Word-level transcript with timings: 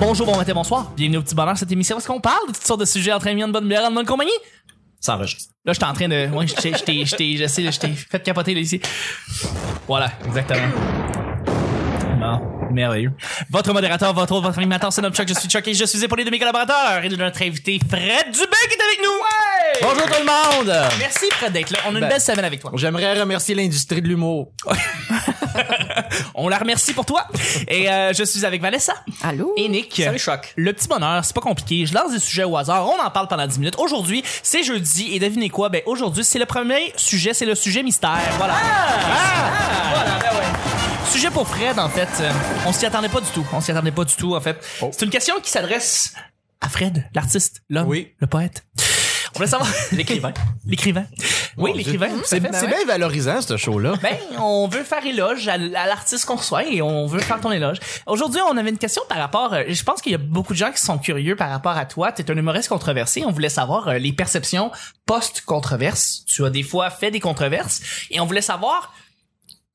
Bonjour, 0.00 0.26
bon 0.26 0.36
matin, 0.36 0.54
bonsoir. 0.54 0.90
Bienvenue 0.96 1.18
au 1.18 1.22
petit 1.22 1.34
bonheur, 1.34 1.56
cette 1.58 1.70
émission 1.70 1.96
où 1.96 1.98
est-ce 1.98 2.08
qu'on 2.08 2.20
parle 2.20 2.48
de 2.48 2.52
toutes 2.54 2.64
sortes 2.66 2.80
de 2.80 2.86
sujets 2.86 3.12
entre 3.12 3.28
amis, 3.28 3.44
en 3.44 3.48
bonne 3.48 3.68
bière, 3.68 3.84
en 3.84 3.92
bonne 3.92 4.06
compagnie. 4.06 4.30
Ça 4.98 5.14
enregistre. 5.14 5.52
Là, 5.64 5.72
j'étais 5.74 5.84
en 5.84 5.92
train 5.92 6.08
de. 6.08 6.26
Ouais, 6.28 6.46
je 6.46 6.54
t'ai, 6.54 7.04
je 7.06 7.96
fait 8.10 8.22
capoter 8.22 8.54
là 8.54 8.60
ici. 8.60 8.80
Voilà, 9.86 10.10
exactement. 10.26 10.68
Bon, 12.18 12.40
merveilleux. 12.72 13.12
Votre 13.50 13.72
modérateur, 13.72 14.12
votre 14.14 14.32
autre, 14.34 14.46
votre 14.46 14.58
animateur, 14.58 14.92
c'est 14.92 15.02
notre 15.02 15.16
Chuck. 15.16 15.28
Je 15.28 15.34
suis 15.34 15.48
Chuck 15.48 15.66
et 15.68 15.74
je 15.74 15.84
suis 15.84 16.02
épaulé 16.02 16.24
de 16.24 16.30
mes 16.30 16.38
collaborateurs 16.38 17.02
et 17.04 17.08
de 17.08 17.16
notre 17.16 17.42
invité 17.42 17.78
Fred 17.78 18.30
Dubé 18.32 18.56
qui 18.68 18.74
est 18.76 18.82
avec 18.82 19.00
nous. 19.02 19.10
Ouais! 19.10 19.80
Bonjour 19.82 20.06
tout 20.06 20.20
le 20.20 20.26
monde! 20.66 20.76
Merci 20.98 21.26
Fred 21.32 21.52
d'être 21.52 21.70
là. 21.70 21.78
On 21.86 21.90
a 21.90 21.92
une 21.94 22.00
Ben- 22.00 22.08
belle 22.08 22.20
semaine 22.20 22.44
avec 22.44 22.60
toi. 22.60 22.72
J'aimerais 22.74 23.18
remercier 23.20 23.54
l'industrie 23.54 24.02
de 24.02 24.08
l'humour. 24.08 24.52
On 26.34 26.48
la 26.48 26.58
remercie 26.58 26.92
pour 26.92 27.04
toi. 27.06 27.26
Et 27.68 27.90
euh, 27.90 28.12
je 28.12 28.24
suis 28.24 28.44
avec 28.44 28.60
Vanessa. 28.62 28.94
Allô? 29.22 29.52
Et 29.56 29.68
Nick. 29.68 30.00
Salut, 30.04 30.18
Choc. 30.18 30.52
Le 30.56 30.72
petit 30.72 30.88
bonheur, 30.88 31.24
c'est 31.24 31.34
pas 31.34 31.40
compliqué. 31.40 31.86
Je 31.86 31.94
lance 31.94 32.12
des 32.12 32.18
sujets 32.18 32.44
au 32.44 32.56
hasard. 32.56 32.88
On 32.88 32.98
en 33.00 33.10
parle 33.10 33.28
pendant 33.28 33.46
10 33.46 33.58
minutes. 33.58 33.74
Aujourd'hui, 33.78 34.22
c'est 34.42 34.62
jeudi. 34.62 35.14
Et 35.14 35.18
devinez 35.18 35.48
quoi? 35.50 35.68
Ben, 35.68 35.82
aujourd'hui, 35.86 36.24
c'est 36.24 36.38
le 36.38 36.46
premier 36.46 36.92
sujet. 36.96 37.34
C'est 37.34 37.46
le 37.46 37.54
sujet 37.54 37.82
mystère. 37.82 38.18
Voilà. 38.38 38.54
Ah! 38.56 39.94
Voilà, 39.94 40.18
ben 40.18 40.36
ouais. 40.38 41.10
Sujet 41.10 41.30
pour 41.30 41.46
Fred, 41.48 41.78
en 41.78 41.88
fait. 41.88 42.08
Euh, 42.20 42.30
On 42.66 42.72
s'y 42.72 42.86
attendait 42.86 43.08
pas 43.08 43.20
du 43.20 43.30
tout. 43.30 43.46
On 43.52 43.60
s'y 43.60 43.70
attendait 43.72 43.90
pas 43.92 44.04
du 44.04 44.14
tout, 44.14 44.34
en 44.36 44.40
fait. 44.40 44.56
Oh. 44.80 44.90
C'est 44.92 45.04
une 45.04 45.10
question 45.10 45.34
qui 45.42 45.50
s'adresse 45.50 46.14
à 46.60 46.68
Fred, 46.68 47.08
l'artiste, 47.14 47.62
l'homme, 47.70 47.88
Oui. 47.88 48.12
le 48.18 48.26
poète. 48.26 48.64
On 49.34 49.38
voulait 49.38 49.48
savoir. 49.50 49.68
L'écrivain. 49.92 50.32
L'écrivain. 50.66 51.06
Oui, 51.56 51.72
l'écrivain. 51.74 52.08
C'est 52.24 52.40
c'est 52.52 52.66
bien 52.66 52.84
valorisant, 52.86 53.40
ce 53.40 53.56
show-là. 53.56 53.94
Ben, 54.02 54.16
on 54.38 54.68
veut 54.68 54.82
faire 54.82 55.04
éloge 55.04 55.48
à 55.48 55.56
l'artiste 55.56 56.24
qu'on 56.24 56.36
reçoit 56.36 56.64
et 56.64 56.82
on 56.82 57.06
veut 57.06 57.20
faire 57.20 57.40
ton 57.40 57.52
éloge. 57.52 57.78
Aujourd'hui, 58.06 58.40
on 58.48 58.56
avait 58.56 58.70
une 58.70 58.78
question 58.78 59.02
par 59.08 59.18
rapport, 59.18 59.52
euh, 59.54 59.64
je 59.68 59.82
pense 59.82 60.00
qu'il 60.00 60.12
y 60.12 60.14
a 60.14 60.18
beaucoup 60.18 60.52
de 60.52 60.58
gens 60.58 60.72
qui 60.72 60.80
sont 60.80 60.98
curieux 60.98 61.36
par 61.36 61.50
rapport 61.50 61.76
à 61.76 61.86
toi. 61.86 62.12
T'es 62.12 62.30
un 62.30 62.36
humoriste 62.36 62.68
controversé. 62.68 63.24
On 63.26 63.32
voulait 63.32 63.48
savoir 63.48 63.88
euh, 63.88 63.98
les 63.98 64.12
perceptions 64.12 64.70
post-controverse. 65.06 66.24
Tu 66.26 66.44
as 66.44 66.50
des 66.50 66.62
fois 66.62 66.90
fait 66.90 67.10
des 67.10 67.20
controverses 67.20 67.80
et 68.10 68.20
on 68.20 68.26
voulait 68.26 68.40
savoir 68.40 68.92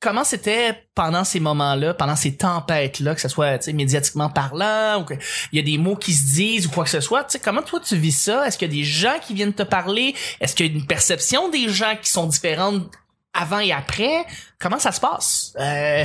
comment 0.00 0.24
c'était 0.24 0.86
pendant 0.94 1.24
ces 1.24 1.40
moments-là, 1.40 1.94
pendant 1.94 2.16
ces 2.16 2.36
tempêtes-là, 2.36 3.14
que 3.14 3.20
ce 3.20 3.28
soit 3.28 3.66
médiatiquement 3.72 4.28
parlant 4.28 5.00
ou 5.00 5.04
qu'il 5.04 5.18
y 5.52 5.58
a 5.58 5.62
des 5.62 5.78
mots 5.78 5.96
qui 5.96 6.12
se 6.12 6.34
disent 6.34 6.66
ou 6.66 6.70
quoi 6.70 6.84
que 6.84 6.90
ce 6.90 7.00
soit. 7.00 7.36
Comment 7.42 7.62
toi 7.62 7.80
tu 7.80 7.96
vis 7.96 8.12
ça? 8.12 8.46
Est-ce 8.46 8.58
qu'il 8.58 8.68
y 8.68 8.78
a 8.78 8.82
des 8.82 8.88
gens 8.88 9.18
qui 9.24 9.34
viennent 9.34 9.54
te 9.54 9.62
parler? 9.62 10.14
Est-ce 10.40 10.54
qu'il 10.54 10.66
y 10.66 10.68
a 10.68 10.72
une 10.72 10.86
perception 10.86 11.48
des 11.48 11.68
gens 11.68 11.96
qui 12.00 12.10
sont 12.10 12.26
différentes 12.26 12.90
avant 13.32 13.58
et 13.58 13.72
après? 13.72 14.24
Comment 14.58 14.78
ça 14.78 14.92
se 14.92 15.00
passe? 15.00 15.54
Euh, 15.58 16.04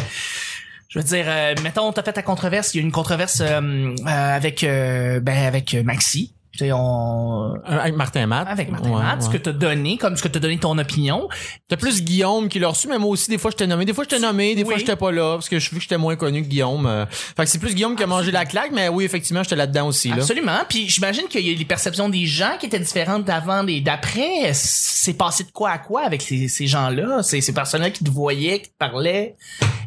je 0.92 1.00
veux 1.00 1.06
dire, 1.06 1.26
euh, 1.28 1.56
mettons, 1.64 1.92
t'as 1.94 2.04
fait 2.04 2.14
ta 2.14 2.22
controverse. 2.22 2.74
Il 2.74 2.78
y 2.78 2.82
a 2.82 2.84
une 2.84 2.92
controverse 2.92 3.40
euh, 3.40 3.62
euh, 3.62 3.96
avec 4.06 4.64
euh, 4.64 5.22
ben 5.22 5.46
avec 5.46 5.74
Maxi. 5.74 6.34
On 6.60 7.54
Euh, 7.56 7.80
Avec 7.80 7.96
Martin 7.96 8.28
Matt. 8.28 8.48
avec 8.48 8.70
Martin 8.70 8.90
Ouais, 8.90 9.02
Matt, 9.02 9.24
ce 9.24 9.30
que 9.30 9.38
t'as 9.38 9.54
donné, 9.54 9.98
comme 9.98 10.18
ce 10.18 10.22
que 10.24 10.28
t'as 10.28 10.40
donné 10.40 10.58
ton 10.58 10.78
opinion. 10.78 11.30
T'as 11.70 11.78
plus 11.78 12.04
Guillaume 12.04 12.50
qui 12.50 12.60
l'a 12.60 12.68
reçu, 12.68 12.88
mais 12.88 12.98
moi 13.00 13.10
aussi, 13.12 13.30
des 13.30 13.38
fois, 13.38 13.52
je 13.52 13.56
t'ai 13.56 13.68
nommé. 13.68 13.86
Des 13.86 13.94
fois, 13.94 14.04
je 14.04 14.10
t'ai 14.10 14.20
nommé, 14.20 14.54
des 14.54 14.66
fois, 14.66 14.78
j'étais 14.78 14.96
pas 14.98 15.12
là, 15.12 15.36
parce 15.36 15.48
que 15.50 15.60
je 15.60 15.70
vu 15.70 15.78
que 15.78 15.82
j'étais 15.84 15.98
moins 15.98 16.16
connu 16.18 16.42
que 16.44 16.48
Guillaume. 16.48 16.86
euh. 16.86 17.06
Fait 17.10 17.44
que 17.44 17.50
c'est 17.50 17.58
plus 17.60 17.74
Guillaume 17.74 17.96
qui 17.96 18.04
a 18.04 18.08
mangé 18.08 18.32
la 18.32 18.46
claque, 18.46 18.72
mais 18.74 18.90
oui, 18.90 19.06
effectivement, 19.06 19.44
j'étais 19.44 19.56
là-dedans 19.56 19.88
aussi, 19.88 20.10
là. 20.10 20.16
Absolument. 20.18 20.60
Puis 20.68 20.90
j'imagine 20.90 21.28
qu'il 21.30 21.48
y 21.48 21.54
a 21.54 21.58
les 21.58 21.66
perceptions 21.66 22.10
des 22.10 22.26
gens 22.26 22.58
qui 22.60 22.66
étaient 22.66 22.80
différentes 22.80 23.24
d'avant 23.26 23.66
et 23.68 23.80
d'après. 23.82 24.52
C'est 24.54 25.14
passé 25.14 25.46
de 25.46 25.52
quoi 25.52 25.72
à 25.72 25.78
quoi 25.78 26.04
avec 26.06 26.22
ces, 26.22 26.48
ces 26.48 26.68
gens-là, 26.68 27.24
ces, 27.24 27.40
ces 27.42 27.54
personnes-là 27.54 27.90
qui 27.92 28.04
te 28.04 28.10
voyaient, 28.12 28.60
qui 28.62 28.70
te 28.70 28.78
parlaient? 28.78 29.36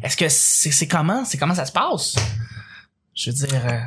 Est-ce 0.03 0.17
que 0.17 0.25
c'est 0.29 0.71
c'est 0.71 0.87
comment, 0.87 1.23
c'est 1.25 1.37
comment 1.37 1.55
ça 1.55 1.65
se 1.65 1.71
passe? 1.71 2.15
Je 3.15 3.29
veux 3.29 3.35
dire. 3.35 3.61
euh, 3.65 3.77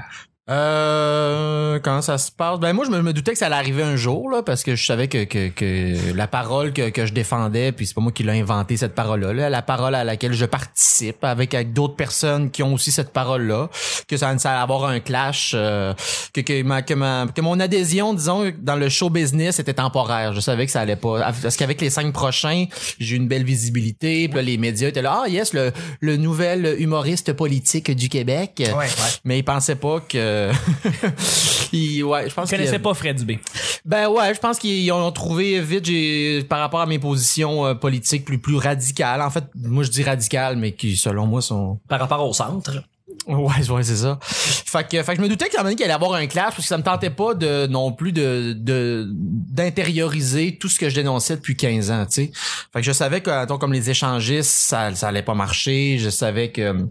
Euh, 0.50 1.78
comment 1.82 2.00
ça 2.00 2.16
se 2.16 2.32
passe? 2.32 2.58
Ben 2.58 2.72
moi, 2.72 2.86
je 2.86 2.90
me, 2.90 3.02
me 3.02 3.12
doutais 3.12 3.32
que 3.32 3.38
ça 3.38 3.46
allait 3.46 3.56
arriver 3.56 3.82
un 3.82 3.96
jour, 3.96 4.30
là, 4.30 4.42
parce 4.42 4.62
que 4.62 4.76
je 4.76 4.86
savais 4.86 5.06
que, 5.08 5.24
que, 5.24 5.48
que 5.48 6.14
la 6.14 6.26
parole 6.26 6.72
que, 6.72 6.88
que 6.88 7.04
je 7.04 7.12
défendais, 7.12 7.70
puis 7.70 7.86
c'est 7.86 7.94
pas 7.94 8.00
moi 8.00 8.12
qui 8.12 8.22
l'ai 8.22 8.40
inventé 8.40 8.78
cette 8.78 8.94
parole-là, 8.94 9.34
là, 9.34 9.50
la 9.50 9.60
parole 9.60 9.94
à 9.94 10.04
laquelle 10.04 10.32
je 10.32 10.46
participe 10.46 11.22
avec, 11.22 11.52
avec 11.52 11.74
d'autres 11.74 11.96
personnes 11.96 12.50
qui 12.50 12.62
ont 12.62 12.72
aussi 12.72 12.92
cette 12.92 13.12
parole-là, 13.12 13.68
que 14.08 14.16
ça, 14.16 14.36
ça 14.38 14.52
allait 14.52 14.62
avoir 14.62 14.84
un 14.86 15.00
clash, 15.00 15.52
euh, 15.54 15.92
que, 16.32 16.40
que, 16.40 16.62
ma, 16.62 16.80
que, 16.80 16.94
ma, 16.94 17.26
que 17.34 17.40
mon 17.42 17.60
adhésion, 17.60 18.14
disons, 18.14 18.50
dans 18.58 18.76
le 18.76 18.88
show 18.88 19.10
business 19.10 19.58
était 19.58 19.74
temporaire. 19.74 20.32
Je 20.32 20.40
savais 20.40 20.64
que 20.64 20.72
ça 20.72 20.80
allait 20.80 20.96
pas. 20.96 21.30
Parce 21.42 21.56
qu'avec 21.56 21.80
les 21.82 21.90
cinq 21.90 22.12
prochains, 22.12 22.64
j'ai 22.98 23.16
eu 23.16 23.18
une 23.18 23.28
belle 23.28 23.44
visibilité, 23.44 24.28
puis 24.28 24.36
là, 24.36 24.42
les 24.42 24.56
médias 24.56 24.88
étaient 24.88 25.02
là, 25.02 25.24
ah 25.24 25.28
yes, 25.28 25.52
le, 25.52 25.72
le 26.00 26.16
nouvel 26.16 26.76
humoriste 26.78 27.34
politique 27.34 27.90
du 27.90 28.08
Québec. 28.08 28.52
Ouais, 28.58 28.72
ouais. 28.72 28.86
Mais 29.24 29.38
ils 29.38 29.44
pensaient 29.44 29.76
pas 29.76 30.00
que. 30.00 30.37
ouais, 31.72 32.28
je 32.28 32.34
pense 32.34 32.50
connaissais 32.50 32.78
pas 32.78 32.94
Fred 32.94 33.16
Dubé? 33.16 33.40
Ben 33.84 34.08
ouais, 34.08 34.34
je 34.34 34.40
pense 34.40 34.58
qu'ils 34.58 34.90
ont 34.92 35.10
trouvé 35.12 35.60
vite 35.60 35.86
j'ai 35.86 36.44
par 36.48 36.60
rapport 36.60 36.80
à 36.80 36.86
mes 36.86 36.98
positions 36.98 37.66
euh, 37.66 37.74
politiques 37.74 38.24
plus 38.24 38.38
plus 38.38 38.56
radicales. 38.56 39.22
En 39.22 39.30
fait, 39.30 39.44
moi 39.54 39.84
je 39.84 39.90
dis 39.90 40.02
radicales, 40.02 40.56
mais 40.56 40.72
qui 40.72 40.96
selon 40.96 41.26
moi 41.26 41.42
sont. 41.42 41.78
par 41.88 42.00
rapport 42.00 42.26
au 42.28 42.32
centre. 42.32 42.82
Ouais, 43.26 43.68
ouais, 43.68 43.82
c'est 43.82 43.96
ça. 43.96 44.18
Fait 44.22 44.88
que, 44.88 45.02
fait 45.02 45.12
que 45.12 45.18
je 45.18 45.22
me 45.22 45.28
doutais 45.28 45.46
moment 45.52 45.64
donné, 45.64 45.76
qu'il 45.76 45.84
allait 45.84 45.94
avoir 45.94 46.14
un 46.14 46.26
clash 46.26 46.54
parce 46.54 46.62
que 46.62 46.62
ça 46.62 46.78
me 46.78 46.82
tentait 46.82 47.10
pas 47.10 47.34
de 47.34 47.66
non 47.66 47.92
plus 47.92 48.12
de 48.12 48.54
de 48.56 49.06
d'intérioriser 49.10 50.56
tout 50.56 50.68
ce 50.68 50.78
que 50.78 50.88
je 50.88 50.94
dénonçais 50.94 51.36
depuis 51.36 51.56
15 51.56 51.90
ans, 51.90 52.06
tu 52.06 52.12
sais. 52.12 52.32
Fait 52.72 52.80
que 52.80 52.86
je 52.86 52.92
savais 52.92 53.20
que 53.20 53.56
comme 53.58 53.72
les 53.72 53.90
échangistes, 53.90 54.50
ça 54.50 54.94
ça 54.94 55.08
allait 55.08 55.22
pas 55.22 55.34
marcher, 55.34 55.98
je 55.98 56.08
savais 56.08 56.52
que 56.52 56.86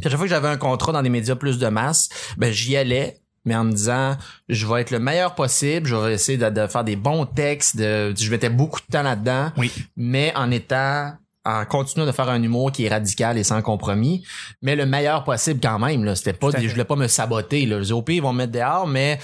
puis 0.00 0.06
à 0.06 0.10
chaque 0.10 0.18
fois 0.18 0.26
que 0.26 0.30
j'avais 0.30 0.48
un 0.48 0.56
contrat 0.56 0.92
dans 0.92 1.02
des 1.02 1.08
médias 1.10 1.34
plus 1.36 1.58
de 1.58 1.68
masse, 1.68 2.08
ben 2.36 2.52
j'y 2.52 2.76
allais 2.76 3.16
mais 3.46 3.56
en 3.56 3.64
me 3.64 3.72
disant 3.72 4.16
je 4.50 4.66
vais 4.66 4.82
être 4.82 4.90
le 4.90 4.98
meilleur 4.98 5.34
possible, 5.34 5.86
je 5.86 5.96
vais 5.96 6.12
essayer 6.14 6.36
de, 6.36 6.50
de 6.50 6.66
faire 6.66 6.84
des 6.84 6.96
bons 6.96 7.24
textes, 7.24 7.76
de 7.76 8.12
je 8.16 8.30
mettais 8.30 8.50
beaucoup 8.50 8.80
de 8.80 8.86
temps 8.92 9.02
là-dedans, 9.02 9.50
Oui. 9.56 9.72
mais 9.96 10.32
en 10.36 10.50
étant 10.50 11.12
en 11.46 11.64
continuant 11.64 12.04
de 12.04 12.12
faire 12.12 12.28
un 12.28 12.42
humour 12.42 12.70
qui 12.70 12.84
est 12.84 12.90
radical 12.90 13.38
et 13.38 13.44
sans 13.44 13.62
compromis, 13.62 14.22
mais 14.60 14.76
le 14.76 14.84
meilleur 14.84 15.24
possible 15.24 15.58
quand 15.62 15.78
même 15.78 16.04
là, 16.04 16.14
c'était 16.14 16.34
pas 16.34 16.52
des- 16.52 16.66
je 16.68 16.72
voulais 16.72 16.84
pas 16.84 16.96
me 16.96 17.08
saboter 17.08 17.64
là, 17.64 17.80
pire 17.80 18.14
ils 18.16 18.20
vont 18.20 18.34
me 18.34 18.38
mettre 18.38 18.52
dehors 18.52 18.86
mais 18.86 19.18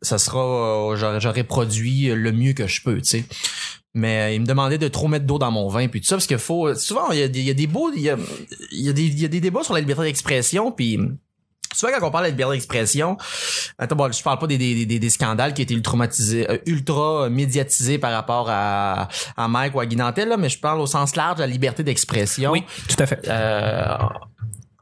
ça 0.00 0.16
sera 0.16 0.38
euh, 0.92 0.96
j'aurais, 0.96 1.20
j'aurais 1.20 1.44
produit 1.44 2.06
le 2.06 2.32
mieux 2.32 2.54
que 2.54 2.66
je 2.66 2.80
peux, 2.82 2.96
tu 3.02 3.04
sais. 3.04 3.24
Mais 3.98 4.20
euh, 4.20 4.34
il 4.34 4.40
me 4.40 4.46
demandait 4.46 4.78
de 4.78 4.88
trop 4.88 5.08
mettre 5.08 5.26
d'eau 5.26 5.38
dans 5.38 5.50
mon 5.50 5.68
vin 5.68 5.88
puis 5.88 6.00
tout 6.00 6.06
ça 6.06 6.16
parce 6.16 6.26
qu'il 6.26 6.38
faut 6.38 6.74
souvent 6.74 7.10
il 7.10 7.18
y 7.18 7.22
a 7.22 7.28
des 7.28 7.40
il 7.40 7.46
y 7.46 7.50
a 7.50 7.54
des 7.54 7.66
beaux 7.66 7.90
il 7.94 8.02
y 8.02 8.10
a, 8.10 8.16
il 8.70 8.80
y 8.80 8.88
a 8.88 8.92
des 8.92 9.02
il 9.02 9.20
y 9.20 9.24
a 9.24 9.28
des 9.28 9.40
débats 9.40 9.64
sur 9.64 9.74
la 9.74 9.80
liberté 9.80 10.04
d'expression 10.04 10.70
puis 10.72 10.98
Souvent, 11.74 11.92
quand 12.00 12.08
on 12.08 12.10
parle 12.10 12.24
de 12.24 12.30
liberté 12.30 12.54
d'expression, 12.54 13.18
attends, 13.78 13.94
bon, 13.94 14.10
je 14.10 14.22
parle 14.22 14.38
pas 14.38 14.46
des, 14.46 14.56
des, 14.56 14.86
des, 14.86 14.98
des 14.98 15.10
scandales 15.10 15.52
qui 15.52 15.60
étaient 15.60 15.74
ultra, 15.74 15.98
euh, 15.98 16.58
ultra 16.64 17.28
médiatisés 17.28 17.98
par 17.98 18.10
rapport 18.10 18.46
à, 18.48 19.08
à 19.36 19.48
Mike 19.48 19.74
ou 19.74 19.80
à 19.80 19.86
Guy 19.86 19.96
Nantel, 19.96 20.28
là, 20.30 20.38
mais 20.38 20.48
je 20.48 20.58
parle 20.58 20.80
au 20.80 20.86
sens 20.86 21.14
large 21.14 21.36
de 21.36 21.40
la 21.42 21.46
liberté 21.46 21.82
d'expression. 21.82 22.52
Oui, 22.52 22.64
tout 22.88 22.96
à 22.98 23.06
fait. 23.06 23.20
Euh, 23.28 23.98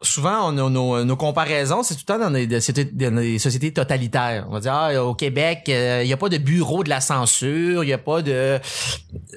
souvent, 0.07 0.53
on 0.53 0.59
a 0.59 0.71
nos, 0.71 1.05
nos 1.05 1.17
comparaisons, 1.17 1.83
c'est 1.83 1.95
tout 1.95 2.05
le 2.09 2.15
temps 2.15 2.19
dans 2.19 2.31
des, 2.31 2.61
sociétés, 2.61 2.85
dans 2.85 3.17
des 3.17 3.39
sociétés 3.39 3.73
totalitaires. 3.73 4.47
On 4.49 4.53
va 4.53 4.61
dire, 4.61 4.75
ah, 4.75 5.05
au 5.05 5.15
Québec, 5.15 5.65
il 5.67 6.07
n'y 6.07 6.13
a 6.13 6.17
pas 6.17 6.29
de 6.29 6.39
bureau 6.39 6.85
de 6.85 6.89
la 6.89 7.01
censure, 7.01 7.85
il 7.85 7.89
y 7.89 7.93
a 7.93 7.99
pas 7.99 8.23
de... 8.23 8.59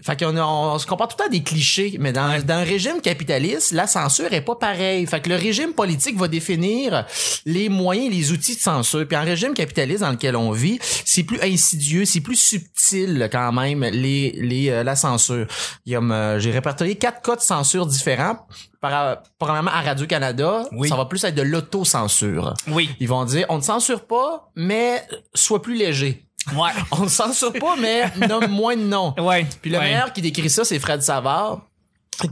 Fait 0.04 0.18
qu'on 0.18 0.38
on, 0.38 0.78
se 0.80 0.86
compare 0.86 1.08
tout 1.08 1.16
le 1.18 1.24
temps 1.24 1.30
à 1.30 1.32
des 1.32 1.44
clichés, 1.44 1.98
mais 2.00 2.14
dans, 2.14 2.42
dans 2.44 2.56
un 2.56 2.64
régime 2.64 3.02
capitaliste, 3.02 3.72
la 3.72 3.88
censure 3.88 4.32
est 4.34 4.42
pas 4.42 4.56
pareille. 4.56 5.06
Fait 5.06 5.22
que 5.22 5.30
le 5.30 5.36
régime 5.36 5.74
politique 5.74 6.18
va 6.18 6.28
définir 6.28 7.06
les 7.46 7.70
moyens, 7.70 8.10
les 8.12 8.32
outils 8.32 8.56
de 8.56 8.62
censure. 8.62 9.08
Puis 9.08 9.18
en 9.18 9.24
régime 9.24 9.54
capitaliste 9.54 10.02
dans 10.02 10.12
lequel 10.12 10.36
on 10.36 10.52
vit, 10.52 10.80
c'est 11.06 11.24
plus 11.24 11.42
insidieux, 11.42 12.06
c'est 12.06 12.22
plus 12.22 12.36
subtil 12.36 13.30
quand 13.32 13.52
même 13.52 13.84
les, 13.84 14.32
les 14.38 14.70
euh, 14.70 14.84
la 14.84 14.96
censure. 14.96 15.48
Il 15.86 15.94
y 15.94 15.96
a, 15.96 16.02
euh, 16.02 16.40
j'ai 16.40 16.52
répertorié 16.52 16.96
quatre 16.96 17.22
cas 17.22 17.36
de 17.36 17.42
censure 17.42 17.86
différents. 17.86 18.38
Par, 18.82 19.18
premièrement, 19.38 19.72
à 19.72 19.82
Radio-Canada, 19.82 20.64
Oui. 20.72 20.88
ça 20.88 20.96
va 20.96 21.06
plus 21.06 21.24
être 21.26 21.36
de 21.36 21.42
l'autocensure. 21.42 22.54
Oui. 22.68 22.90
Ils 23.00 23.08
vont 23.10 23.26
dire, 23.26 23.46
on 23.50 23.58
ne 23.58 23.62
censure 23.62 24.06
pas, 24.06 24.50
mais 24.56 25.04
sois 25.34 25.62
plus 25.62 25.76
léger. 25.76 26.26
Ouais. 26.56 26.70
On 26.92 27.04
ne 27.04 27.10
censure 27.10 27.52
pas, 27.54 27.76
mais 27.76 28.06
nomme 28.28 28.48
moins 28.48 28.76
de 28.78 28.82
noms. 28.84 29.14
Ouais. 29.20 29.46
Puis 29.62 29.70
le 29.70 29.78
Ouais. 29.78 29.84
meilleur 29.90 30.14
qui 30.14 30.22
décrit 30.22 30.50
ça, 30.50 30.64
c'est 30.64 30.80
Fred 30.80 31.02
Savard 31.02 31.62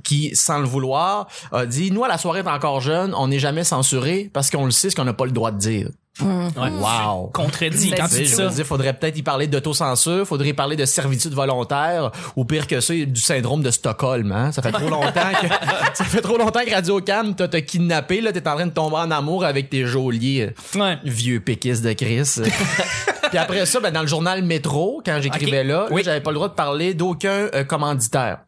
qui, 0.03 0.35
sans 0.35 0.59
le 0.59 0.65
vouloir, 0.65 1.27
a 1.51 1.65
dit, 1.65 1.91
nous, 1.91 2.03
à 2.03 2.07
la 2.07 2.17
soirée 2.17 2.39
est 2.39 2.47
encore 2.47 2.81
jeune, 2.81 3.13
on 3.15 3.27
n'est 3.27 3.39
jamais 3.39 3.63
censuré 3.63 4.29
parce 4.33 4.49
qu'on 4.49 4.65
le 4.65 4.71
sait 4.71 4.89
ce 4.89 4.95
qu'on 4.95 5.05
n'a 5.05 5.13
pas 5.13 5.25
le 5.25 5.31
droit 5.31 5.51
de 5.51 5.57
dire. 5.57 5.89
Ouais. 6.21 6.69
Wow. 6.71 7.27
Contredit 7.33 7.91
quand 7.91 8.07
tu 8.07 8.15
dis 8.23 8.27
ça. 8.27 8.47
dire, 8.47 8.65
faudrait 8.65 8.93
peut-être 8.93 9.17
y 9.17 9.23
parler 9.23 9.47
d'autocensure, 9.47 10.25
faudrait 10.27 10.49
y 10.49 10.53
parler 10.53 10.75
de 10.75 10.85
servitude 10.85 11.33
volontaire, 11.33 12.11
ou 12.35 12.45
pire 12.45 12.67
que 12.67 12.79
ça, 12.81 12.93
du 12.93 13.19
syndrome 13.21 13.61
de 13.61 13.71
Stockholm, 13.71 14.31
hein. 14.31 14.51
Ça 14.51 14.61
fait 14.61 14.71
trop 14.71 14.89
longtemps 14.89 15.31
que, 15.41 15.47
ça 15.93 16.03
fait 16.05 16.21
trop 16.21 16.37
longtemps 16.37 16.61
que 16.65 16.73
Radio 16.73 16.99
Cam 17.01 17.35
t'a 17.35 17.61
kidnappé, 17.61 18.21
là, 18.21 18.31
t'es 18.31 18.47
en 18.47 18.55
train 18.55 18.65
de 18.67 18.71
tomber 18.71 18.97
en 18.97 19.11
amour 19.11 19.45
avec 19.45 19.69
tes 19.69 19.85
geôliers, 19.85 20.53
Ouais. 20.75 20.97
vieux 21.03 21.39
péquistes 21.39 21.83
de 21.83 21.93
Chris. 21.93 22.41
Puis 23.29 23.37
après 23.37 23.65
ça, 23.65 23.79
ben, 23.79 23.91
dans 23.91 24.01
le 24.01 24.07
journal 24.07 24.41
Métro, 24.43 25.01
quand 25.05 25.19
j'écrivais 25.21 25.63
là, 25.63 25.81
là, 25.81 25.87
Oui. 25.91 26.01
j'avais 26.05 26.21
pas 26.21 26.31
le 26.31 26.35
droit 26.35 26.47
de 26.49 26.53
parler 26.53 26.93
d'aucun 26.93 27.49
euh, 27.53 27.63
commanditaire. 27.63 28.39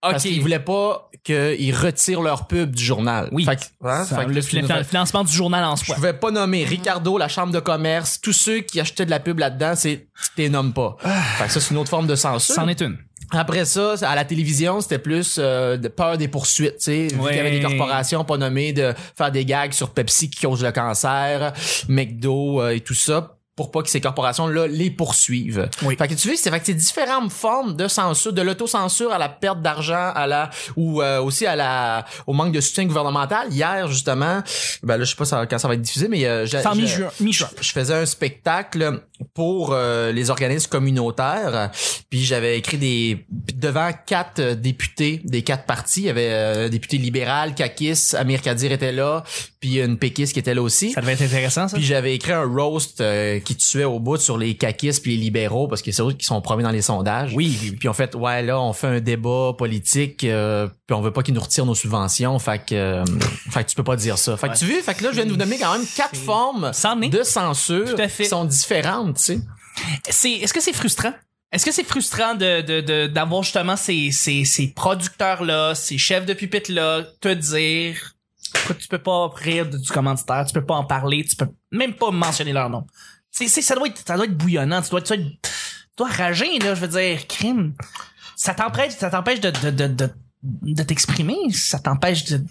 Parce 0.00 0.16
Ok. 0.24 0.30
qu'ils 0.30 0.42
voulaient 0.42 0.58
pas 0.58 1.08
qu'ils 1.24 1.74
retirent 1.74 2.20
leur 2.20 2.46
pub 2.46 2.74
du 2.74 2.84
journal. 2.84 3.28
Oui. 3.32 3.44
Fait 3.44 3.56
que, 3.56 3.62
hein, 3.88 4.04
fait 4.04 4.26
que 4.26 4.30
le, 4.30 4.42
financement 4.84 5.24
du 5.24 5.32
journal 5.32 5.64
en 5.64 5.74
je 5.76 5.86
soi. 5.86 5.94
pouvais 5.94 6.12
pas 6.12 6.30
nommer 6.30 6.64
Ricardo, 6.64 7.16
la 7.18 7.28
chambre 7.28 7.52
de 7.52 7.60
commerce, 7.60 8.20
tous 8.20 8.32
ceux 8.34 8.60
qui 8.60 8.78
achetaient 8.78 9.06
de 9.06 9.10
la 9.10 9.20
pub 9.20 9.38
là-dedans, 9.38 9.72
c'est 9.74 10.06
t'es 10.36 10.48
nommes 10.48 10.72
pas. 10.72 10.96
Fait 11.38 11.46
que 11.46 11.52
ça 11.52 11.60
c'est 11.60 11.70
une 11.72 11.78
autre 11.78 11.90
forme 11.90 12.06
de 12.06 12.14
censure. 12.14 12.54
C'en 12.54 12.68
est 12.68 12.80
une. 12.80 12.98
Après 13.30 13.64
ça, 13.64 13.94
à 14.02 14.14
la 14.14 14.24
télévision, 14.24 14.80
c'était 14.82 14.98
plus 14.98 15.36
euh, 15.38 15.76
de 15.78 15.88
peur 15.88 16.18
des 16.18 16.28
poursuites, 16.28 16.76
tu 16.76 16.84
sais, 16.84 17.08
Ouais. 17.16 17.28
qu'il 17.30 17.36
y 17.38 17.40
avait 17.40 17.58
des 17.58 17.62
corporations 17.62 18.22
pas 18.24 18.36
nommées 18.36 18.72
de 18.72 18.92
faire 19.16 19.32
des 19.32 19.44
gags 19.46 19.72
sur 19.72 19.90
Pepsi 19.90 20.28
qui 20.30 20.42
cause 20.42 20.62
le 20.62 20.70
cancer, 20.72 21.52
McDo 21.88 22.60
euh, 22.60 22.70
et 22.76 22.80
tout 22.80 22.94
ça 22.94 23.38
pour 23.56 23.70
pas 23.70 23.82
que 23.82 23.88
ces 23.88 24.00
corporations-là 24.00 24.66
les 24.66 24.90
poursuivent. 24.90 25.68
Oui. 25.82 25.96
Fait 25.96 26.08
que 26.08 26.14
tu 26.14 26.28
vois, 26.28 26.36
c'est 26.36 26.50
fait 26.50 26.58
que 26.60 26.66
c'est 26.66 26.74
différentes 26.74 27.30
formes 27.32 27.76
de 27.76 27.86
censure, 27.88 28.32
de 28.32 28.42
l'autocensure 28.42 29.12
à 29.12 29.18
la 29.18 29.28
perte 29.28 29.62
d'argent, 29.62 30.10
à 30.14 30.26
la 30.26 30.50
ou 30.76 31.00
euh, 31.02 31.20
aussi 31.22 31.46
à 31.46 31.54
la 31.56 32.04
au 32.26 32.32
manque 32.32 32.52
de 32.52 32.60
soutien 32.60 32.84
gouvernemental. 32.84 33.52
Hier 33.52 33.86
justement, 33.88 34.42
ben 34.82 34.96
là 34.96 35.04
je 35.04 35.10
sais 35.10 35.16
pas 35.16 35.24
ça- 35.24 35.46
quand 35.46 35.58
ça 35.58 35.68
va 35.68 35.74
être 35.74 35.82
diffusé, 35.82 36.08
mais 36.08 36.24
euh, 36.26 36.46
j'ai- 36.46 36.62
mi-juin. 36.74 37.10
mi-juin. 37.20 37.48
je 37.60 37.70
faisais 37.72 37.94
un 37.94 38.06
spectacle 38.06 39.00
pour 39.34 39.70
euh, 39.72 40.10
les 40.12 40.30
organismes 40.30 40.68
communautaires 40.70 41.70
puis 42.10 42.24
j'avais 42.24 42.58
écrit 42.58 42.78
des 42.78 43.24
devant 43.54 43.90
quatre 44.06 44.40
euh, 44.40 44.54
députés 44.54 45.20
des 45.24 45.42
quatre 45.42 45.64
partis 45.64 46.00
il 46.00 46.06
y 46.06 46.10
avait 46.10 46.30
euh, 46.30 46.66
un 46.66 46.68
député 46.68 46.98
libéral 46.98 47.54
Kakis 47.54 48.14
Amir 48.16 48.42
Kadir 48.42 48.72
était 48.72 48.92
là 48.92 49.22
puis 49.64 49.80
une 49.80 49.96
péquiste 49.96 50.34
qui 50.34 50.38
était 50.38 50.52
là 50.52 50.60
aussi 50.60 50.92
Ça 50.92 51.00
devait 51.00 51.14
être 51.14 51.22
intéressant, 51.22 51.68
ça. 51.68 51.76
puis 51.78 51.86
j'avais 51.86 52.14
écrit 52.14 52.32
un 52.32 52.44
roast 52.44 53.00
euh, 53.00 53.40
qui 53.40 53.56
tuait 53.56 53.84
au 53.84 53.98
bout 53.98 54.18
sur 54.18 54.36
les 54.36 54.56
caquistes 54.56 55.02
puis 55.02 55.16
les 55.16 55.22
libéraux 55.22 55.68
parce 55.68 55.80
que 55.80 55.90
c'est 55.90 56.02
eux 56.02 56.12
qui 56.12 56.26
sont 56.26 56.38
premiers 56.42 56.64
dans 56.64 56.70
les 56.70 56.82
sondages. 56.82 57.32
Oui. 57.34 57.74
Puis 57.80 57.88
en 57.88 57.94
fait, 57.94 58.14
ouais 58.14 58.42
là, 58.42 58.60
on 58.60 58.74
fait 58.74 58.88
un 58.88 59.00
débat 59.00 59.52
politique 59.56 60.22
euh, 60.24 60.68
puis 60.86 60.94
on 60.94 61.00
veut 61.00 61.12
pas 61.12 61.22
qu'ils 61.22 61.32
nous 61.32 61.40
retirent 61.40 61.64
nos 61.64 61.74
subventions, 61.74 62.38
fait 62.38 62.58
que 62.58 62.74
euh, 62.74 63.04
fait 63.50 63.64
que 63.64 63.70
tu 63.70 63.74
peux 63.76 63.84
pas 63.84 63.96
dire 63.96 64.18
ça. 64.18 64.36
Fait 64.36 64.50
que 64.50 64.58
tu 64.58 64.66
vois, 64.66 64.82
fait 64.82 64.92
que 64.94 65.02
là 65.02 65.10
je 65.12 65.16
viens 65.16 65.24
de 65.24 65.30
vous 65.30 65.36
donner 65.38 65.56
quand 65.58 65.72
même 65.72 65.86
quatre 65.96 66.16
formes 66.16 66.70
de 67.10 67.22
censure 67.22 67.94
qui 68.18 68.24
sont 68.26 68.44
différentes, 68.44 69.16
tu 69.16 69.22
sais. 69.22 69.38
C'est, 70.10 70.30
est-ce 70.32 70.52
que 70.52 70.60
c'est 70.60 70.74
frustrant? 70.74 71.12
Est-ce 71.52 71.64
que 71.64 71.72
c'est 71.72 71.84
frustrant 71.84 72.34
de, 72.34 72.62
de, 72.62 72.80
de- 72.80 73.06
d'avoir 73.06 73.42
justement 73.44 73.76
ces, 73.76 74.10
ces, 74.10 74.44
ces 74.44 74.68
producteurs-là, 74.74 75.74
ces 75.74 75.98
chefs 75.98 76.26
de 76.26 76.34
pupitre-là, 76.34 77.04
te 77.20 77.32
dire 77.32 78.13
tu 78.72 78.88
peux 78.88 78.98
pas 78.98 79.28
rire 79.34 79.68
du 79.68 79.90
commanditaire, 79.90 80.44
tu 80.46 80.52
peux 80.52 80.64
pas 80.64 80.74
en 80.74 80.84
parler, 80.84 81.24
tu 81.24 81.36
peux 81.36 81.48
même 81.70 81.94
pas 81.94 82.10
mentionner 82.10 82.52
leur 82.52 82.70
nom. 82.70 82.86
C'est, 83.30 83.48
c'est, 83.48 83.62
ça 83.62 83.74
doit 83.74 83.88
être, 83.88 84.02
ça 84.06 84.16
doit 84.16 84.24
être 84.26 84.36
bouillonnant, 84.36 84.80
tu 84.80 84.90
dois 84.90 85.02
tu 85.02 85.16
dois, 85.16 85.26
tu 85.26 85.50
dois 85.96 86.08
rager, 86.08 86.58
là, 86.60 86.74
je 86.74 86.80
veux 86.80 86.88
dire, 86.88 87.26
crime. 87.26 87.74
Ça 88.36 88.54
t'empêche, 88.54 88.92
ça 88.94 89.10
t'empêche 89.10 89.40
de, 89.40 89.50
de, 89.50 89.86
de, 89.86 90.10
de 90.42 90.82
t'exprimer, 90.82 91.36
ça 91.52 91.78
t'empêche 91.78 92.24
de, 92.24 92.44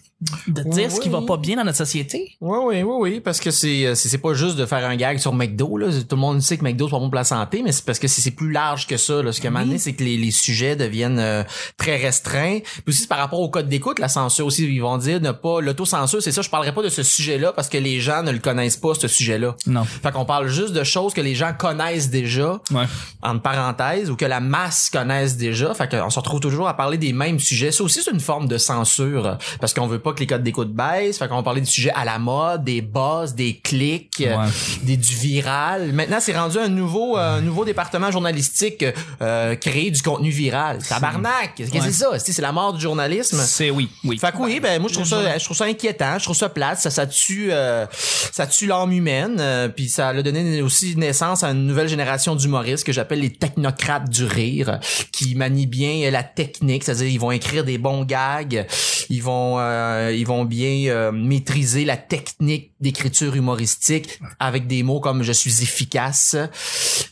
de 0.48 0.64
dire 0.64 0.92
ce 0.92 1.00
qui 1.00 1.10
va 1.10 1.20
oui. 1.20 1.26
pas 1.26 1.38
bien 1.38 1.56
dans 1.58 1.64
notre 1.64 1.78
société. 1.78 2.36
Oui, 2.42 2.58
oui, 2.66 2.84
oui, 2.84 2.96
oui, 3.00 3.20
parce 3.20 3.40
que 3.40 3.52
c'est 3.52 3.86
euh, 3.86 3.96
c'est 3.96 4.10
c'est 4.10 4.18
pas 4.18 4.34
juste 4.34 4.56
de 4.58 4.66
faire 4.66 4.86
un 4.88 4.96
gag 4.96 5.18
sur 5.18 5.34
McDo 5.34 5.78
là. 5.78 5.88
Tout 5.92 6.16
le 6.16 6.22
monde 6.22 6.42
sait 6.42 6.58
que 6.58 6.64
McDo 6.64 6.86
c'est 6.88 6.92
pas 6.92 7.00
bon 7.00 7.10
pour 7.10 7.16
la 7.16 7.24
santé, 7.24 7.62
mais 7.64 7.72
c'est 7.72 7.86
parce 7.86 8.00
que 8.00 8.08
c'est 8.08 8.22
c'est 8.22 8.32
plus 8.32 8.52
large 8.52 8.88
que 8.88 8.98
ça. 8.98 9.22
Là. 9.22 9.32
Ce 9.32 9.42
moment 9.44 9.60
donné, 9.62 9.78
c'est 9.78 9.94
que 9.94 10.04
les, 10.04 10.18
les 10.18 10.32
sujets 10.32 10.76
deviennent 10.76 11.20
euh, 11.20 11.44
très 11.78 11.98
restreints. 11.98 12.60
Puis 12.62 12.84
aussi 12.88 13.00
c'est 13.02 13.08
par 13.10 13.18
rapport 13.20 13.40
au 13.40 13.50
code 13.50 13.68
d'écoute, 13.70 14.00
la 14.00 14.08
censure 14.10 14.46
aussi, 14.46 14.64
ils 14.66 14.80
vont 14.82 14.98
dire 14.98 15.20
ne 15.22 15.32
pas 15.32 15.62
l'autocensure. 15.62 16.22
C'est 16.22 16.32
ça, 16.32 16.42
je 16.42 16.50
parlerai 16.50 16.74
pas 16.74 16.84
de 16.84 16.90
ce 16.90 17.04
sujet-là 17.04 17.52
parce 17.54 17.70
que 17.70 17.78
les 17.78 18.00
gens 18.00 18.24
ne 18.24 18.32
le 18.32 18.40
connaissent 18.40 18.78
pas 18.78 18.94
ce 18.94 19.08
sujet-là. 19.08 19.56
Non. 19.68 19.84
Fait 19.84 20.12
qu'on 20.12 20.26
parle 20.26 20.48
juste 20.48 20.74
de 20.74 20.84
choses 20.84 21.14
que 21.14 21.22
les 21.22 21.36
gens 21.36 21.54
connaissent 21.58 22.10
déjà 22.10 22.60
Ouais. 22.72 22.86
entre 23.22 23.42
parenthèses 23.42 24.10
ou 24.10 24.16
que 24.16 24.26
la 24.26 24.40
masse 24.40 24.90
connaisse 24.90 25.38
déjà. 25.38 25.74
Fait 25.74 25.90
qu'on 25.90 26.10
se 26.10 26.20
retrouve 26.20 26.40
toujours 26.40 26.68
à 26.68 26.76
parler 26.76 26.98
des 26.98 27.14
mêmes 27.14 27.40
sujets. 27.40 27.72
Ça 27.72 27.84
aussi, 27.84 28.02
c'est 28.04 28.12
une 28.12 28.20
forme 28.20 28.48
de 28.48 28.58
censure 28.58 29.38
parce 29.60 29.74
qu'on 29.74 29.88
veut 29.88 30.00
pas 30.00 30.13
que 30.14 30.20
les 30.20 30.28
codes 30.28 30.44
d'écoute 30.44 30.72
baissent. 30.74 31.18
Fait 31.18 31.28
qu'on 31.28 31.36
va 31.36 31.44
parler 31.44 31.62
du 31.62 31.70
sujet 31.70 31.92
à 31.96 32.06
la 32.06 32.20
mode, 32.20 32.64
des 32.64 32.82
buzz, 32.82 33.34
des 33.36 33.58
clics, 33.58 34.22
euh, 34.26 34.48
des 34.84 34.98
du 34.98 35.14
viral. 35.16 35.92
Maintenant, 35.94 36.18
c'est 36.20 36.36
rendu 36.38 36.58
un 36.58 36.70
nouveau 36.70 37.18
euh, 37.18 37.38
un 37.38 37.42
nouveau 37.42 37.66
département 37.66 38.12
journalistique 38.12 38.86
euh, 39.22 39.56
créé 39.56 39.92
du 39.92 40.02
contenu 40.02 40.30
viral. 40.30 40.80
Tabarnak! 40.88 41.56
Qu'est-ce 41.56 41.72
que 41.72 41.78
Ouais. 41.78 41.84
c'est 41.86 41.92
ça? 41.92 42.20
C'est 42.20 42.32
c'est 42.32 42.42
la 42.42 42.52
mort 42.52 42.74
du 42.74 42.82
journalisme? 42.82 43.38
C'est 43.46 43.70
oui, 43.70 43.90
oui. 44.04 44.18
Fait 44.18 44.32
que 44.32 44.38
oui, 44.38 44.60
ben 44.60 44.80
moi 44.80 44.90
je 44.90 44.94
trouve 44.96 45.08
ça 45.08 45.38
je 45.38 45.44
trouve 45.44 45.58
ça 45.58 45.66
inquiétant, 45.66 46.18
je 46.20 46.24
trouve 46.24 46.36
ça 46.36 46.50
plate, 46.50 46.80
ça 46.80 46.90
ça 46.90 47.06
tue 47.08 47.50
euh, 47.52 47.86
ça 47.92 48.48
tue 48.48 48.68
l'âme 48.68 48.92
humaine, 48.92 49.38
euh, 49.40 49.68
puis 49.70 49.90
ça 49.90 50.10
a 50.10 50.22
donné 50.22 50.62
aussi 50.62 50.96
naissance 50.96 51.44
à 51.44 51.50
une 51.52 51.66
nouvelle 51.66 51.88
génération 51.90 52.36
d'humoristes 52.36 52.86
que 52.86 52.92
j'appelle 52.94 53.20
les 53.20 53.32
technocrates 53.32 54.10
du 54.10 54.26
rire, 54.26 54.80
qui 55.12 55.36
manient 55.36 55.68
bien 55.68 56.10
la 56.12 56.24
technique, 56.24 56.84
c'est-à-dire 56.84 57.08
ils 57.08 57.20
vont 57.20 57.32
écrire 57.32 57.64
des 57.64 57.78
bons 57.78 58.04
gags, 58.04 58.66
ils 59.10 59.22
vont 59.24 59.58
euh, 59.60 60.03
ils 60.12 60.26
vont 60.26 60.46
bien 60.46 60.90
euh, 60.90 61.12
maîtriser 61.12 61.86
la 61.86 61.98
technique 61.98 62.74
d'écriture 62.80 63.36
humoristique 63.36 64.20
avec 64.40 64.68
des 64.68 64.84
mots 64.84 65.00
comme 65.00 65.24
je 65.24 65.32
suis 65.32 65.64
efficace 65.64 66.36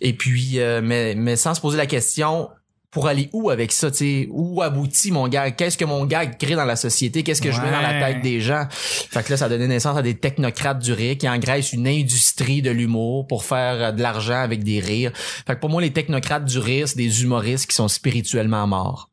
et 0.01 0.13
puis 0.13 0.59
euh, 0.59 0.81
mais 0.83 1.15
mais 1.15 1.35
sans 1.35 1.53
se 1.53 1.61
poser 1.61 1.77
la 1.77 1.85
question 1.85 2.49
pour 2.91 3.07
aller 3.07 3.29
où 3.31 3.49
avec 3.49 3.71
ça, 3.71 3.89
tu 3.89 3.97
sais, 3.97 4.27
où 4.31 4.61
aboutit 4.61 5.11
mon 5.11 5.29
gag, 5.29 5.55
qu'est-ce 5.55 5.77
que 5.77 5.85
mon 5.85 6.05
gag 6.05 6.37
crée 6.37 6.55
dans 6.55 6.65
la 6.65 6.75
société, 6.75 7.23
qu'est-ce 7.23 7.41
que 7.41 7.51
je 7.51 7.61
mets 7.61 7.71
dans 7.71 7.81
la 7.81 7.99
tête 7.99 8.21
des 8.21 8.41
gens? 8.41 8.67
Fait 8.69 9.23
que 9.23 9.31
là, 9.31 9.37
ça 9.37 9.47
donné 9.47 9.65
naissance 9.67 9.97
à 9.97 10.01
des 10.01 10.15
technocrates 10.15 10.79
du 10.79 10.91
rire 10.91 11.17
qui 11.17 11.27
engraissent 11.27 11.71
une 11.71 11.87
industrie 11.87 12.61
de 12.61 12.69
l'humour 12.69 13.27
pour 13.27 13.45
faire 13.45 13.81
euh, 13.81 13.91
de 13.93 14.01
l'argent 14.01 14.41
avec 14.41 14.63
des 14.63 14.81
rires. 14.81 15.13
Fait 15.15 15.55
que 15.55 15.59
pour 15.61 15.69
moi, 15.69 15.81
les 15.81 15.93
technocrates 15.93 16.43
du 16.43 16.59
rire, 16.59 16.87
c'est 16.87 16.97
des 16.97 17.23
humoristes 17.23 17.67
qui 17.67 17.75
sont 17.75 17.87
spirituellement 17.87 18.67
morts. 18.67 19.10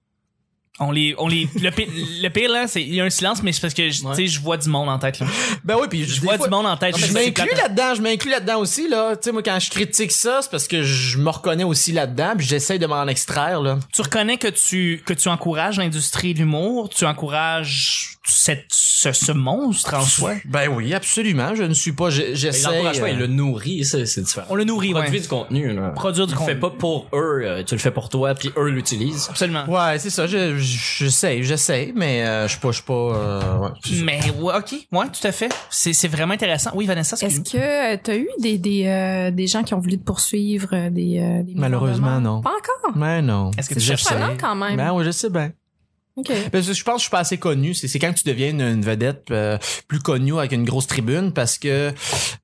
On 0.81 0.93
les, 0.93 1.15
on 1.19 1.27
les, 1.27 1.49
le 1.61 1.71
pire, 1.71 1.89
le 2.23 2.29
pire, 2.29 2.51
là, 2.53 2.69
c'est, 2.69 2.81
il 2.83 2.95
y 2.95 3.01
a 3.01 3.05
un 3.05 3.11
silence, 3.11 3.43
mais 3.43 3.51
c'est 3.53 3.61
parce 3.61 3.75
que, 3.75 3.91
je- 3.91 4.01
tu 4.03 4.15
sais, 4.15 4.27
je 4.29 4.41
vois 4.41 4.57
du 4.57 4.69
monde 4.69 4.89
en 4.89 4.99
tête, 4.99 5.19
là. 5.19 5.27
Ben 5.65 5.77
oui, 5.81 5.89
puis 5.91 6.05
Je 6.05 6.21
vois 6.21 6.37
fois- 6.37 6.47
du 6.47 6.55
monde 6.55 6.67
en 6.67 6.77
tête. 6.77 6.97
Je 6.97 7.13
m'inclus 7.13 7.51
là-dedans, 7.57 7.95
je 7.97 8.01
m'inclus 8.03 8.31
là-dedans 8.31 8.59
aussi 8.61 8.89
là. 8.89 9.17
Tu 9.17 9.25
sais 9.25 9.33
moi 9.33 9.43
quand 9.43 9.59
je 9.59 9.71
critique 9.71 10.13
ça, 10.13 10.39
c'est 10.41 10.51
parce 10.51 10.69
que 10.69 10.83
je 10.85 11.19
me 11.19 11.31
reconnais 11.31 11.65
aussi 11.65 11.91
là-dedans, 11.91 12.35
puis 12.39 12.47
j'essaie 12.47 12.79
de 12.79 12.87
m'en 12.87 13.07
extraire 13.09 13.61
là. 13.61 13.79
Tu 13.93 14.03
reconnais 14.03 14.37
que 14.37 14.47
tu, 14.49 15.03
que 15.05 15.15
tu 15.15 15.29
encourages 15.29 15.79
l'industrie 15.79 16.33
de 16.35 16.39
l'humour, 16.41 16.89
tu 16.91 17.05
encourages 17.07 18.18
cette, 18.29 18.67
ce, 18.69 19.13
ce 19.13 19.33
monstre 19.33 19.95
en 19.95 20.03
soi? 20.03 20.35
Ben 20.45 20.69
oui, 20.69 20.95
absolument, 20.95 21.55
je 21.55 21.63
ne 21.63 21.75
suis 21.75 21.93
pas 21.93 22.11
j'essaie 22.11 22.69
euh, 22.69 23.09
il 23.11 23.19
le 23.19 23.27
nourrit, 23.27 23.85
ça, 23.85 24.05
c'est 24.07 24.23
différent. 24.23 24.47
On 24.51 24.55
le 24.55 24.65
nourrit, 24.65 24.91
Produit 24.91 25.11
ouais. 25.13 25.21
du 25.21 25.29
contenu, 25.29 25.73
là. 25.75 25.91
Produire 25.91 26.27
du 26.27 26.35
tu 26.35 26.39
le 26.41 26.45
fais 26.47 26.55
pas 26.55 26.71
pour 26.71 27.07
eux, 27.13 27.41
euh, 27.45 27.63
tu 27.65 27.75
le 27.75 27.81
fais 27.81 27.91
pour 27.91 28.09
toi, 28.09 28.35
puis 28.35 28.51
eux 28.57 28.69
l'utilisent. 28.69 29.29
Absolument. 29.31 29.65
Ouais, 29.69 29.99
c'est 29.99 30.11
ça, 30.11 30.27
je 30.27 30.57
je- 30.59 31.05
j'essaie, 31.05 31.43
j'essaie 31.43 31.93
mais 31.95 32.25
euh, 32.27 32.43
je 32.47 32.53
suis 32.53 32.61
pas 32.61 32.69
je 32.71 32.77
suis 32.77 32.85
pas 32.85 32.93
euh, 32.95 33.59
ouais, 33.59 33.69
ça. 33.85 34.05
Mais, 34.05 34.21
ouais, 34.41 34.55
ok. 34.57 34.75
Ouais, 34.93 35.07
tout 35.07 35.27
à 35.27 35.33
fait. 35.33 35.49
C'est, 35.71 35.93
c'est 35.93 36.09
vraiment 36.09 36.35
intéressant. 36.35 36.71
Oui, 36.75 36.87
Vanessa, 36.87 37.17
Est-ce 37.25 37.41
que 37.41 37.97
tu 37.97 38.11
as 38.11 38.17
eu 38.17 38.29
des, 38.41 38.59
des, 38.59 38.87
euh, 38.87 39.31
des 39.31 39.47
gens 39.47 39.63
qui 39.63 39.75
ont 39.75 39.81
voulu 39.81 39.99
te 39.99 40.05
poursuivre, 40.05 40.69
euh, 40.73 40.91
des, 40.91 41.19
euh, 41.21 41.43
des 41.43 41.55
Malheureusement, 41.55 42.21
non. 42.21 42.41
Pas 42.43 42.51
encore? 42.51 42.97
Mais 42.97 43.23
non. 43.23 43.51
Est-ce 43.57 43.69
que 43.69 43.75
tu 43.75 43.81
cherches 43.81 44.03
sais. 44.03 44.09
Surprenant 44.11 44.37
quand 44.39 44.55
même. 44.55 44.77
Ben 44.77 44.93
oui, 44.93 45.05
je 45.05 45.11
sais 45.11 45.31
bien. 45.31 45.53
OK. 46.19 46.33
Parce 46.51 46.67
que 46.67 46.73
je 46.73 46.83
pense 46.83 46.95
que 46.95 46.99
je 46.99 47.03
suis 47.05 47.11
pas 47.11 47.21
assez 47.21 47.39
connu. 47.39 47.75
C'est, 47.75 47.99
quand 48.01 48.13
tu 48.13 48.25
deviens 48.25 48.51
une, 48.51 48.61
une 48.61 48.83
vedette 48.83 49.31
euh, 49.31 49.57
plus 49.87 50.01
connue 50.01 50.37
avec 50.37 50.51
une 50.51 50.65
grosse 50.65 50.89
tribune 50.89 51.33
parce 51.33 51.59
que 51.59 51.93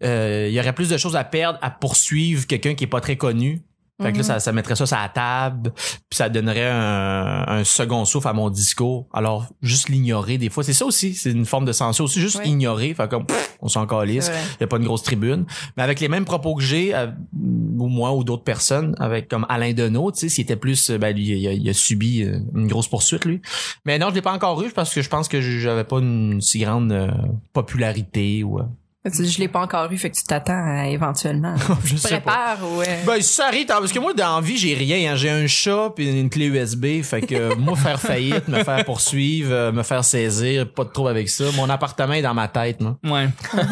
euh, 0.04 0.46
il 0.48 0.54
y 0.54 0.60
aurait 0.60 0.72
plus 0.72 0.88
de 0.88 0.96
choses 0.96 1.16
à 1.16 1.24
perdre 1.24 1.58
à 1.60 1.70
poursuivre 1.70 2.46
quelqu'un 2.46 2.76
qui 2.76 2.84
est 2.84 2.88
pas 2.88 3.00
très 3.00 3.16
connu. 3.16 3.62
Fait 4.02 4.12
que 4.12 4.16
là, 4.18 4.22
ça, 4.24 4.40
ça 4.40 4.50
mettrait 4.52 4.74
ça 4.74 4.86
sur 4.86 4.96
la 4.96 5.08
table, 5.08 5.72
puis 5.72 6.16
ça 6.16 6.28
donnerait 6.28 6.68
un, 6.68 7.44
un 7.46 7.62
second 7.64 8.04
souffle 8.04 8.26
à 8.26 8.32
mon 8.32 8.50
discours. 8.50 9.06
Alors, 9.14 9.46
juste 9.62 9.88
l'ignorer 9.88 10.36
des 10.36 10.50
fois, 10.50 10.64
c'est 10.64 10.72
ça 10.72 10.84
aussi, 10.84 11.14
c'est 11.14 11.30
une 11.30 11.46
forme 11.46 11.64
de 11.64 11.70
censure 11.72 12.06
aussi, 12.06 12.20
juste 12.20 12.38
Ouais. 12.38 12.48
ignorer, 12.48 12.92
fait 12.94 13.08
comme, 13.08 13.24
pff, 13.24 13.56
on 13.60 13.68
s'en 13.68 13.86
calisse, 13.86 14.32
il 14.58 14.62
y 14.62 14.64
a 14.64 14.66
pas 14.66 14.78
une 14.78 14.84
grosse 14.84 15.04
tribune. 15.04 15.46
Mais 15.76 15.84
avec 15.84 16.00
les 16.00 16.08
mêmes 16.08 16.24
propos 16.24 16.56
que 16.56 16.62
j'ai, 16.62 16.92
euh, 16.92 17.06
ou 17.34 17.86
moi 17.86 18.12
ou 18.14 18.24
d'autres 18.24 18.42
personnes, 18.42 18.96
avec 18.98 19.28
comme 19.28 19.46
Alain 19.48 19.72
Deneau, 19.72 20.10
tu 20.10 20.18
sais, 20.18 20.28
s'il 20.28 20.42
était 20.42 20.56
plus, 20.56 20.90
euh, 20.90 20.98
ben 20.98 21.14
lui, 21.14 21.28
il 21.28 21.46
a, 21.46 21.52
il 21.52 21.68
a 21.68 21.72
subi 21.72 22.24
euh, 22.24 22.40
une 22.56 22.66
grosse 22.66 22.88
poursuite, 22.88 23.24
lui. 23.24 23.40
Mais 23.84 24.00
non, 24.00 24.08
je 24.10 24.14
l'ai 24.16 24.22
pas 24.22 24.32
encore 24.32 24.60
eu 24.64 24.70
parce 24.70 24.92
que 24.92 25.02
je 25.02 25.08
pense 25.08 25.28
que 25.28 25.40
j'avais 25.40 25.84
pas 25.84 25.98
une 26.00 26.40
si 26.40 26.58
grande 26.58 26.90
euh, 26.90 27.12
popularité 27.52 28.42
ou... 28.42 28.58
euh, 28.58 28.64
Je 29.06 29.38
l'ai 29.38 29.48
pas 29.48 29.60
encore 29.60 29.92
eu, 29.92 29.98
fait 29.98 30.08
que 30.10 30.16
tu 30.16 30.22
t'attends 30.24 30.54
à, 30.66 30.86
éventuellement. 30.88 31.54
je 31.84 31.90
Tu 31.90 31.98
sais 31.98 32.08
pas. 32.20 32.56
prépares 32.56 32.58
ou... 32.62 32.80
euh, 32.80 32.84
Ben, 33.06 33.20
ça 33.20 33.48
arrive, 33.48 33.66
parce 33.66 33.92
que 33.92 33.98
moi, 33.98 34.14
dans 34.14 34.36
la 34.36 34.40
vie, 34.40 34.56
j'ai 34.56 34.72
rien. 34.74 35.12
hein. 35.12 35.16
J'ai 35.16 35.28
un 35.28 35.46
chat 35.46 35.92
puis 35.94 36.08
une 36.08 36.30
clé 36.30 36.46
USB. 36.46 37.02
Fait 37.02 37.20
que 37.20 37.34
euh, 37.34 37.54
moi, 37.56 37.76
faire 37.76 38.00
faillite, 38.00 38.48
me 38.48 38.64
faire 38.64 38.82
poursuivre, 38.86 39.52
euh, 39.52 39.72
me 39.72 39.82
faire 39.82 40.02
saisir, 40.04 40.66
pas 40.72 40.84
de 40.84 40.88
trouble 40.88 41.10
avec 41.10 41.28
ça. 41.28 41.44
Mon 41.54 41.68
appartement 41.68 42.14
est 42.14 42.22
dans 42.22 42.32
ma 42.32 42.48
tête, 42.48 42.80
moi. 42.80 42.96
Ouais. 43.04 43.28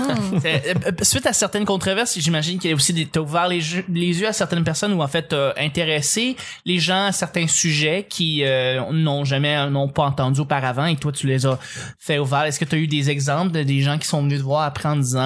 Euh, 0.44 0.58
euh, 0.86 0.90
Suite 1.02 1.26
à 1.26 1.32
certaines 1.32 1.64
controverses, 1.64 2.18
j'imagine 2.18 2.58
qu'il 2.58 2.70
y 2.70 2.72
a 2.72 2.76
aussi 2.76 2.92
des, 2.92 3.06
t'as 3.06 3.20
ouvert 3.20 3.48
les, 3.48 3.60
jeux- 3.60 3.84
les 3.88 4.20
yeux 4.20 4.26
à 4.26 4.32
certaines 4.32 4.64
personnes 4.64 4.92
ou 4.94 5.02
en 5.02 5.06
fait 5.08 5.28
t'as 5.28 5.52
intéressé 5.58 6.36
les 6.64 6.78
gens 6.78 7.06
à 7.06 7.12
certains 7.12 7.46
sujets 7.46 8.06
qui 8.08 8.42
euh, 8.44 8.80
n'ont 8.92 9.24
jamais, 9.24 9.68
n'ont 9.70 9.88
pas 9.88 10.04
entendu 10.04 10.40
auparavant 10.40 10.86
et 10.86 10.96
toi 10.96 11.12
tu 11.12 11.26
les 11.26 11.46
as 11.46 11.58
fait 11.98 12.18
ouvert. 12.18 12.44
Est-ce 12.44 12.58
que 12.58 12.64
tu 12.64 12.74
as 12.74 12.78
eu 12.78 12.86
des 12.88 13.10
exemples 13.10 13.52
de 13.52 13.62
des 13.62 13.80
gens 13.82 13.98
qui 13.98 14.08
sont 14.08 14.22
venus 14.22 14.38
te 14.40 14.44
voir 14.44 14.62
après 14.62 14.88
en 14.88 14.96
disant 14.96 15.21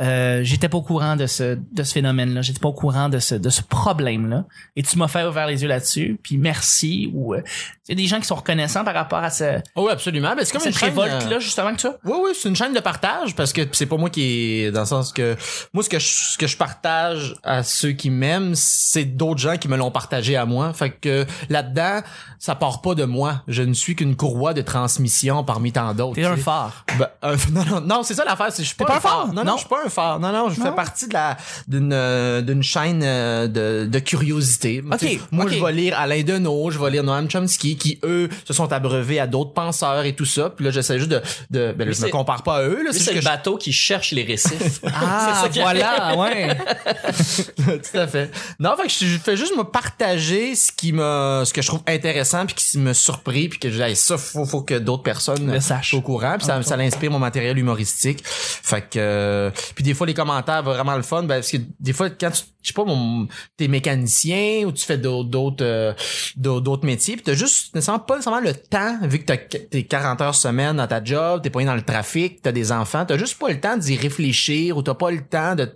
euh, 0.00 0.40
j'étais 0.42 0.68
pas 0.68 0.78
au 0.78 0.82
courant 0.82 1.16
de 1.16 1.26
ce 1.26 1.58
de 1.72 1.82
ce 1.82 1.92
phénomène-là, 1.92 2.42
j'étais 2.42 2.60
pas 2.60 2.68
au 2.68 2.72
courant 2.72 3.08
de 3.08 3.18
ce 3.18 3.34
de 3.34 3.50
ce 3.50 3.62
problème-là. 3.62 4.44
Et 4.76 4.82
tu 4.82 4.98
m'as 4.98 5.08
fait 5.08 5.24
ouvert 5.24 5.46
les 5.46 5.62
yeux 5.62 5.68
là-dessus. 5.68 6.18
Puis 6.22 6.36
merci 6.38 7.12
euh, 7.14 7.42
Il 7.90 7.98
y 7.98 8.02
a 8.02 8.04
des 8.04 8.08
gens 8.08 8.20
qui 8.20 8.26
sont 8.26 8.36
reconnaissants 8.36 8.84
par 8.84 8.94
rapport 8.94 9.18
à 9.18 9.30
ce, 9.30 9.58
Oh, 9.74 9.86
oui, 9.86 9.90
absolument. 9.90 10.34
Ben, 10.36 10.44
c'est 10.44 10.52
comme 10.52 10.60
cette 10.60 10.72
une 10.74 10.78
chaîne, 10.78 10.96
euh, 10.96 11.02
révolte-là, 11.02 11.38
justement, 11.40 11.72
que 11.74 11.80
tu 11.80 11.86
as. 11.88 11.96
Oui, 12.04 12.14
oui, 12.22 12.30
c'est 12.40 12.48
une 12.48 12.54
chaîne 12.54 12.72
de 12.72 12.78
partage 12.80 13.34
parce 13.34 13.52
que 13.52 13.62
c'est 13.72 13.86
pas 13.86 13.96
moi 13.96 14.10
qui 14.10 14.60
est 14.62 14.70
dans 14.70 14.80
le 14.80 14.86
sens 14.86 15.12
que 15.12 15.36
moi 15.72 15.82
ce 15.82 15.88
que 15.88 15.98
je, 15.98 16.06
ce 16.06 16.38
que 16.38 16.46
je 16.46 16.56
partage 16.56 17.34
à 17.42 17.62
ceux 17.64 17.90
qui 17.92 18.08
m'aiment, 18.10 18.54
c'est 18.54 19.04
d'autres 19.04 19.40
gens 19.40 19.56
qui 19.56 19.66
me 19.66 19.76
l'ont 19.76 19.90
partagé 19.90 20.36
à 20.36 20.46
moi. 20.46 20.72
Fait 20.72 20.90
que 20.90 21.26
là-dedans, 21.48 22.00
ça 22.38 22.54
part 22.54 22.80
pas 22.80 22.94
de 22.94 23.04
moi. 23.04 23.42
Je 23.48 23.62
ne 23.62 23.72
suis 23.74 23.96
qu'une 23.96 24.14
courroie 24.14 24.54
de 24.54 24.62
transmission 24.62 25.42
parmi 25.44 25.72
tant 25.72 25.92
d'autres. 25.92 26.14
T'es 26.14 26.24
un 26.24 26.36
phare. 26.36 26.84
Ben, 26.96 27.08
euh, 27.24 27.36
non, 27.52 27.64
non, 27.64 27.80
non, 27.80 28.02
c'est 28.04 28.14
ça 28.14 28.24
l'affaire. 28.24 28.52
C'est 28.52 28.62
je 28.62 28.68
suis 28.68 28.76
pas, 28.76 28.84
pas 28.84 28.96
un 28.96 29.00
phare? 29.00 29.12
phare? 29.12 29.26
Non, 29.28 29.42
non, 29.42 29.44
Non. 29.44 29.52
je 29.54 29.58
suis 29.60 29.68
pas 29.68 29.84
un 29.84 29.88
phare. 29.88 30.20
Non, 30.20 30.32
non, 30.32 30.48
je 30.50 30.60
fais 30.60 30.72
partie 30.72 31.08
de 31.08 31.12
la 31.14 31.36
d'une 31.66 31.92
euh, 31.92 32.40
d'une 32.40 32.62
chaîne 32.62 33.02
euh, 33.02 33.48
de, 33.48 33.86
de 33.90 33.98
curiosité. 33.98 34.82
Ok, 34.90 34.98
Tu 34.98 35.08
sais, 35.08 35.20
Moi, 35.32 35.46
je 35.48 35.62
vais 35.62 35.72
lire 35.72 35.98
Alain 35.98 36.22
Deneau, 36.22 36.70
je 36.70 36.78
vais 36.78 36.90
lire 36.90 37.02
Noam 37.02 37.28
Chomsky, 37.28 37.76
qui 37.80 37.98
eux 38.04 38.28
se 38.46 38.52
sont 38.52 38.72
abreuvés 38.72 39.18
à 39.18 39.26
d'autres 39.26 39.52
penseurs 39.52 40.04
et 40.04 40.14
tout 40.14 40.24
ça. 40.24 40.50
Puis 40.50 40.64
là, 40.64 40.70
j'essaie 40.70 40.98
juste 40.98 41.10
de, 41.10 41.20
de 41.50 41.72
ben 41.76 41.88
là, 41.88 41.92
je 41.92 42.02
me 42.04 42.10
compare 42.10 42.42
pas 42.44 42.58
à 42.58 42.62
eux. 42.62 42.82
Là, 42.84 42.90
c'est 42.92 42.98
juste 42.98 43.08
le 43.10 43.14
que 43.16 43.20
je- 43.20 43.24
bateau 43.28 43.56
qui 43.56 43.72
cherche 43.72 44.12
les 44.12 44.22
récifs. 44.22 44.80
Ah, 44.94 45.48
voilà, 45.54 46.16
ouais. 46.16 46.56
tout 47.56 47.98
à 47.98 48.06
fait. 48.06 48.30
Non, 48.58 48.76
fait 48.76 48.84
que 48.88 48.92
je 49.06 49.18
fais 49.18 49.36
juste 49.36 49.56
me 49.56 49.64
partager 49.64 50.54
ce 50.54 50.70
qui 50.72 50.92
me, 50.92 51.42
ce 51.44 51.52
que 51.52 51.62
je 51.62 51.66
trouve 51.68 51.82
intéressant 51.86 52.46
puis 52.46 52.54
qui 52.54 52.78
me 52.78 52.92
surpris 52.92 53.48
puis 53.48 53.58
que 53.58 53.70
je 53.70 53.76
dis, 53.76 53.82
Hey, 53.82 53.96
ça 53.96 54.18
faut, 54.18 54.44
faut 54.44 54.62
que 54.62 54.74
d'autres 54.74 55.02
personnes 55.02 55.50
Le 55.52 55.60
sachent. 55.60 55.94
au 55.94 56.00
courant 56.02 56.36
puis 56.36 56.46
ça, 56.46 56.62
ça 56.62 56.76
l'inspire 56.76 57.10
mon 57.10 57.18
matériel 57.18 57.58
humoristique. 57.58 58.20
Fait 58.24 58.82
que, 58.82 58.98
euh, 58.98 59.50
puis 59.74 59.84
des 59.84 59.94
fois 59.94 60.06
les 60.06 60.14
commentaires 60.14 60.62
vraiment 60.62 60.96
le 60.96 61.02
fun, 61.02 61.22
ben, 61.22 61.36
parce 61.36 61.50
que 61.50 61.56
des 61.80 61.92
fois 61.92 62.10
quand 62.10 62.30
tu, 62.30 62.42
je 62.62 62.68
sais 62.68 62.74
pas, 62.74 62.84
mon, 62.84 63.26
t'es 63.56 63.68
mécanicien 63.68 64.64
ou 64.66 64.72
tu 64.72 64.84
fais 64.84 64.98
d'autres, 64.98 65.30
d'autres, 65.30 65.64
euh, 65.64 65.92
d'autres 66.36 66.84
métiers 66.84 67.14
puis 67.16 67.24
t'as 67.24 67.34
juste 67.34 67.69
nécessairement 67.74 68.00
pas 68.00 68.16
nécessairement 68.16 68.40
le 68.40 68.54
temps 68.54 68.98
vu 69.02 69.18
que 69.20 69.24
t'as 69.24 69.36
t'es 69.36 69.84
40 69.84 70.20
heures 70.20 70.34
semaine 70.34 70.76
dans 70.76 70.86
ta 70.86 71.02
job, 71.02 71.42
t'es 71.42 71.50
pas 71.50 71.64
dans 71.64 71.74
le 71.74 71.82
trafic, 71.82 72.42
t'as 72.42 72.52
des 72.52 72.72
enfants, 72.72 73.04
t'as 73.06 73.16
juste 73.18 73.38
pas 73.38 73.48
le 73.48 73.60
temps 73.60 73.76
d'y 73.76 73.96
réfléchir 73.96 74.76
ou 74.76 74.82
t'as 74.82 74.94
pas 74.94 75.10
le 75.10 75.20
temps 75.22 75.54
de, 75.54 75.72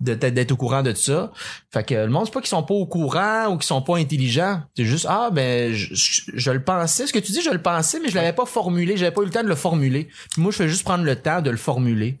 de 0.00 0.14
d'être 0.14 0.52
au 0.52 0.56
courant 0.56 0.82
de 0.82 0.92
ça. 0.94 1.32
Fait 1.72 1.84
que 1.84 1.94
le 1.94 2.08
monde 2.08 2.26
c'est 2.26 2.32
pas 2.34 2.40
qu'ils 2.40 2.48
sont 2.48 2.62
pas 2.62 2.74
au 2.74 2.86
courant 2.86 3.46
ou 3.48 3.56
qu'ils 3.56 3.66
sont 3.66 3.82
pas 3.82 3.96
intelligents. 3.96 4.62
C'est 4.76 4.84
juste 4.84 5.06
ah 5.08 5.30
ben 5.32 5.72
je, 5.72 5.94
je, 5.94 6.22
je 6.34 6.50
le 6.50 6.62
pensais, 6.62 7.06
ce 7.06 7.12
que 7.12 7.18
tu 7.18 7.32
dis 7.32 7.42
je 7.42 7.50
le 7.50 7.62
pensais 7.62 8.00
mais 8.00 8.08
je 8.08 8.14
l'avais 8.14 8.32
pas 8.32 8.46
formulé, 8.46 8.96
j'avais 8.96 9.12
pas 9.12 9.22
eu 9.22 9.26
le 9.26 9.30
temps 9.30 9.42
de 9.42 9.48
le 9.48 9.54
formuler. 9.54 10.08
Puis 10.32 10.42
moi 10.42 10.50
je 10.52 10.56
fais 10.56 10.68
juste 10.68 10.84
prendre 10.84 11.04
le 11.04 11.16
temps 11.16 11.40
de 11.42 11.50
le 11.50 11.56
formuler. 11.56 12.18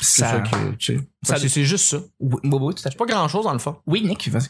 C'est 0.00 0.22
Ça- 0.22 0.40
que 0.40 0.74
tu 0.76 0.96
sais. 0.96 1.00
ça- 1.22 1.36
c'est 1.36 1.48
c'est 1.50 1.64
juste 1.64 1.84
ça. 1.90 1.98
Oui, 2.18 2.38
oui, 2.44 2.50
oui, 2.60 2.74
tout 2.74 2.80
à 2.80 2.84
fait. 2.84 2.90
C'est 2.92 2.96
pas 2.98 3.04
grand 3.04 3.28
chose 3.28 3.44
dans 3.44 3.52
le 3.52 3.58
fond. 3.58 3.76
Oui, 3.86 4.02
Nick, 4.02 4.26
vas-y. 4.30 4.48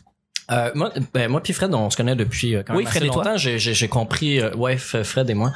Euh, 0.51 0.71
moi, 0.75 0.93
ben, 1.15 1.29
moi 1.31 1.43
puis 1.43 1.53
Fred, 1.53 1.73
on 1.75 1.89
se 1.91 1.97
connaît 1.97 2.17
depuis 2.17 2.57
euh, 2.57 2.63
quand 2.67 2.75
Oui, 2.75 2.85
même 2.85 2.91
Fred 2.91 3.03
assez 3.05 3.13
toi. 3.13 3.25
longtemps. 3.25 3.37
J'ai, 3.37 3.59
j'ai, 3.59 3.75
j'ai 3.75 3.89
compris, 3.89 4.41
euh, 4.41 4.55
ouais, 4.55 4.77
Fred 4.77 5.31
et 5.31 5.35
moi. 5.35 5.53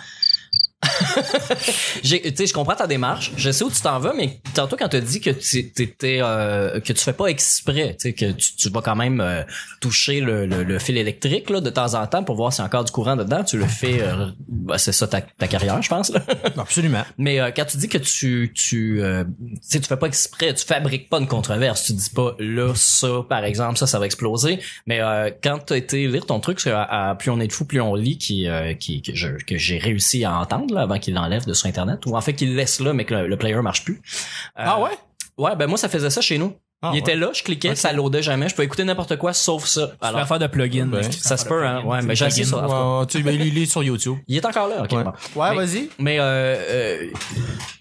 tu 2.02 2.08
sais, 2.08 2.46
je 2.46 2.52
comprends 2.52 2.74
ta 2.74 2.86
démarche. 2.86 3.32
Je 3.36 3.50
sais 3.50 3.64
où 3.64 3.70
tu 3.70 3.80
t'en 3.80 3.98
vas, 3.98 4.12
mais 4.14 4.40
tantôt 4.54 4.76
quand 4.76 4.88
tu 4.88 5.00
dit 5.00 5.20
que 5.20 5.30
tu 5.30 5.70
t'étais, 5.70 6.18
euh, 6.22 6.80
que 6.80 6.92
tu 6.92 7.02
fais 7.02 7.12
pas 7.12 7.26
exprès, 7.26 7.96
tu 7.98 8.08
sais, 8.08 8.12
que 8.12 8.32
tu, 8.32 8.56
tu 8.56 8.70
vas 8.70 8.80
quand 8.82 8.96
même 8.96 9.20
euh, 9.20 9.42
toucher 9.80 10.20
le, 10.20 10.46
le, 10.46 10.62
le 10.62 10.78
fil 10.78 10.96
électrique 10.96 11.50
là 11.50 11.60
de 11.60 11.70
temps 11.70 11.94
en 11.94 12.06
temps 12.06 12.24
pour 12.24 12.36
voir 12.36 12.52
s'il 12.52 12.60
y 12.60 12.62
a 12.62 12.66
encore 12.66 12.84
du 12.84 12.92
courant 12.92 13.16
dedans. 13.16 13.44
Tu 13.44 13.58
le 13.58 13.66
fais, 13.66 14.02
euh, 14.02 14.26
bah, 14.48 14.78
c'est 14.78 14.92
ça 14.92 15.06
ta, 15.06 15.20
ta 15.20 15.46
carrière, 15.48 15.80
je 15.82 15.88
pense. 15.88 16.10
Là. 16.10 16.22
Absolument. 16.56 17.04
Mais 17.18 17.40
euh, 17.40 17.50
quand 17.54 17.64
tu 17.64 17.76
dis 17.76 17.88
que 17.88 17.98
tu 17.98 18.52
tu 18.54 19.02
euh, 19.02 19.24
tu 19.24 19.58
sais 19.60 19.80
tu 19.80 19.86
fais 19.86 19.96
pas 19.96 20.06
exprès, 20.06 20.54
tu 20.54 20.64
fabriques 20.64 21.08
pas 21.08 21.18
une 21.18 21.28
controverse, 21.28 21.84
tu 21.84 21.92
dis 21.92 22.10
pas 22.10 22.34
là 22.38 22.72
ça 22.74 23.08
par 23.28 23.44
exemple 23.44 23.78
ça 23.78 23.86
ça 23.86 23.98
va 23.98 24.06
exploser. 24.06 24.58
Mais 24.86 25.00
euh, 25.00 25.30
quand 25.42 25.58
tu 25.66 25.72
as 25.74 25.76
été 25.76 26.06
lire 26.06 26.26
ton 26.26 26.40
truc 26.40 26.64
à, 26.66 27.10
à 27.10 27.14
plus 27.14 27.30
on 27.30 27.40
est 27.40 27.46
de 27.46 27.52
fou 27.52 27.64
plus 27.64 27.80
on 27.80 27.94
lit 27.94 28.18
qui 28.18 28.48
euh, 28.48 28.74
qui 28.74 29.02
que 29.02 29.56
j'ai 29.56 29.78
réussi 29.78 30.24
à 30.24 30.38
entendre 30.38 30.74
là, 30.76 30.82
avant 30.82 30.98
qu'il 30.98 31.14
l'enlève 31.14 31.44
de 31.46 31.52
sur 31.54 31.66
internet 31.68 32.06
ou 32.06 32.16
en 32.16 32.20
fait 32.20 32.34
qu'il 32.34 32.50
le 32.50 32.56
laisse 32.56 32.78
là 32.80 32.92
mais 32.92 33.04
que 33.04 33.14
le, 33.14 33.26
le 33.26 33.36
player 33.36 33.60
marche 33.62 33.84
plus. 33.84 34.00
Euh, 34.58 34.64
Ah 34.64 34.80
ouais? 34.80 34.90
Ouais, 35.38 35.56
ben 35.56 35.66
moi 35.66 35.76
ça 35.78 35.88
faisait 35.88 36.10
ça 36.10 36.20
chez 36.20 36.38
nous. 36.38 36.54
Ah 36.82 36.90
Il 36.90 36.94
ouais. 36.94 36.98
était 37.00 37.16
là, 37.16 37.30
je 37.32 37.42
cliquais, 37.42 37.74
ça 37.74 37.92
loadait 37.92 38.22
jamais, 38.22 38.48
je 38.50 38.54
peux 38.54 38.62
écouter 38.62 38.84
n'importe 38.84 39.16
quoi 39.16 39.32
sauf 39.32 39.64
ça. 39.64 39.92
Alors, 40.00 40.16
Alors 40.16 40.28
faire 40.28 40.38
de 40.38 40.46
plugin. 40.46 40.90
Ouais. 40.92 41.02
ça 41.10 41.36
se 41.38 41.46
peut 41.46 41.66
hein. 41.66 41.82
Ouais, 41.84 42.02
mais 42.02 42.14
j'ai 42.14 42.26
essayé 42.26 42.44
ça. 42.44 42.66
tu 43.08 43.22
ben, 43.22 43.34
il 43.40 43.56
est 43.58 43.66
sur 43.66 43.82
YouTube. 43.82 44.18
Il 44.28 44.36
est 44.36 44.44
encore 44.44 44.68
là. 44.68 44.82
OK. 44.84 44.92
Ouais, 44.92 45.04
bon. 45.04 45.12
ouais 45.40 45.50
Mais- 45.50 45.56
vas-y. 45.56 45.88
Mais 45.98 46.18
euh, 46.20 46.22
euh, 46.24 47.10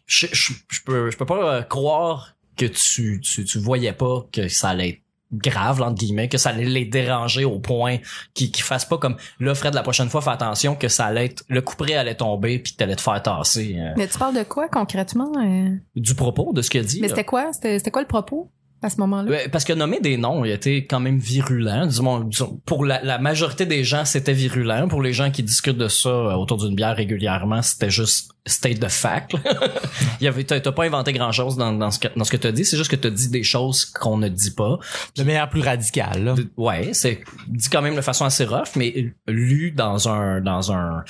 je, 0.05 0.27
je, 0.31 0.53
je 0.71 0.79
peux 0.85 1.11
je 1.11 1.17
peux 1.17 1.25
pas 1.25 1.55
euh, 1.55 1.61
croire 1.63 2.35
que 2.57 2.65
tu, 2.65 3.19
tu 3.21 3.43
tu 3.43 3.59
voyais 3.59 3.91
pas 3.93 4.25
que 4.31 4.47
ça 4.47 4.69
allait 4.69 4.89
être 4.89 5.01
grave 5.33 5.81
entre 5.81 5.95
guillemets 5.95 6.29
que 6.29 6.37
ça 6.37 6.49
allait 6.49 6.65
les 6.65 6.85
déranger 6.85 7.45
au 7.45 7.59
point 7.59 7.97
qu'ils 8.33 8.51
qu'ils 8.51 8.63
fassent 8.63 8.85
pas 8.85 8.97
comme 8.97 9.17
là 9.39 9.55
Fred 9.55 9.73
la 9.73 9.83
prochaine 9.83 10.09
fois 10.09 10.21
fais 10.21 10.29
attention 10.29 10.75
que 10.75 10.87
ça 10.87 11.05
allait 11.05 11.25
être 11.25 11.43
le 11.49 11.61
couperet 11.61 11.95
allait 11.95 12.15
tomber 12.15 12.59
puis 12.59 12.73
que 12.73 12.77
t'allais 12.77 12.95
te 12.95 13.01
faire 13.01 13.21
tasser 13.21 13.75
euh, 13.79 13.93
Mais 13.97 14.07
tu 14.07 14.17
parles 14.17 14.35
de 14.35 14.43
quoi 14.43 14.69
concrètement? 14.69 15.31
euh? 15.43 15.75
du 15.95 16.15
propos 16.15 16.53
de 16.53 16.61
ce 16.61 16.69
qu'il 16.69 16.85
dit 16.85 17.01
Mais 17.01 17.07
c'était 17.09 17.23
quoi? 17.23 17.51
C'était 17.53 17.91
quoi 17.91 18.01
le 18.01 18.07
propos? 18.07 18.51
À 18.85 18.89
ce 18.89 18.97
moment-là? 18.97 19.49
Parce 19.51 19.63
que 19.63 19.73
nommer 19.73 19.99
des 19.99 20.17
noms, 20.17 20.45
il 20.45 20.51
était 20.51 20.85
quand 20.85 20.99
même 20.99 21.17
virulent. 21.17 21.85
Disons, 21.87 22.19
disons, 22.21 22.59
pour 22.65 22.85
la, 22.85 23.03
la 23.03 23.17
majorité 23.17 23.65
des 23.65 23.83
gens, 23.83 24.05
c'était 24.05 24.33
virulent. 24.33 24.87
Pour 24.87 25.01
les 25.01 25.13
gens 25.13 25.31
qui 25.31 25.43
discutent 25.43 25.77
de 25.77 25.87
ça 25.87 26.09
euh, 26.09 26.33
autour 26.33 26.57
d'une 26.57 26.75
bière 26.75 26.95
régulièrement, 26.95 27.61
c'était 27.61 27.89
juste 27.89 28.31
state 28.45 28.79
de 28.79 28.87
fact. 28.87 29.33
il 30.21 30.25
y 30.25 30.27
avait, 30.27 30.43
t'as 30.43 30.59
pas 30.71 30.85
inventé 30.85 31.13
grand 31.13 31.31
chose 31.31 31.57
dans, 31.57 31.73
dans 31.73 31.89
ce 31.89 31.99
que, 31.99 32.07
dans 32.15 32.23
ce 32.23 32.31
que 32.31 32.37
t'as 32.37 32.51
dit. 32.51 32.63
C'est 32.63 32.77
juste 32.77 32.91
que 32.91 32.95
t'as 32.95 33.09
dit 33.09 33.29
des 33.29 33.43
choses 33.43 33.85
qu'on 33.85 34.17
ne 34.17 34.29
dit 34.29 34.51
pas. 34.51 34.77
De 35.17 35.23
manière 35.23 35.49
plus 35.49 35.61
radicale. 35.61 36.23
là. 36.23 36.35
Ouais, 36.57 36.91
c'est 36.93 37.21
dit 37.47 37.69
quand 37.69 37.81
même 37.81 37.95
de 37.95 38.01
façon 38.01 38.25
assez 38.25 38.45
rough, 38.45 38.75
mais 38.75 39.13
lu 39.27 39.71
dans 39.71 40.09
un 40.09 40.41
dans 40.41 40.71
un 40.71 41.03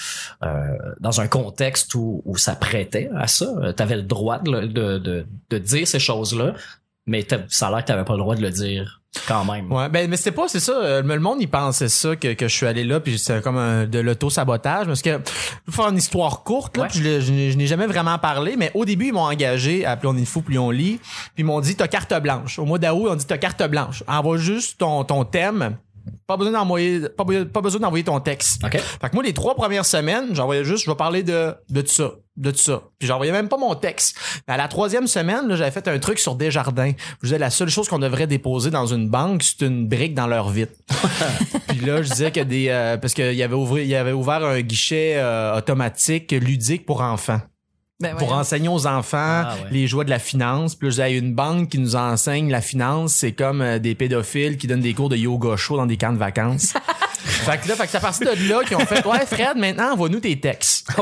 euh, 0.44 0.78
dans 1.00 1.20
un 1.20 1.28
contexte 1.28 1.94
où, 1.96 2.22
où 2.26 2.38
ça 2.38 2.56
prêtait 2.56 3.10
à 3.16 3.28
ça. 3.28 3.54
Euh, 3.62 3.74
T'avais 3.74 3.98
le 3.98 4.04
droit 4.04 4.40
de, 4.40 4.66
de, 4.66 5.26
de 5.50 5.58
dire 5.58 5.88
ces 5.88 6.00
choses-là, 6.00 6.54
mais 7.08 7.26
ça 7.50 7.68
a 7.68 7.72
l'air 7.72 7.82
que 7.82 7.88
t'avais 7.88 8.06
pas 8.06 8.14
le 8.14 8.20
droit 8.20 8.36
de 8.36 8.42
le 8.42 8.50
dire 8.52 9.02
quand 9.30 9.46
même. 9.46 9.72
Ouais, 9.72 9.88
ben 9.88 10.10
mais 10.10 10.18
c'était 10.18 10.34
pas 10.34 10.50
c'est 10.50 10.60
ça 10.60 10.74
euh, 10.74 11.02
le 11.02 11.20
monde 11.20 11.38
il 11.40 11.48
pensait 11.50 11.88
ça 11.88 12.18
que, 12.18 12.34
que 12.34 12.50
je 12.50 12.54
suis 12.54 12.66
allé 12.66 12.84
là 12.84 13.00
puis 13.00 13.18
c'est 13.18 13.42
comme 13.42 13.58
un, 13.58 13.86
de 13.86 14.00
l'auto 14.00 14.30
sabotage 14.30 14.88
parce 14.88 15.02
que 15.02 15.22
pour 15.66 15.74
faire 15.74 15.88
une 15.88 15.98
histoire 15.98 16.44
courte 16.44 16.76
là, 16.76 16.84
Ouais. 16.84 16.90
puis 16.90 17.00
je, 17.02 17.22
je 17.22 17.52
je 17.52 17.58
n'ai 17.58 17.66
jamais 17.68 17.88
vraiment 17.88 18.18
parlé 18.20 18.56
mais 18.58 18.72
au 18.74 18.84
début 18.84 19.08
ils 19.08 19.14
m'ont 19.14 19.22
engagé 19.22 19.86
à 19.86 19.96
plus 19.96 20.10
on 20.10 20.18
est 20.18 20.26
fou 20.26 20.42
plus 20.42 20.60
on 20.60 20.70
lit 20.70 21.00
puis 21.34 21.44
ils 21.44 21.46
m'ont 21.46 21.62
dit 21.62 21.76
t'as 21.78 21.88
carte 21.88 22.14
blanche 22.22 22.60
au 22.60 22.66
mois 22.66 22.78
d'août 22.78 23.08
on 23.10 23.16
dit 23.16 23.26
t'as 23.26 23.38
carte 23.38 23.64
blanche 23.70 24.04
envoie 24.08 24.38
juste 24.38 24.80
ton 24.80 25.06
ton 25.06 25.24
thème 25.24 25.78
pas 26.28 26.38
besoin 26.38 26.54
d'envoyer 26.54 27.02
pas, 27.10 27.26
pas 27.52 27.62
besoin 27.62 27.82
d'envoyer 27.82 28.04
ton 28.04 28.20
texte 28.20 28.64
Ok. 28.64 28.78
fait 28.80 29.10
que 29.10 29.14
moi, 29.16 29.24
les 29.24 29.34
trois 29.34 29.56
premières 29.56 29.86
semaines, 29.86 30.34
j'envoyais 30.34 30.64
juste, 30.64 30.86
je 30.86 30.90
vais 30.92 30.96
parler 30.96 31.24
de, 31.24 31.54
de 31.70 31.82
tout 31.82 31.92
ça, 31.92 32.12
de 32.38 32.52
tout 32.52 32.58
ça. 32.58 32.82
Puis 33.00 33.08
j'envoyais 33.08 33.32
même 33.32 33.48
pas 33.50 33.58
mon 33.58 33.76
texte. 33.76 34.18
Mais 34.48 34.54
à 34.56 34.58
la 34.58 34.68
troisième 34.68 35.08
semaine, 35.08 35.48
là, 35.48 35.56
j'avais 35.56 35.72
fait 35.72 35.88
un 35.88 36.00
truc 36.00 36.20
sur 36.20 36.36
Desjardins. 36.36 36.92
Je 37.22 37.28
disais, 37.28 37.38
la 37.38 37.50
seule 37.50 37.70
chose 37.70 37.88
qu'on 37.88 38.00
devrait 38.00 38.28
déposer 38.28 38.72
dans 38.72 38.86
une 38.88 39.10
banque, 39.10 39.44
c'est 39.44 39.66
une 39.66 39.88
brique 39.88 40.14
dans 40.14 40.28
leur 40.28 40.50
vitre. 40.50 40.74
Puis 41.68 41.80
là, 41.86 42.02
je 42.02 42.10
disais 42.10 42.32
que 42.32 42.42
des, 42.42 42.68
euh, 42.70 42.98
parce 42.98 43.14
qu'il 43.14 43.34
y 43.34 43.44
avait 43.44 43.56
ouvert, 43.56 43.84
il 43.84 43.88
y 43.90 43.96
avait 43.96 44.12
ouvert 44.12 44.44
un 44.44 44.62
guichet 44.62 45.14
euh, 45.18 45.58
automatique 45.58 46.32
ludique 46.32 46.86
pour 46.86 47.02
enfants 47.02 47.42
Ben, 48.02 48.16
pour 48.18 48.34
enseigner 48.34 48.68
aux 48.68 48.88
enfants 48.88 49.18
Ah, 49.46 49.56
ouais. 49.64 49.70
les 49.72 49.88
joies 49.88 50.04
de 50.04 50.10
la 50.10 50.20
finance. 50.20 50.76
Puis 50.76 50.88
là, 50.88 50.92
disais, 50.92 51.18
une 51.18 51.34
banque 51.34 51.70
qui 51.70 51.80
nous 51.80 51.96
enseigne 51.96 52.52
la 52.52 52.60
finance, 52.62 53.14
c'est 53.14 53.32
comme 53.32 53.62
euh, 53.62 53.80
des 53.80 53.96
pédophiles 53.96 54.58
qui 54.58 54.68
donnent 54.68 54.82
des 54.82 54.94
cours 54.94 55.08
de 55.08 55.16
yoga 55.16 55.56
chaud 55.56 55.78
dans 55.78 55.86
des 55.86 55.96
camps 55.96 56.12
de 56.12 56.18
vacances. 56.18 56.74
fait 57.24 57.58
que 57.62 57.70
là, 57.70 57.76
fait 57.76 57.84
que 57.86 57.90
c'est 57.92 57.98
à 57.98 58.02
partir 58.02 58.36
de 58.36 58.50
là 58.50 58.64
qu'ils 58.66 58.76
ont 58.76 58.86
fait, 58.86 59.06
ouais, 59.06 59.26
Fred, 59.26 59.56
maintenant, 59.56 59.94
envoie-nous 59.94 60.20
tes 60.20 60.38
textes. 60.38 60.90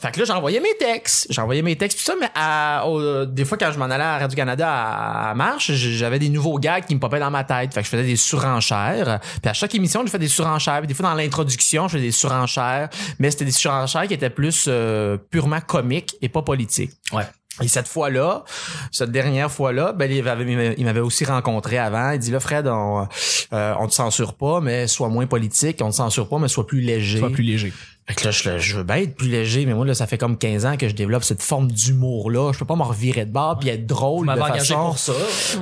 Fait 0.00 0.12
que 0.12 0.18
là, 0.20 0.24
j'envoyais 0.26 0.60
mes 0.60 0.76
textes. 0.78 1.26
J'envoyais 1.30 1.62
mes 1.62 1.76
textes, 1.76 1.98
tout 1.98 2.04
ça, 2.04 2.14
mais 2.20 2.28
à, 2.34 2.86
au- 2.86 3.24
des 3.26 3.44
fois, 3.44 3.58
quand 3.58 3.70
je 3.72 3.78
m'en 3.78 3.86
allais 3.86 4.04
à 4.04 4.18
Radio-Canada 4.18 4.68
à, 4.70 5.30
à 5.30 5.34
Marche, 5.34 5.72
j'avais 5.72 6.18
des 6.18 6.28
nouveaux 6.28 6.58
gags 6.58 6.84
qui 6.84 6.94
me 6.94 7.00
popaient 7.00 7.18
dans 7.20 7.30
ma 7.30 7.44
tête. 7.44 7.74
Fait 7.74 7.80
que 7.80 7.86
je 7.86 7.90
faisais 7.90 8.04
des 8.04 8.16
surenchères. 8.16 9.20
Puis 9.42 9.50
à 9.50 9.52
chaque 9.52 9.74
émission, 9.74 10.02
je 10.04 10.10
fais 10.10 10.18
des 10.18 10.28
surenchères. 10.28 10.78
Puis 10.78 10.86
des 10.88 10.94
fois, 10.94 11.08
dans 11.08 11.14
l'introduction, 11.14 11.88
je 11.88 11.92
faisais 11.94 12.04
des 12.04 12.12
surenchères. 12.12 12.88
Mais 13.18 13.30
c'était 13.30 13.44
des 13.44 13.50
surenchères 13.52 14.06
qui 14.06 14.14
étaient 14.14 14.30
plus 14.30 14.66
euh, 14.68 15.16
purement 15.30 15.60
comiques 15.60 16.16
et 16.22 16.28
pas 16.28 16.42
politiques. 16.42 16.92
Ouais. 17.12 17.24
Et 17.60 17.66
cette 17.66 17.88
fois-là, 17.88 18.44
cette 18.92 19.10
dernière 19.10 19.50
fois-là, 19.50 19.92
ben, 19.92 20.08
il 20.08 20.22
m'avait, 20.22 20.74
il 20.78 20.84
m'avait 20.84 21.00
aussi 21.00 21.24
rencontré 21.24 21.76
avant. 21.76 22.12
Il 22.12 22.20
dit 22.20 22.30
là, 22.30 22.38
Fred, 22.38 22.68
on, 22.68 23.08
euh, 23.52 23.74
on 23.80 23.88
te 23.88 23.94
censure 23.94 24.34
pas, 24.34 24.60
mais 24.60 24.86
sois 24.86 25.08
moins 25.08 25.26
politique. 25.26 25.78
On 25.82 25.90
te 25.90 25.96
censure 25.96 26.28
pas, 26.28 26.38
mais 26.38 26.46
sois 26.46 26.66
plus 26.66 26.80
léger. 26.80 27.18
Sois 27.18 27.30
plus 27.30 27.42
léger. 27.42 27.72
Fait 28.08 28.14
que 28.14 28.24
là, 28.24 28.30
je, 28.30 28.58
je 28.58 28.76
veux 28.78 28.84
bien 28.84 28.96
être 28.96 29.14
plus 29.16 29.28
léger, 29.28 29.66
mais 29.66 29.74
moi, 29.74 29.84
là, 29.84 29.92
ça 29.94 30.06
fait 30.06 30.16
comme 30.16 30.38
15 30.38 30.64
ans 30.64 30.76
que 30.78 30.88
je 30.88 30.94
développe 30.94 31.24
cette 31.24 31.42
forme 31.42 31.70
d'humour-là. 31.70 32.52
Je 32.54 32.58
peux 32.58 32.64
pas 32.64 32.74
me 32.74 32.82
revirer 32.82 33.26
de 33.26 33.30
bord 33.30 33.58
puis 33.58 33.68
être 33.68 33.86
drôle 33.86 34.26
de 34.34 34.40
façon. 34.58 34.74
pour 34.86 34.98
ça. 34.98 35.12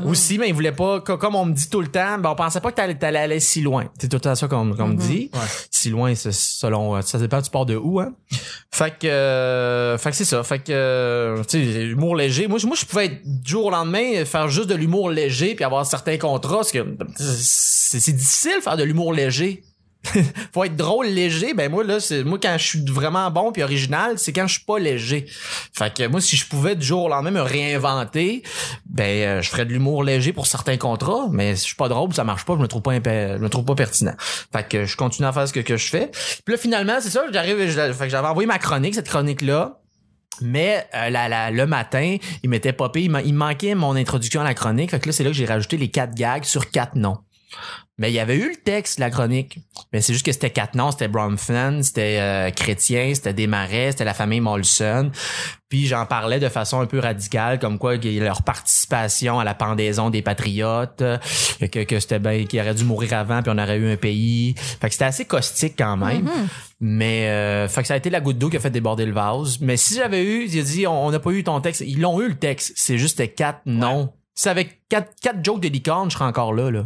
Aussi, 0.07 0.39
mais 0.39 0.47
il 0.49 0.55
voulait 0.55 0.71
pas, 0.71 1.01
co- 1.01 1.19
comme 1.19 1.35
on 1.35 1.45
me 1.45 1.53
dit 1.53 1.69
tout 1.69 1.81
le 1.81 1.89
temps, 1.89 2.19
ben, 2.19 2.31
on 2.31 2.35
pensait 2.37 2.61
pas 2.61 2.71
que 2.71 2.77
t'allais, 2.77 2.95
t'allais 2.95 3.19
aller 3.19 3.41
si 3.41 3.63
loin. 3.63 3.87
C'est 3.99 4.09
tout 4.09 4.21
temps 4.21 4.35
ça 4.37 4.47
qu'on, 4.47 4.73
qu'on 4.75 4.87
me 4.89 4.95
dit. 4.97 5.31
Si 5.73 5.91
loin, 5.91 6.15
c'est 6.15 6.33
selon, 6.33 7.03
ça 7.03 7.19
dépend 7.19 7.41
du 7.41 7.51
port 7.51 7.67
de 7.67 7.75
où, 7.75 7.99
hein. 7.99 8.13
Fait 8.71 8.97
que, 8.97 9.07
euh, 9.09 9.99
fait 9.99 10.11
que 10.11 10.17
c'est 10.17 10.25
ça. 10.25 10.43
Fait 10.45 10.59
que, 10.61 10.65
euh, 10.71 11.43
tu 11.49 11.59
sais, 11.65 11.85
l'humour 11.85 12.15
léger. 12.15 12.47
Moi, 12.47 12.59
je- 12.61 12.67
moi, 12.69 12.77
je 12.79 12.85
pouvais 12.87 13.07
être 13.07 13.21
du 13.25 13.51
jour 13.51 13.65
au 13.67 13.71
lendemain, 13.71 14.25
faire 14.25 14.49
juste 14.49 14.69
de 14.69 14.75
l'humour 14.77 15.11
léger 15.11 15.55
puis 15.57 15.65
avoir 15.65 15.85
certains 15.85 16.17
contrats, 16.19 16.57
parce 16.59 16.71
que 16.73 16.87
c'est, 17.17 17.99
c'est 17.99 18.13
difficile 18.13 18.53
de 18.59 18.63
faire 18.63 18.77
de 18.77 18.85
l'humour 18.85 19.13
léger. 19.13 19.65
faut 20.53 20.65
être 20.65 20.77
drôle, 20.77 21.07
léger. 21.07 21.55
Ben 21.55 21.71
moi 21.71 21.85
là, 21.85 22.01
c'est 22.01 22.25
moi 22.25 22.39
quand 22.41 22.57
je 22.59 22.65
suis 22.65 22.85
vraiment 22.87 23.31
bon 23.31 23.53
puis 23.53 23.63
original, 23.63 24.19
c'est 24.19 24.33
quand 24.33 24.47
je 24.47 24.55
suis 24.55 24.65
pas 24.65 24.79
léger. 24.79 25.27
Fait 25.73 25.93
que 25.93 26.07
moi 26.07 26.21
si 26.21 26.37
je 26.37 26.47
pouvais 26.47 26.77
du 26.77 26.87
jour 26.87 27.05
au 27.05 27.09
lendemain 27.09 27.31
me 27.31 27.41
réinventer, 27.41 28.43
ben 28.87 29.05
euh, 29.05 29.43
je 29.43 29.49
ferais 29.49 29.65
de 29.65 29.73
l'humour 29.73 30.05
léger 30.05 30.33
pour 30.33 30.47
certains 30.47 30.77
contrats, 30.77 31.27
mais 31.31 31.57
si 31.57 31.63
je 31.63 31.67
suis 31.69 31.77
pas 31.77 31.89
drôle, 31.89 32.13
ça 32.15 32.25
marche 32.25 32.45
pas, 32.45 32.55
je 32.55 32.61
me 32.61 32.69
trouve 32.69 32.83
pas 32.83 32.93
me 32.93 33.49
trouve 33.49 33.65
pas 33.65 33.75
pertinent. 33.75 34.15
Fait 34.19 34.67
que 34.69 34.85
je 34.85 34.97
continue 34.97 35.27
à 35.27 35.33
faire 35.33 35.49
ce 35.49 35.53
que, 35.53 35.77
je 35.77 35.89
fais. 35.89 36.11
Puis 36.45 36.55
là 36.55 36.57
finalement, 36.57 36.99
c'est 37.01 37.11
ça, 37.11 37.25
j'arrive 37.33 37.59
j'avais 37.69 38.29
envoyé 38.29 38.47
ma 38.47 38.59
chronique, 38.59 38.95
cette 38.95 39.09
chronique 39.09 39.43
là. 39.43 39.81
Mais 40.43 40.87
euh, 40.95 41.51
le 41.51 41.65
matin, 41.65 42.17
il 42.43 42.51
m'était 42.51 42.75
popé, 42.75 43.03
il, 43.03 43.23
il 43.25 43.35
manquait 43.35 43.75
mon 43.75 43.97
introduction 43.97 44.43
à 44.43 44.45
la 44.45 44.53
chronique. 44.53 44.91
Fait 44.91 45.01
que 45.01 45.07
là, 45.07 45.13
c'est 45.13 45.25
là 45.25 45.31
que 45.31 45.37
j'ai 45.37 45.47
rajouté 45.47 45.79
les 45.79 45.89
quatre 45.89 46.15
gags 46.15 46.45
sur 46.45 46.71
quatre 46.71 46.95
noms. 46.95 47.17
Mais 47.99 48.11
il 48.11 48.15
y 48.15 48.21
avait 48.21 48.37
eu 48.37 48.51
le 48.51 48.57
texte, 48.57 48.99
la 48.99 49.09
chronique. 49.09 49.59
Mais 49.91 50.03
c'est 50.03 50.13
juste 50.13 50.27
que 50.27 50.33
c'était 50.33 50.51
quatre 50.51 50.75
noms. 50.75 50.91
C'était 50.91 51.09
Bromfan, 51.09 51.83
c'était 51.83 52.19
euh, 52.21 52.51
Chrétien, 52.51 53.15
c'était 53.15 53.33
Desmarais, 53.33 53.93
c'était 53.93 54.05
la 54.05 54.13
famille 54.13 54.41
Molson. 54.41 55.11
Puis 55.71 55.87
j'en 55.87 56.05
parlais 56.05 56.39
de 56.39 56.51
façon 56.51 56.81
un 56.81 56.87
peu 56.87 56.99
radicale, 56.99 57.59
comme 57.59 57.79
quoi 57.79 57.97
leur 57.97 58.43
participation 58.43 59.41
à 59.41 59.45
la 59.45 59.55
pendaison 59.55 60.11
des 60.11 60.21
patriotes, 60.21 61.01
euh, 61.01 61.17
que, 61.61 61.85
que 61.85 61.99
c'était 61.99 62.19
bien, 62.19 62.45
qu'ils 62.45 62.61
auraient 62.61 62.75
dû 62.75 62.85
mourir 62.85 63.15
avant, 63.15 63.43
puis 63.43 63.51
on 63.55 63.59
aurait 63.59 63.79
eu 63.79 63.91
un 63.91 63.97
pays. 63.97 64.55
Fait 64.57 64.89
que 64.89 64.93
c'était 64.93 65.07
assez 65.07 65.25
caustique 65.25 65.75
quand 65.79 65.97
même. 65.97 66.29
Mais 66.81 67.29
euh, 67.29 67.67
fait 67.67 67.81
que 67.81 67.89
ça 67.89 67.95
a 67.95 67.97
été 67.97 68.11
la 68.11 68.21
goutte 68.21 68.37
d'eau 68.37 68.51
qui 68.51 68.59
a 68.59 68.61
fait 68.61 68.71
déborder 68.71 69.07
le 69.07 69.13
vase. 69.13 69.59
Mais 69.61 69.79
si 69.79 69.95
j'avais 69.95 70.23
eu, 70.23 70.45
il 70.47 70.61
a 70.61 70.63
dit 70.63 70.87
on 70.87 71.11
n'a 71.11 71.19
pas 71.19 71.31
eu 71.31 71.43
ton 71.43 71.63
texte. 71.63 71.83
Ils 71.87 72.01
l'ont 72.01 72.21
eu 72.21 72.29
le 72.29 72.37
texte. 72.37 72.75
C'est 72.77 72.99
juste 72.99 73.35
quatre 73.35 73.61
noms. 73.65 74.13
Si 74.35 74.43
c'est 74.43 74.51
avec 74.51 74.87
quatre, 74.91 75.13
quatre 75.23 75.43
jokes 75.43 75.63
de 75.63 75.69
licorne, 75.69 76.11
je 76.11 76.17
serais 76.17 76.27
encore 76.27 76.53
là, 76.53 76.71
là. 76.71 76.85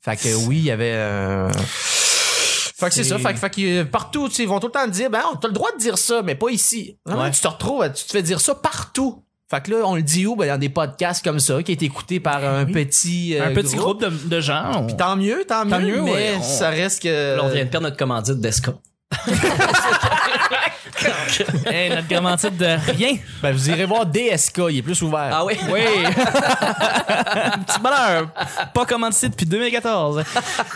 Fait 0.00 0.16
que 0.16 0.34
oui, 0.46 0.56
il 0.58 0.64
y 0.64 0.70
avait 0.70 0.92
euh... 0.94 1.50
Fait 1.52 2.88
que 2.88 2.94
c'est 2.94 3.02
ça, 3.04 3.18
fait 3.18 3.32
que, 3.34 3.38
fait 3.40 3.50
que 3.50 3.80
euh, 3.80 3.84
partout, 3.84 4.28
tu 4.28 4.36
sais, 4.36 4.42
ils 4.44 4.48
vont 4.48 4.60
tout 4.60 4.68
le 4.68 4.72
temps 4.72 4.84
te 4.86 4.90
dire, 4.90 5.10
ben, 5.10 5.20
t'as 5.40 5.48
le 5.48 5.52
droit 5.54 5.72
de 5.72 5.78
dire 5.78 5.98
ça, 5.98 6.22
mais 6.22 6.36
pas 6.36 6.50
ici. 6.50 6.96
Non, 7.08 7.20
Ouais. 7.22 7.30
Tu 7.32 7.40
te 7.40 7.48
retrouves, 7.48 7.84
tu 7.92 8.04
te 8.04 8.12
fais 8.12 8.22
dire 8.22 8.40
ça 8.40 8.54
partout. 8.54 9.24
Fait 9.50 9.60
que 9.62 9.72
là, 9.72 9.78
on 9.84 9.96
le 9.96 10.02
dit 10.02 10.26
où? 10.26 10.36
Ben, 10.36 10.46
dans 10.46 10.58
des 10.58 10.68
podcasts 10.68 11.24
comme 11.24 11.40
ça, 11.40 11.60
qui 11.64 11.72
est 11.72 11.82
écouté 11.82 12.20
par 12.20 12.44
un 12.44 12.64
oui. 12.66 12.72
petit, 12.72 13.34
euh, 13.36 13.46
un 13.46 13.54
petit 13.54 13.74
groupe 13.74 14.00
de, 14.00 14.08
de 14.10 14.40
gens. 14.40 14.82
on- 14.82 14.86
Puis 14.86 14.96
tant 14.96 15.16
mieux, 15.16 15.44
tant 15.48 15.64
mieux, 15.64 16.02
mais 16.02 16.12
ouais, 16.12 16.34
on- 16.38 16.42
ça 16.42 16.68
reste 16.70 17.02
que... 17.02 17.36
Là, 17.36 17.42
on 17.44 17.48
vient 17.48 17.64
de 17.64 17.70
perdre 17.70 17.86
notre 17.88 17.96
commandite 17.96 18.38
d'Esca. 18.38 18.74
Hey, 21.66 21.90
notre 21.90 22.08
commandite 22.08 22.56
de 22.56 22.92
rien. 22.92 23.16
Ben, 23.42 23.52
vous 23.52 23.70
irez 23.70 23.84
voir 23.84 24.04
DSK, 24.06 24.60
il 24.70 24.78
est 24.78 24.82
plus 24.82 25.00
ouvert. 25.02 25.30
Ah 25.32 25.44
oui? 25.44 25.54
Oui. 25.70 25.80
Petit 27.66 27.80
bonheur. 27.80 28.28
Pas 28.74 28.84
commandité 28.86 29.28
depuis 29.28 29.46
2014. 29.46 30.24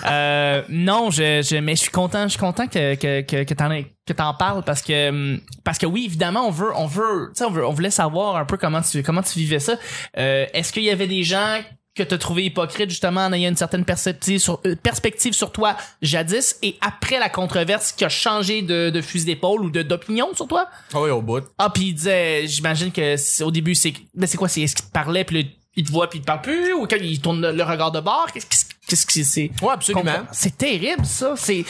Euh, 0.07 0.63
non, 0.69 1.11
je, 1.11 1.43
je, 1.43 1.57
mais 1.57 1.75
je 1.75 1.81
suis 1.83 1.91
content, 1.91 2.25
je 2.25 2.29
suis 2.31 2.39
content 2.39 2.67
que, 2.69 2.95
que, 2.95 3.23
que, 3.23 3.43
que 3.45 3.55
t'en 3.55 3.71
aies- 3.73 3.93
que 4.07 4.13
t'en 4.13 4.35
parles 4.35 4.63
parce 4.65 4.83
que 4.83 5.09
hum, 5.11 5.41
parce 5.65 5.79
que 5.79 5.87
oui 5.87 6.05
évidemment 6.07 6.45
on 6.47 6.51
veut 6.51 6.73
on 6.75 6.87
veut 6.87 7.31
tu 7.35 7.39
sais 7.39 7.45
on 7.45 7.53
veut 7.53 7.65
on 7.65 7.71
voulait 7.73 7.89
savoir 7.91 8.35
un 8.37 8.45
peu 8.45 8.57
comment 8.57 8.83
tu 8.83 9.01
comment 9.05 9.23
tu 9.23 9.39
vivais 9.39 9.61
ça 9.61 9.75
euh, 10.19 10.45
est-ce 10.53 10.73
qu'il 10.73 10.83
y 10.83 10.91
avait 10.91 11.07
des 11.07 11.23
gens 11.23 11.61
que 11.95 12.03
t'as 12.03 12.17
trouvé 12.19 12.45
hypocrite 12.45 12.89
justement 12.89 13.27
en 13.27 13.33
ayant 13.35 13.51
une 13.51 13.57
certaine 13.57 13.85
perspective 13.85 14.39
sur 14.39 14.61
euh, 14.65 14.75
perspective 14.77 15.35
sur 15.35 15.53
toi 15.53 15.77
jadis 16.01 16.57
et 16.63 16.77
après 16.81 17.19
la 17.19 17.29
controverse 17.29 17.93
qui 17.93 18.05
a 18.05 18.09
changé 18.09 18.63
de, 18.63 18.89
de 18.91 19.01
fusil 19.03 19.27
d'épaule 19.27 19.63
ou 19.63 19.71
de 19.71 19.83
d'opinion 19.83 20.29
sur 20.35 20.49
toi? 20.49 20.69
Ah 20.95 21.01
oui, 21.03 21.11
au 21.11 21.21
bout. 21.21 21.45
ah, 21.59 21.69
puis 21.69 21.89
il 21.89 21.95
disait, 21.95 22.47
j'imagine 22.47 22.91
que 22.93 23.43
au 23.45 23.51
début, 23.51 23.75
c'est, 23.75 23.93
ben 24.15 24.27
c'est 24.27 24.39
quoi, 24.39 24.49
c'est, 24.49 24.63
est-ce 24.63 24.75
qu'il 24.77 24.87
te 24.87 24.91
parlait, 24.93 25.25
puis 25.25 25.43
là, 25.43 25.49
il 25.77 25.85
te 25.85 25.91
voit, 25.93 26.09
puis 26.09 26.19
il 26.19 26.23
te 26.23 26.27
parle 26.27 26.43
plus, 26.43 26.73
ou 26.75 26.87
quand 26.87 26.97
il 27.01 27.21
tourne 27.21 27.41
le, 27.41 27.53
le 27.53 27.63
regard 27.63 27.91
de 27.93 28.01
bord, 28.01 28.27
qu'est-ce, 28.33 28.45
qu'est-ce, 28.47 28.67
qu'est-ce 28.87 29.07
que 29.07 29.25
c'est, 29.25 29.51
Ouais, 29.63 29.73
absolument. 29.73 30.27
c'est 30.31 30.57
terrible, 30.57 31.05
ça, 31.07 31.35
c'est, 31.37 31.65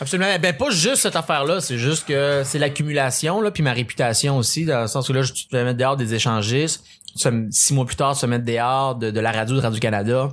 Absolument. 0.00 0.38
Ben, 0.38 0.54
pas 0.56 0.70
juste 0.70 1.02
cette 1.02 1.16
affaire-là, 1.16 1.60
c'est 1.60 1.78
juste 1.78 2.06
que 2.06 2.42
c'est 2.44 2.58
l'accumulation, 2.58 3.40
là, 3.40 3.50
puis 3.50 3.62
ma 3.62 3.72
réputation 3.72 4.36
aussi, 4.36 4.64
dans 4.66 4.82
le 4.82 4.86
sens 4.86 5.08
où 5.08 5.12
là, 5.12 5.22
je 5.22 5.32
fais 5.50 5.64
mettre 5.64 5.78
dehors 5.78 5.96
des 5.96 6.14
échangistes. 6.14 6.84
Six 7.50 7.74
mois 7.74 7.84
plus 7.86 7.96
tard, 7.96 8.14
se 8.16 8.26
mettre 8.26 8.44
dehors 8.44 8.94
de, 8.96 9.10
de 9.10 9.20
la 9.20 9.32
radio 9.32 9.56
de 9.56 9.60
Radio-Canada 9.60 10.28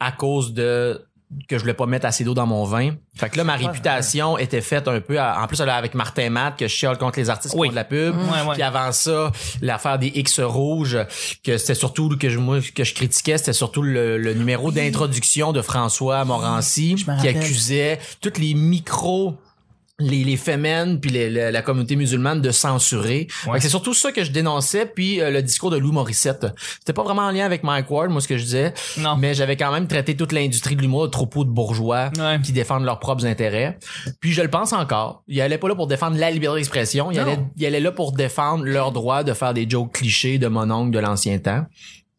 à 0.00 0.12
cause 0.12 0.52
de 0.52 1.02
que 1.48 1.56
je 1.56 1.62
voulais 1.62 1.74
pas 1.74 1.86
mettre 1.86 2.06
assez 2.06 2.22
d'eau 2.22 2.34
dans 2.34 2.46
mon 2.46 2.62
vin. 2.64 2.92
Fait 3.16 3.28
que 3.28 3.36
là, 3.36 3.42
ma 3.42 3.56
réputation 3.56 4.38
était 4.38 4.60
faite 4.60 4.86
un 4.86 5.00
peu, 5.00 5.18
à- 5.18 5.42
en 5.42 5.48
plus, 5.48 5.60
avec 5.60 5.94
Martin 5.96 6.30
Matt, 6.30 6.56
que 6.56 6.68
je 6.68 6.72
chiale 6.72 6.98
contre 6.98 7.18
les 7.18 7.28
artistes 7.30 7.52
Oui. 7.58 7.66
contre 7.66 7.74
la 7.74 7.82
pub. 7.84 8.14
Ouais, 8.16 8.42
ouais. 8.46 8.52
Puis 8.54 8.62
avant 8.62 8.92
ça, 8.92 9.32
l'affaire 9.60 9.98
des 9.98 10.06
X 10.14 10.38
rouges, 10.38 10.96
que 11.42 11.58
c'était 11.58 11.74
surtout 11.74 12.16
que 12.16 12.28
je, 12.28 12.38
moi, 12.38 12.58
que 12.72 12.84
je 12.84 12.94
critiquais, 12.94 13.38
c'était 13.38 13.52
surtout 13.54 13.82
le, 13.82 14.18
le 14.18 14.34
numéro 14.34 14.70
d'introduction 14.70 15.52
de 15.52 15.62
François 15.62 16.24
Morancy, 16.24 16.94
qui 17.20 17.26
accusait 17.26 17.98
toutes 18.20 18.38
les 18.38 18.54
micros 18.54 19.36
les, 19.98 20.24
les 20.24 20.36
femmes 20.36 21.00
puis 21.00 21.10
les- 21.10 21.30
la, 21.30 21.50
la 21.50 21.62
communauté 21.62 21.96
musulmane 21.96 22.42
de 22.42 22.50
censurer. 22.50 23.28
Que 23.50 23.58
C'est 23.60 23.68
surtout 23.70 23.94
ça 23.94 24.12
que 24.12 24.24
je 24.24 24.30
dénonçais 24.30 24.84
puis 24.86 25.20
euh, 25.20 25.30
le 25.30 25.42
discours 25.42 25.70
de 25.70 25.78
Lou 25.78 25.90
Morissette. 25.92 26.46
C'était 26.78 26.92
pas 26.92 27.02
vraiment 27.02 27.22
en 27.22 27.30
lien 27.30 27.46
avec 27.46 27.62
Mike 27.62 27.90
Ward, 27.90 28.10
moi 28.10 28.20
ce 28.20 28.28
que 28.28 28.36
je 28.36 28.44
disais, 28.44 28.74
non. 28.98 29.16
mais 29.16 29.32
j'avais 29.34 29.56
quand 29.56 29.72
même 29.72 29.86
traité 29.88 30.14
toute 30.16 30.32
l'industrie 30.32 30.76
de 30.76 30.82
l'humour 30.82 31.04
de 31.06 31.10
troupeau 31.10 31.44
de 31.44 31.50
bourgeois 31.50 32.10
Ouais. 32.18 32.38
qui 32.42 32.52
défendent 32.52 32.84
leurs 32.84 32.98
propres 33.00 33.24
intérêts. 33.26 33.78
Puis 34.20 34.32
je 34.32 34.42
le 34.42 34.48
pense 34.50 34.72
encore. 34.72 35.22
Il 35.28 35.40
allait 35.40 35.58
pas 35.58 35.68
là 35.68 35.74
pour 35.74 35.86
défendre 35.86 36.18
la 36.18 36.30
liberté 36.30 36.58
d'expression, 36.58 37.10
il 37.10 37.18
allait, 37.18 37.38
il 37.56 37.64
allait 37.66 37.80
là 37.80 37.90
pour 37.92 38.12
défendre 38.12 38.64
leur 38.64 38.92
droit 38.92 39.22
de 39.24 39.32
faire 39.32 39.54
des 39.54 39.68
jokes 39.68 39.92
clichés 39.92 40.38
de 40.38 40.48
mon 40.48 40.70
oncle 40.70 40.90
de 40.90 40.98
l'ancien 40.98 41.38
temps. 41.38 41.64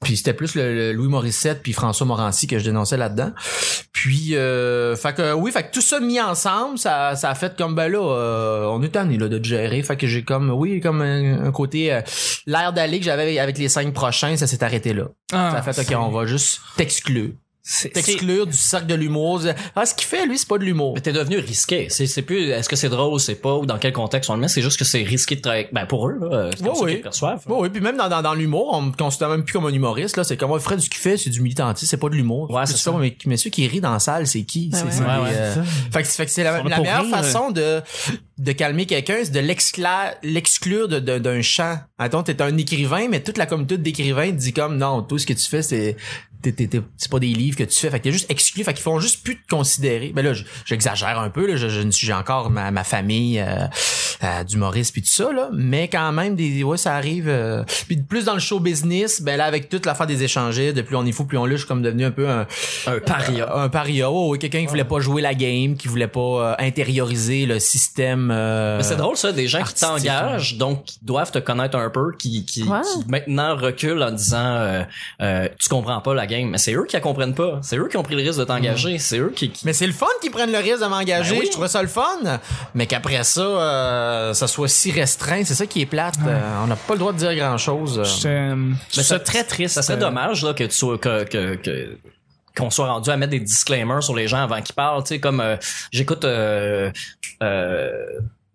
Puis 0.04 0.18
c'était 0.18 0.34
plus 0.34 0.54
le, 0.56 0.76
le 0.76 0.94
Louis 0.94 1.08
Morissette 1.08 1.62
puis 1.64 1.74
François 1.74 2.06
Morancy 2.06 2.46
que 2.46 2.60
je 2.60 2.64
dénonçais 2.64 2.98
là-dedans. 2.98 3.32
Puis 3.92 4.36
euh, 4.36 4.96
fait 4.96 5.16
que 5.16 5.34
oui, 5.34 5.52
fait 5.52 5.64
que 5.64 5.72
tout 5.72 5.82
ça 5.82 6.00
mis 6.00 6.22
ensemble, 6.22 6.78
ça, 6.78 7.16
ça 7.16 7.32
a 7.32 7.36
fait 7.36 7.58
comme 7.58 7.74
ben 7.74 7.92
là, 7.92 8.00
euh, 8.00 8.66
on 8.66 8.82
est 8.84 8.90
tanné 8.90 9.18
là 9.18 9.28
de 9.28 9.44
gérer. 9.44 9.82
Fait 9.82 9.98
que 9.98 10.06
j'ai 10.06 10.24
comme 10.24 10.52
oui, 10.52 10.82
comme 10.82 11.02
un, 11.02 11.46
un 11.46 11.52
côté 11.52 11.92
euh, 11.92 12.02
l'air 12.46 12.74
d'aller 12.74 13.00
que 13.00 13.06
j'avais 13.06 13.40
avec 13.40 13.58
les 13.58 13.70
cinq 13.70 13.92
prochains, 13.94 14.38
ça 14.38 14.46
s'est 14.46 14.64
arrêté 14.64 14.94
là. 14.94 15.06
Ah, 15.34 15.50
ça 15.52 15.58
a 15.58 15.74
fait 15.74 15.80
ok, 15.82 16.00
on 16.00 16.10
va 16.12 16.26
juste 16.28 16.62
t'exclure. 16.78 17.32
T'exclure 17.93 18.47
du 18.47 18.53
cercle 18.53 18.88
de 18.88 18.95
l'humour. 18.95 19.41
Ah, 19.75 19.86
ce 19.86 19.93
qu'il 19.93 20.08
fait, 20.08 20.25
lui, 20.25 20.38
c'est 20.38 20.47
pas 20.47 20.58
de 20.58 20.63
l'humour. 20.63 20.93
Mais 20.95 21.01
t'es 21.01 21.12
devenu 21.12 21.38
risqué. 21.38 21.88
C'est, 21.89 22.08
c'est 22.08 22.21
plus, 22.21 22.49
est-ce 22.49 22.69
que 22.69 22.75
c'est 22.77 22.88
drôle, 22.89 23.19
c'est 23.19 23.36
pas, 23.36 23.56
ou 23.56 23.65
dans 23.65 23.77
quel 23.77 23.91
contexte 23.93 24.30
on 24.30 24.36
le 24.36 24.39
met, 24.41 24.47
c'est 24.47 24.62
juste 24.62 24.77
que 24.80 24.86
c'est 24.86 25.03
risqué 25.03 25.36
de 25.36 25.41
travailler, 25.41 25.67
ben, 25.73 25.86
pour 25.86 26.08
eux, 26.08 26.17
là. 26.21 26.49
C'est 26.56 26.63
comme 26.63 26.69
Oui, 26.73 26.77
ça 26.80 26.84
oui. 26.86 26.93
qu'ils 26.93 27.01
perçoivent. 27.01 27.43
Oui, 27.47 27.56
oui, 27.62 27.69
puis 27.69 27.82
même 27.82 27.97
dans, 27.97 28.08
dans, 28.08 28.21
dans 28.21 28.34
l'humour, 28.34 28.69
on 28.73 28.82
me 28.84 28.91
considère 28.93 29.30
même 29.30 29.43
plus 29.43 29.53
comme 29.53 29.65
un 29.65 29.73
humoriste, 29.73 30.15
là. 30.17 30.23
C'est 30.23 30.38
comme, 30.38 30.51
oh, 30.51 30.60
Fred, 30.60 30.80
ce 30.80 30.89
qu'il 30.89 30.99
fait, 30.99 31.17
c'est 31.17 31.30
du 31.30 31.41
militantisme, 31.41 31.89
c'est 31.89 31.97
pas 31.97 32.10
de 32.10 32.15
l'humour. 32.15 32.49
Ouais, 32.51 32.65
c'est 32.65 32.77
ça. 32.77 32.91
Mais, 32.97 33.15
mais 33.25 33.36
ceux 33.38 33.49
qui 33.49 33.67
rient 33.67 33.82
dans 33.82 33.91
la 33.93 33.99
salle, 33.99 34.27
c'est 34.27 34.43
qui? 34.43 34.69
Ben 34.69 34.77
C'est- 34.89 35.01
ouais. 35.01 35.08
euh, 35.10 35.53
c'est 35.53 35.60
ça. 35.60 35.65
Fait 35.91 36.03
que, 36.03 36.08
fait 36.08 36.25
que 36.25 36.32
c'est 36.32 36.43
la, 36.43 36.63
meilleure 36.63 37.01
rire. 37.03 37.10
façon 37.15 37.51
de, 37.51 37.82
de 38.38 38.51
calmer 38.53 38.86
quelqu'un, 38.86 39.17
c'est 39.23 39.32
de 39.32 39.39
l'exclure 40.23 40.88
de, 40.88 40.99
de- 40.99 41.17
d'un 41.19 41.41
champ. 41.41 41.77
Attends, 41.97 42.23
t'es 42.23 42.41
un 42.41 42.56
écrivain, 42.58 43.08
mais 43.10 43.21
toute 43.21 43.38
la 43.38 43.45
communauté 43.45 43.77
d'écrivains 43.77 44.27
te 44.32 44.36
dit 44.38 44.53
comme, 44.53 44.77
non, 44.77 45.01
tout 45.01 45.17
ce 45.17 45.25
que 45.25 45.34
tu 45.34 45.47
fais, 45.47 45.62
c'est, 45.62 45.97
c'est 46.43 47.12
pas 47.12 47.19
des 47.19 47.28
livres 47.28 47.58
que 47.58 47.63
tu 47.63 47.78
fais. 47.80 47.89
Fait 47.89 48.00
que 48.00 48.04
t'es 48.06 48.12
juste 48.12 48.30
exclu. 48.32 48.63
Fait 48.63 48.73
qu'ils 48.73 48.84
font 48.84 49.00
juste 49.00 49.23
plus 49.23 49.36
te 49.41 49.47
considérer. 49.50 50.12
Ben 50.15 50.23
là, 50.23 50.34
j'exagère 50.65 51.19
un 51.19 51.30
peu, 51.30 51.45
là. 51.47 51.56
Je, 51.56 51.67
je- 51.69 51.88
j'ai 51.91 52.13
encore 52.13 52.50
ma, 52.50 52.71
ma 52.71 52.84
famille, 52.84 53.39
euh, 53.39 53.65
euh, 54.23 54.43
d'humoristes 54.43 54.93
puis 54.93 55.02
tout 55.02 55.10
ça, 55.10 55.32
là. 55.32 55.50
Mais 55.54 55.88
quand 55.88 56.12
même, 56.12 56.36
des, 56.36 56.63
ouais, 56.63 56.78
ça 56.78 56.95
arrive, 56.95 57.28
euh, 57.28 57.63
puis 57.88 57.97
plus 57.97 58.26
dans 58.26 58.34
le 58.34 58.39
show 58.39 58.60
business, 58.60 59.21
ben 59.21 59.38
là, 59.38 59.45
avec 59.45 59.69
toute 59.69 59.86
l'affaire 59.86 60.08
des 60.08 60.23
échangistes, 60.23 60.76
de 60.76 60.82
plus 60.82 60.95
on 60.95 61.06
est 61.06 61.12
fou, 61.12 61.26
plus 61.26 61.38
on 61.38 61.45
luche, 61.45 61.65
comme 61.65 61.82
devenu 61.82 62.06
un 62.06 62.12
peu 62.12 62.30
un, 62.30 62.45
Un 62.88 63.00
paria. 63.00 63.54
un 63.56 63.69
paria, 63.69 64.12
ouais, 64.12 64.38
quelqu'un 64.38 64.62
qui 64.62 64.67
voulait 64.67 64.84
pas 64.84 65.00
jouer 65.00 65.21
la 65.21 65.34
game, 65.34 65.76
qui 65.76 65.88
voulait 65.88 66.08
pas 66.08 66.19
euh, 66.19 66.56
intérioriser 66.60 67.45
le 67.45 67.60
système. 67.60 68.30
euh, 68.32 68.78
Mais 68.78 68.84
c'est 68.84 68.95
drôle 68.95 69.17
ça, 69.17 69.32
des 69.32 69.47
gens 69.47 69.63
qui 69.63 69.73
t'engagent, 69.73 70.58
donc 70.58 70.84
qui 70.86 71.00
doivent 71.02 71.32
te 71.32 71.39
connaître 71.39 71.78
un 71.78 71.89
peu, 71.89 72.12
qui, 72.17 72.45
qui, 72.45 72.63
Ouais. 72.63 72.82
qui 72.82 73.10
maintenant 73.10 73.56
reculent 73.56 74.02
en 74.04 74.12
disant 74.12 74.38
euh, 74.45 74.84
euh, 75.21 75.47
tu 75.60 75.69
comprends 75.69 76.02
pas 76.02 76.13
la 76.13 76.27
game. 76.28 76.50
Mais 76.50 76.58
c'est 76.60 76.74
eux 76.74 76.86
qui 76.88 76.96
la 76.96 77.00
comprennent 77.02 77.34
pas. 77.34 77.60
C'est 77.63 77.78
eux 77.78 77.88
qui 77.90 77.98
ont 77.98 78.04
pris 78.04 78.16
le 78.16 78.22
risque 78.22 78.40
de 78.40 78.44
t'engager. 78.44 79.00
C'est 79.00 79.18
eux 79.18 79.32
qui, 79.36 79.50
qui- 79.50 79.66
Mais 79.66 79.74
c'est 79.74 79.88
le 79.88 79.94
fun 79.94 80.06
qu'ils 80.22 80.32
prennent 80.32 80.52
le 80.52 80.58
risque 80.60 80.82
de 80.82 80.88
m'engager. 80.88 81.34
Ben 81.36 81.40
oui. 81.40 81.46
Je 81.48 81.52
trouvais 81.52 81.68
ça 81.68 81.82
le 81.82 81.88
fun. 81.88 82.04
Mais 82.76 82.86
qu'après 82.86 83.24
ça, 83.24 83.42
euh, 83.42 84.34
ça 84.34 84.48
soit 84.48 84.68
si 84.68 84.92
restreint, 84.92 85.44
c'est 85.44 85.56
ça 85.56 85.66
qui 85.66 85.82
est 85.82 85.86
plate. 85.88 86.16
Euh, 86.28 86.40
on 86.63 86.68
n'a 86.68 86.76
pas 86.76 86.94
le 86.94 87.00
droit 87.00 87.13
de 87.13 87.18
dire 87.18 87.34
grand 87.36 87.58
chose. 87.58 88.02
je, 88.22 88.28
euh, 88.28 88.56
je 88.90 88.94
trouve 88.94 89.04
ça 89.04 89.20
très 89.20 89.44
triste. 89.44 89.76
Ça 89.76 89.82
serait 89.82 89.98
dommage 89.98 90.44
là 90.44 90.54
que 90.54 90.63
tu 90.66 90.76
sois 90.76 90.98
que 90.98 91.24
que, 91.24 91.56
que 91.56 91.98
qu'on 92.56 92.70
soit 92.72 92.88
rendu 92.92 93.10
à 93.12 93.18
mettre 93.18 93.32
des 93.32 93.40
disclaimers 93.40 94.02
sur 94.02 94.16
les 94.16 94.28
gens 94.28 94.42
avant 94.44 94.60
qu'ils 94.63 94.74
parlent, 94.74 95.04
tu 95.04 95.10
sais 95.10 95.20
comme 95.20 95.40
euh, 95.42 95.58
j'écoute 95.92 96.26
euh, 96.26 96.92
euh, 97.44 97.92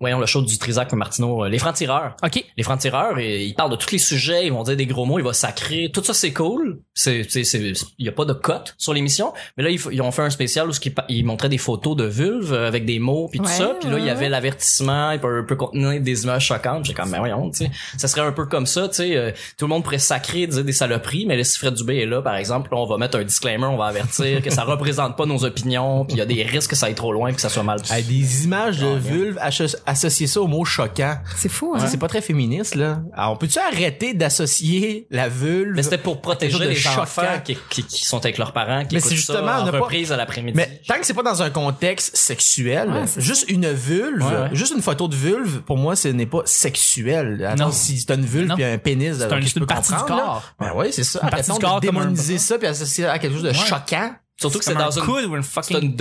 voyons 0.02 0.18
le 0.18 0.26
show 0.26 0.42
du 0.42 0.58
Trisac 0.58 0.92
Martineau, 0.92 1.44
euh, 1.44 1.48
les 1.48 1.58
francs-tireurs. 1.58 2.16
OK. 2.22 2.44
Les 2.56 2.62
francs-tireurs, 2.62 3.18
et 3.18 3.44
ils 3.44 3.54
parlent 3.54 3.70
de 3.70 3.76
tous 3.76 3.90
les 3.92 3.98
sujets, 3.98 4.44
ils 4.46 4.52
vont 4.52 4.62
dire 4.64 4.76
des 4.76 4.84
gros 4.86 5.06
mots, 5.06 5.18
ils 5.18 5.24
vont 5.24 5.32
sacrer. 5.32 5.90
Tout 5.94 6.04
ça, 6.04 6.12
c'est 6.12 6.32
cool. 6.34 6.80
C'est, 6.92 7.24
c'est, 7.30 7.44
c'est, 7.44 7.72
il 7.98 8.04
y 8.06 8.08
a 8.08 8.12
pas 8.12 8.24
de 8.26 8.34
cote 8.34 8.74
sur 8.76 8.92
l'émission. 8.92 9.32
Mais 9.56 9.64
là, 9.64 9.70
ils, 9.70 9.80
ils 9.92 10.02
ont 10.02 10.10
fait 10.10 10.22
un 10.22 10.28
spécial 10.30 10.68
où 10.68 10.72
pa- 10.94 11.06
ils 11.08 11.24
montraient 11.24 11.48
des 11.48 11.56
photos 11.58 11.96
de 11.96 12.04
vulves 12.04 12.52
euh, 12.52 12.68
avec 12.68 12.84
des 12.84 12.98
mots 12.98 13.28
puis 13.30 13.38
tout 13.40 13.46
Ouais, 13.46 13.50
ça. 13.52 13.76
Puis 13.80 13.88
là, 13.88 13.98
il 13.98 14.04
y 14.04 14.10
avait 14.10 14.28
l'avertissement, 14.28 15.12
il 15.12 15.20
peut, 15.20 15.46
peut 15.46 15.56
contenir 15.56 16.00
des 16.00 16.24
images 16.24 16.46
choquantes. 16.46 16.84
J'ai 16.84 16.92
comme, 16.94 17.10
ben 17.10 17.18
voyons, 17.20 17.50
tu 17.50 17.64
sais. 17.64 17.70
Ça 17.96 18.08
serait 18.08 18.20
un 18.22 18.32
peu 18.32 18.46
comme 18.46 18.66
ça, 18.66 18.88
tu 18.88 18.96
sais. 18.96 19.16
euh, 19.16 19.30
tout 19.56 19.64
le 19.66 19.68
monde 19.70 19.84
pourrait 19.84 19.98
sacrer, 19.98 20.46
dire 20.46 20.64
des 20.64 20.72
saloperies, 20.72 21.24
mais 21.26 21.36
là, 21.36 21.44
si 21.44 21.58
Fred 21.58 21.74
Dubé 21.74 21.98
est 21.98 22.06
là, 22.06 22.20
par 22.22 22.34
exemple, 22.36 22.70
là, 22.72 22.78
on 22.78 22.86
va 22.86 22.98
mettre 22.98 23.16
un 23.18 23.24
disclaimer, 23.24 23.66
on 23.66 23.76
va 23.76 23.86
avertir 23.86 24.42
que 24.42 24.50
ça 24.50 24.64
représente 24.64 25.16
pas 25.16 25.26
nos 25.26 25.44
opinions, 25.44 26.04
puis 26.04 26.16
il 26.16 26.18
y 26.18 26.22
a 26.22 26.26
des 26.26 26.42
risques 26.42 26.70
que 26.70 26.76
ça 26.76 26.86
aille 26.86 26.94
trop 26.94 27.12
loin, 27.12 27.28
puis 27.28 27.36
que 27.36 27.42
ça 27.42 27.48
soit 27.48 27.62
mal. 27.62 27.78
Hey, 27.90 28.02
des 28.04 28.44
images 28.44 28.78
de 28.78 28.86
vulves, 28.86 29.38
asso- 29.40 29.76
associer 29.92 30.26
ça 30.26 30.40
au 30.40 30.46
mot 30.48 30.64
choquant. 30.64 31.16
C'est 31.36 31.48
fou, 31.48 31.74
hein? 31.76 31.86
C'est 31.86 31.96
pas 31.98 32.08
très 32.08 32.20
féministe, 32.20 32.74
là. 32.74 33.00
Alors, 33.14 33.32
on 33.32 33.36
peut-tu 33.36 33.58
arrêter 33.58 34.12
d'associer 34.14 35.06
la 35.10 35.28
vulve? 35.28 35.74
Mais 35.76 35.82
c'était 35.82 35.98
pour 35.98 36.20
protéger 36.20 36.58
les 36.66 36.74
choquant? 36.74 37.02
enfants 37.02 37.40
qui, 37.44 37.56
qui, 37.70 37.84
qui 37.84 38.04
sont 38.04 38.18
avec 38.18 38.38
leurs 38.38 38.52
parents, 38.52 38.84
qui 38.84 38.94
Mais 38.96 39.00
c'est 39.00 39.14
justement, 39.14 39.46
ça 39.46 39.58
en 39.58 39.62
on 39.62 39.66
n'a 39.66 39.72
pas- 39.72 39.80
reprise 39.80 40.12
à 40.12 40.16
l'après-midi. 40.16 40.56
Mais 40.56 40.80
tant 40.86 40.94
que 40.98 41.06
c'est 41.06 41.14
pas 41.14 41.22
dans 41.22 41.42
un 41.42 41.50
contexte 41.50 42.16
sexuel, 42.16 42.90
Ouais, 42.90 43.04
juste 43.16 43.48
une 43.48 43.70
vulve, 43.72 44.24
Ouais, 44.24 44.32
ouais. 44.42 44.48
juste 44.52 44.74
une 44.74 44.82
photo 44.82 45.08
de 45.08 45.14
vulve, 45.16 45.62
pour 45.62 45.76
moi, 45.78 45.96
ce 45.96 46.08
n'est 46.08 46.26
pas 46.26 46.42
sexuel. 46.44 47.44
Attends, 47.44 47.66
Non. 47.66 47.72
si 47.72 48.04
t'as 48.04 48.16
une 48.16 48.24
vulve 48.24 48.54
puis 48.54 48.64
un 48.64 48.78
pénis, 48.78 49.16
C'est 49.18 49.24
un- 49.32 49.40
une 49.40 49.50
peux 49.50 49.66
partie 49.66 49.92
du 49.92 49.98
là? 49.98 50.04
corps. 50.06 50.42
Ben 50.58 50.72
oui, 50.74 50.86
c'est 50.92 51.04
ça. 51.04 51.20
Une 51.22 51.30
partie 51.30 51.50
Arrêtons 51.50 51.58
de 51.78 51.82
comme 51.84 51.96
un- 51.98 52.04
démoniser 52.06 52.38
ça 52.38 52.58
puis 52.58 52.66
associer 52.66 53.06
à 53.06 53.18
quelque 53.18 53.34
chose 53.34 53.42
de 53.42 53.48
Ouais. 53.48 53.54
choquant. 53.54 54.10
Surtout 54.42 54.58
que 54.58 54.64
c'est 54.64 54.74
dans 54.74 54.98
un 54.98 55.34
une, 55.36 55.42
fucking... 55.42 55.96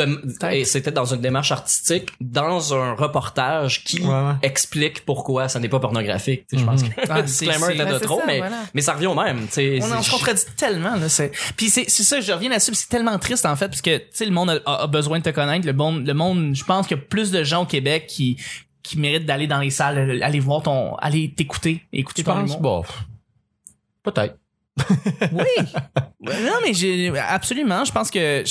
c'était 0.65 0.91
dans 0.91 1.05
une 1.05 1.21
démarche 1.21 1.51
artistique, 1.51 2.09
dans 2.19 2.73
un 2.73 2.93
reportage 2.93 3.83
qui 3.83 4.01
Ouais, 4.01 4.07
ouais. 4.09 4.33
explique 4.41 5.05
pourquoi 5.05 5.47
ça 5.49 5.59
n'est 5.59 5.69
pas 5.69 5.79
pornographique. 5.79 6.45
Je 6.51 6.63
pense 6.63 6.83
que 6.83 6.89
Ah, 7.09 7.21
disclaimer 7.23 7.73
était 7.75 7.85
de 7.85 7.97
trop, 7.99 8.19
ça, 8.19 8.25
mais, 8.27 8.39
voilà. 8.39 8.57
mais 8.73 8.81
ça 8.81 8.93
revient 8.93 9.07
au 9.07 9.15
même. 9.15 9.47
On, 9.57 9.97
on 9.97 10.01
se 10.01 10.11
contredit 10.11 10.41
tellement 10.57 10.95
là, 10.95 11.07
c'est 11.09 11.31
puis 11.55 11.69
c'est 11.69 11.89
c'est 11.89 12.03
ça 12.03 12.19
je 12.21 12.31
reviens 12.31 12.49
là-dessus 12.49 12.73
c'est 12.75 12.89
tellement 12.89 13.17
triste 13.19 13.45
en 13.45 13.55
fait 13.55 13.67
parce 13.69 13.81
que 13.81 13.97
tu 13.97 14.03
sais 14.11 14.25
le 14.25 14.31
monde 14.31 14.49
a, 14.49 14.59
a- 14.65 14.83
a 14.83 14.87
besoin 14.87 15.19
de 15.19 15.23
te 15.23 15.29
connaître 15.29 15.65
le 15.65 15.73
monde 15.73 16.05
le 16.05 16.13
monde 16.13 16.55
je 16.55 16.63
pense 16.63 16.87
qu'il 16.87 16.97
y 16.97 16.99
a 16.99 17.03
plus 17.03 17.31
de 17.31 17.43
gens 17.43 17.63
au 17.63 17.65
Québec 17.65 18.07
qui 18.07 18.37
qui 18.83 18.97
méritent 18.97 19.25
d'aller 19.25 19.47
dans 19.47 19.59
les 19.59 19.69
salles 19.69 20.21
aller 20.23 20.39
voir 20.39 20.63
ton 20.63 20.95
aller 20.95 21.33
t'écouter 21.35 21.83
écouter 21.93 22.23
Tu 22.23 22.25
ton. 22.29 22.43
Bon, 22.59 22.83
peut-être. 24.03 24.35
oui. 25.31 25.65
Non 26.21 26.59
mais 26.63 27.19
absolument. 27.19 27.83
Je 27.85 27.91
pense 27.91 28.11
que 28.11 28.43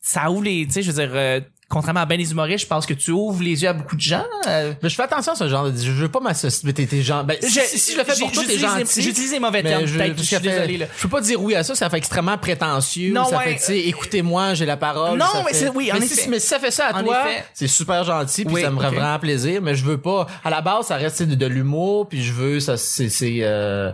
ça 0.00 0.30
ouvre 0.30 0.44
les 0.44 0.66
tu 0.66 0.72
sais 0.72 0.82
je 0.82 0.90
veux 0.90 1.06
dire 1.06 1.14
euh, 1.14 1.40
contrairement 1.68 2.00
à 2.00 2.06
ben 2.06 2.18
les 2.18 2.30
humoristes 2.30 2.64
je 2.64 2.66
pense 2.66 2.86
que 2.86 2.94
tu 2.94 3.10
ouvres 3.10 3.42
les 3.42 3.62
yeux 3.62 3.68
à 3.68 3.72
beaucoup 3.74 3.94
de 3.96 4.00
gens 4.00 4.24
euh, 4.46 4.72
Mais 4.82 4.88
je 4.88 4.94
fais 4.94 5.02
attention 5.02 5.32
à 5.32 5.36
ce 5.36 5.48
genre 5.48 5.70
de... 5.70 5.76
Je 5.78 5.90
veux 5.92 6.08
pas 6.08 6.20
m'associer... 6.20 6.62
Mais 6.64 6.72
t'es 6.72 6.86
t'es 6.86 7.02
gens... 7.02 7.24
Ben, 7.24 7.36
si, 7.42 7.92
je 7.92 7.98
le 7.98 8.04
fais 8.04 8.18
pour 8.18 8.28
j'ai- 8.28 8.34
toi, 8.34 8.44
t'es 8.46 8.58
gentil. 8.58 9.02
j'utilise 9.02 9.32
les 9.32 9.38
mauvais 9.40 9.62
termes 9.62 9.84
je, 9.84 9.98
je 10.16 10.22
suis 10.22 10.38
désolé 10.40 10.78
là 10.78 10.86
je 10.96 11.02
peux 11.02 11.08
pas 11.08 11.20
dire 11.20 11.42
oui 11.42 11.54
à 11.54 11.62
ça, 11.62 11.74
ça 11.74 11.90
fait 11.90 11.98
extrêmement 11.98 12.38
prétentieux. 12.38 13.12
Non, 13.12 13.24
ça 13.26 13.38
ouais. 13.38 13.44
fait, 13.44 13.56
tu 13.56 13.62
sais, 13.64 13.78
écoutez-moi, 13.80 14.54
j'ai 14.54 14.64
la 14.66 14.76
parole. 14.76 15.18
Non, 15.18 15.26
mais 15.44 15.52
fait- 15.52 15.58
c'est- 15.66 15.68
oui, 15.68 15.90
en 15.92 15.98
mais 15.98 16.06
effet. 16.06 16.14
Si, 16.22 16.28
mais 16.28 16.40
si 16.40 16.46
ça 16.48 16.58
fait 16.58 16.70
ça 16.70 16.86
à 16.88 17.00
En 17.00 17.04
toi, 17.04 17.22
c'est 17.54 17.66
super 17.68 18.02
gentil, 18.04 18.44
puis 18.44 18.54
Oui, 18.54 18.62
ça 18.62 18.70
me 18.70 18.76
ferait 18.76 18.88
ok. 18.88 18.94
vraiment 18.94 19.18
plaisir, 19.18 19.60
mais 19.62 19.74
je 19.74 19.84
veux 19.84 19.98
pas, 19.98 20.26
à 20.44 20.50
la 20.50 20.60
base, 20.62 20.86
ça 20.86 20.96
reste 20.96 21.22
de, 21.22 21.34
de 21.34 21.46
l'humour, 21.46 22.08
puis 22.08 22.22
je 22.22 22.32
veux, 22.32 22.60
ça, 22.60 22.76
c'est, 22.76 23.08
c'est, 23.10 23.38
euh, 23.42 23.92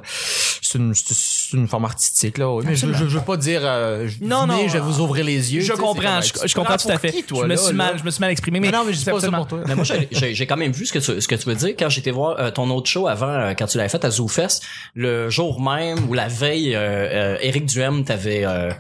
c'est 0.63 0.79
une, 0.79 0.95
c'est- 0.95 1.57
une 1.57 1.69
forme 1.69 1.85
artistique, 1.85 2.39
là, 2.39 2.51
oui. 2.51 2.65
Mais 2.67 2.77
je, 2.77 2.87
veux- 2.87 2.95
je, 2.95 3.05
veux 3.19 3.25
pas 3.25 3.37
dire, 3.37 3.61
euh, 3.65 4.07
je- 4.09 4.25
Non, 4.25 4.47
non, 4.47 4.67
je 4.69 4.73
vais 4.75 4.81
vous 4.81 5.01
ouvrir 5.01 5.25
les 5.25 5.55
yeux. 5.55 5.61
je 5.61 5.73
comprends 5.73 6.21
je, 6.21 6.55
comprends 6.55 6.77
tout 6.77 6.89
à 6.89 6.99
fait 6.99 7.13
je 7.29 7.35
me 7.45 7.57
suis 7.69 7.77
mal 7.77 7.99
je 7.99 8.05
me 8.05 8.11
suis 8.11 8.21
mal 8.21 8.31
exprimé 8.31 8.61
mais 8.61 8.71
Mais 8.71 8.77
non, 8.79 8.85
mais 8.85 8.93
je 8.93 8.99
dis 8.99 9.05
pas 9.05 9.21
ça 9.21 9.31
pour 9.31 9.47
toi. 9.47 9.61
Mais 9.67 9.75
moi, 9.75 9.85
j'ai- 9.85 10.09
j'ai 10.11 10.35
j'ai 10.35 10.47
quand 10.47 10.57
même 10.57 10.73
vu 10.73 10.87
ce 10.87 10.93
que 10.93 10.99
tu, 10.99 11.21
ce 11.21 11.29
que 11.29 11.35
tu 11.35 11.47
veux 11.49 11.55
dire. 11.55 11.75
Quand 11.79 11.89
j'étais 11.89 12.11
voir 12.11 12.39
euh, 12.41 12.51
ton 12.51 12.69
autre 12.71 12.89
show 12.89 13.09
avant, 13.09 13.29
euh, 13.29 13.55
quand 13.57 13.67
tu 13.67 13.77
l'avais 13.79 13.89
fait 13.89 14.05
à 14.05 14.11
ZooFest, 14.11 14.63
le 14.95 15.31
jour 15.31 15.61
même 15.61 16.09
ou 16.09 16.15
la 16.15 16.29
veille, 16.29 16.75
euh, 16.75 16.79
euh, 17.35 17.39
Éric 17.41 17.67
Duhem 17.67 18.05
t'avait 18.05 18.45
euh, 18.45 18.71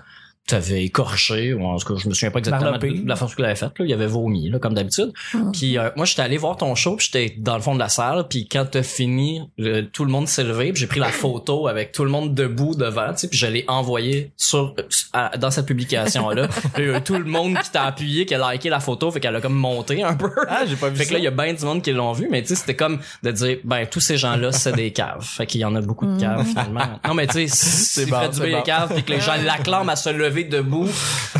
t'avais 0.47 0.85
écorché, 0.85 1.55
ou 1.55 1.65
en 1.65 1.79
tout 1.79 1.95
cas, 1.95 2.01
je 2.03 2.07
me 2.09 2.13
souviens 2.13 2.31
pas 2.31 2.39
exactement 2.41 2.77
de, 2.77 3.09
la 3.09 3.17
façon 3.17 3.31
que 3.31 3.37
tu 3.37 3.43
l'avais 3.43 3.55
faite. 3.55 3.79
Là. 3.79 3.85
Il 3.87 3.93
avait 3.93 4.07
vomi, 4.07 4.51
là, 4.51 4.59
comme 4.59 4.75
d'habitude. 4.75 5.13
Puis 5.53 5.79
euh, 5.79 5.89
moi, 5.97 6.05
j'étais 6.05 6.21
allé 6.23 6.37
voir 6.37 6.57
ton 6.59 6.75
show, 6.75 6.97
puis 6.97 7.09
j'étais 7.11 7.35
dans 7.39 7.57
le 7.57 7.63
fond 7.63 7.75
de 7.75 7.79
la 7.79 7.89
salle, 7.89 8.27
puis 8.29 8.47
quand 8.47 8.67
t'as 8.71 8.83
fini, 8.83 9.41
le- 9.57 9.83
tout 9.83 10.05
le 10.05 10.11
monde 10.11 10.29
s'est 10.29 10.45
levé, 10.45 10.73
puis 10.73 10.81
j'ai 10.81 10.87
pris 10.87 11.01
la 11.01 11.09
photo 11.13 11.67
avec 11.67 11.93
tout 11.93 12.05
le 12.05 12.11
monde 12.11 12.35
debout 12.35 12.75
devant, 12.75 13.13
tu 13.13 13.21
sais, 13.21 13.29
puis 13.29 13.39
je 13.39 13.47
l'ai 13.47 13.65
envoyé 13.69 14.33
sur 14.37 14.75
à- 15.15 15.37
dans 15.39 15.51
cette 15.51 15.67
publication-là. 15.67 16.49
Puis, 16.75 16.89
euh, 16.89 17.01
tout 17.05 17.15
le 17.15 17.25
monde 17.25 17.57
qui 17.63 17.71
t'a 17.71 17.85
appuyé, 17.85 18.27
qui 18.27 18.35
a 18.35 18.53
liké 18.53 18.69
la 18.69 18.81
photo, 18.81 19.11
fait 19.11 19.21
qu'elle 19.21 19.37
a 19.37 19.41
comme 19.41 19.55
monté 19.55 20.03
un 20.03 20.15
peu. 20.15 20.31
Ah, 20.49 20.65
j'ai 20.67 20.77
pas 20.77 20.89
vu 20.89 20.97
Fait 20.97 21.07
que 21.07 21.13
là, 21.13 21.19
il 21.19 21.25
y 21.25 21.29
a 21.29 21.31
bien 21.31 21.53
du 21.55 21.65
monde 21.65 21.83
qui 21.83 21.93
l'ont 21.93 22.13
vu, 22.13 22.29
mais 22.31 22.43
tu 22.43 22.49
sais, 22.49 22.55
c'était 22.57 22.75
comme 22.75 22.99
de 23.23 23.31
dire, 23.31 23.59
ben, 23.65 23.87
tous 23.87 24.01
ces 24.01 24.17
gens-là, 24.17 24.53
c'est 24.53 24.73
des 24.73 24.91
caves. 24.93 25.23
Fait 25.25 25.47
qu'il 25.47 25.61
y 25.61 25.65
en 25.65 25.75
a 25.75 25.81
beaucoup 25.81 26.07
de 26.07 26.21
caves, 26.21 26.45
finalement. 26.47 27.01
Non, 27.07 27.15
mais 27.15 27.27
tu 27.27 27.47
sais, 27.47 27.47
si 27.49 28.07
bon, 28.07 28.19
c'est 28.23 28.31
Dubé 28.41 28.53
bon. 28.53 28.63
puis 28.95 29.03
que 29.05 29.13
les 29.13 29.21
gens 29.21 29.35
l'acclament 29.43 29.89
à 29.89 29.97
se 29.97 30.11
lever 30.11 30.34
debout, 30.43 30.89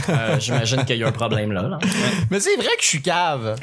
euh, 0.09 0.39
j'imagine 0.39 0.85
qu'il 0.85 0.97
y 0.99 1.03
a 1.03 1.09
un 1.09 1.13
problème 1.13 1.51
là. 1.51 1.63
là. 1.63 1.79
Mais 2.31 2.39
c'est 2.39 2.55
vrai 2.55 2.69
que 2.77 2.83
je 2.83 2.87
suis 2.87 3.03
cave. 3.03 3.57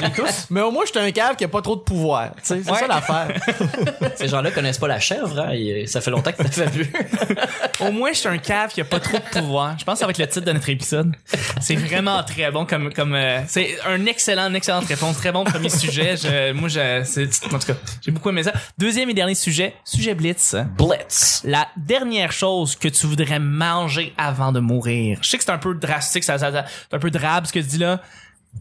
On 0.00 0.06
est 0.06 0.10
tous? 0.14 0.46
Mais 0.50 0.60
au 0.60 0.70
moins, 0.70 0.84
je 0.86 0.90
suis 0.90 1.00
un 1.00 1.10
cave 1.10 1.34
qui 1.34 1.42
a 1.44 1.48
pas 1.48 1.62
trop 1.62 1.74
de 1.74 1.80
pouvoir. 1.80 2.30
Tu 2.36 2.42
sais, 2.44 2.60
c'est 2.64 2.70
Ouais. 2.70 2.78
ça 2.78 2.86
l'affaire. 2.86 3.28
Ces 4.16 4.28
gens-là 4.28 4.52
connaissent 4.52 4.78
pas 4.78 4.86
la 4.88 5.00
chèvre, 5.00 5.38
hein, 5.40 5.50
et 5.52 5.86
ça 5.88 6.00
fait 6.00 6.10
longtemps 6.12 6.30
que 6.30 6.42
t'as 6.42 6.48
fait 6.48 6.70
plus. 6.70 6.92
Au 7.80 7.90
moins, 7.90 8.12
je 8.12 8.18
suis 8.18 8.28
un 8.28 8.38
cave 8.38 8.70
qui 8.72 8.80
a 8.80 8.84
pas 8.84 9.00
trop 9.00 9.16
de 9.18 9.40
pouvoir. 9.40 9.76
Je 9.78 9.84
pense 9.84 9.94
que 9.94 9.98
ça 10.00 10.06
va 10.06 10.10
être 10.10 10.18
le 10.18 10.26
titre 10.28 10.44
de 10.46 10.52
notre 10.52 10.68
épisode. 10.68 11.12
C'est 11.60 11.76
vraiment 11.76 12.22
très 12.22 12.50
bon 12.50 12.66
comme 12.66 12.92
comme 12.92 13.14
euh, 13.14 13.40
c'est 13.48 13.76
un 13.86 14.04
excellent 14.06 14.48
une 14.48 14.56
excellente 14.56 14.84
réponse, 14.86 15.16
très 15.16 15.32
bon 15.32 15.44
premier 15.44 15.70
sujet. 15.70 16.16
Je, 16.16 16.52
moi 16.52 16.68
je 16.68 17.02
c'est 17.04 17.28
en 17.52 17.58
tout 17.58 17.66
cas, 17.66 17.74
j'ai 18.04 18.10
beaucoup 18.12 18.28
aimé 18.28 18.42
ça. 18.42 18.52
Deuxième 18.78 19.08
et 19.10 19.14
dernier 19.14 19.34
sujet, 19.34 19.74
sujet 19.84 20.14
blitz. 20.14 20.54
Blitz. 20.76 21.40
La 21.44 21.68
dernière 21.76 22.32
chose 22.32 22.76
que 22.76 22.88
tu 22.88 23.06
voudrais 23.06 23.38
manger 23.38 24.03
avant 24.18 24.52
de 24.52 24.60
mourir. 24.60 25.18
Je 25.22 25.28
sais 25.28 25.38
que 25.38 25.44
c'est 25.44 25.50
un 25.52 25.58
peu 25.58 25.74
drastique, 25.74 26.24
ça, 26.24 26.38
ça, 26.38 26.52
ça- 26.52 26.64
c'est 26.90 26.96
un 26.96 26.98
peu 26.98 27.10
drabe 27.10 27.46
ce 27.46 27.52
que 27.52 27.60
tu 27.60 27.66
dis 27.66 27.78
là. 27.78 28.00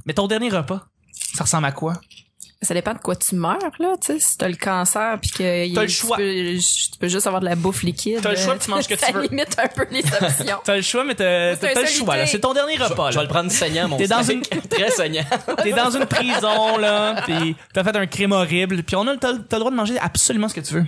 Mais 0.06 0.14
ton 0.14 0.28
dernier 0.28 0.50
repas, 0.50 0.86
ça 1.36 1.44
ressemble 1.44 1.66
à 1.66 1.72
quoi? 1.72 1.94
Ça 2.62 2.74
dépend 2.74 2.94
de 2.94 3.00
quoi 3.00 3.18
tu 3.18 3.36
meurs, 3.36 3.58
là, 3.80 3.96
tu 4.00 4.14
sais. 4.14 4.20
Si 4.22 4.38
t'as 4.38 4.48
le 4.48 4.56
cancer 4.56 5.20
puis 5.20 5.32
que 5.32 5.74
T'as 5.76 5.82
le 5.82 5.88
tu 5.88 5.94
choix. 5.96 6.16
peux- 6.16 6.58
tu 6.58 6.98
peux 6.98 7.10
juste 7.10 7.28
avoir 7.28 7.42
de 7.42 7.46
la 7.46 7.56
bouffe 7.56 7.84
liquide. 7.84 8.22
T'as 8.22 8.30
le 8.32 8.38
choix, 8.38 8.58
tu 8.58 8.70
manges 8.72 8.84
ce 8.86 8.88
que 8.88 8.96
ça 9.00 9.08
tu 9.08 9.14
veux. 9.16 9.24
limite 9.24 9.54
un 9.62 9.68
peu 9.68 9.86
les 9.92 10.00
options. 10.02 10.60
T'as 10.64 10.78
le 10.78 10.82
choix, 10.82 11.04
mais 11.04 11.14
t'as 11.14 11.56
le 11.56 11.86
choix 11.88 12.16
là. 12.16 12.26
C'est 12.26 12.40
ton 12.40 12.54
dernier 12.54 12.78
repas 12.78 13.12
Je 13.12 13.16
vais 13.16 13.24
là. 13.24 13.24
le 13.24 13.28
prendre 13.34 13.52
saignant, 13.52 13.90
mon 13.90 13.98
T'es 13.98 14.08
dans 14.08 14.24
steak. 14.24 14.50
Très 14.70 14.92
saignant. 14.92 15.26
T'es 15.62 15.74
dans 15.74 15.90
une 15.92 16.06
prison, 16.06 16.78
là, 16.78 17.22
pis 17.26 17.54
t'as 17.74 17.84
fait 17.84 17.98
un 17.98 18.06
crime 18.08 18.32
horrible, 18.32 18.82
puis 18.84 18.96
on 18.96 19.06
a, 19.10 19.18
t'as, 19.18 19.34
t'as 19.34 19.58
le 19.58 19.60
droit 19.60 19.72
de 19.72 19.76
manger 19.76 20.00
absolument 20.00 20.48
ce 20.48 20.54
que 20.54 20.62
tu 20.62 20.74
veux. 20.76 20.86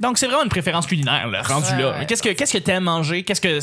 Donc 0.00 0.18
c'est 0.18 0.26
vraiment 0.26 0.44
une 0.44 0.48
préférence 0.48 0.86
culinaire, 0.86 1.26
là, 1.28 1.42
rendu 1.42 1.66
Ouais, 1.72 1.82
là. 1.82 2.04
Qu'est-ce 2.04 2.22
que 2.22 2.30
qu'est-ce 2.30 2.52
que 2.52 2.58
t'aimes 2.58 2.84
manger? 2.84 3.24
Qu'est-ce 3.24 3.40
que 3.40 3.58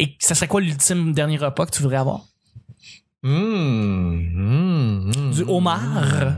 et 0.00 0.16
ça 0.18 0.34
serait 0.34 0.48
quoi 0.48 0.60
l'ultime 0.60 1.12
dernier 1.12 1.38
repas 1.38 1.66
que 1.66 1.70
tu 1.70 1.82
voudrais 1.82 1.98
avoir? 1.98 2.22
Mmh, 3.22 3.30
mmh, 3.30 5.12
mmh. 5.14 5.30
Du 5.32 5.42
homard. 5.42 6.36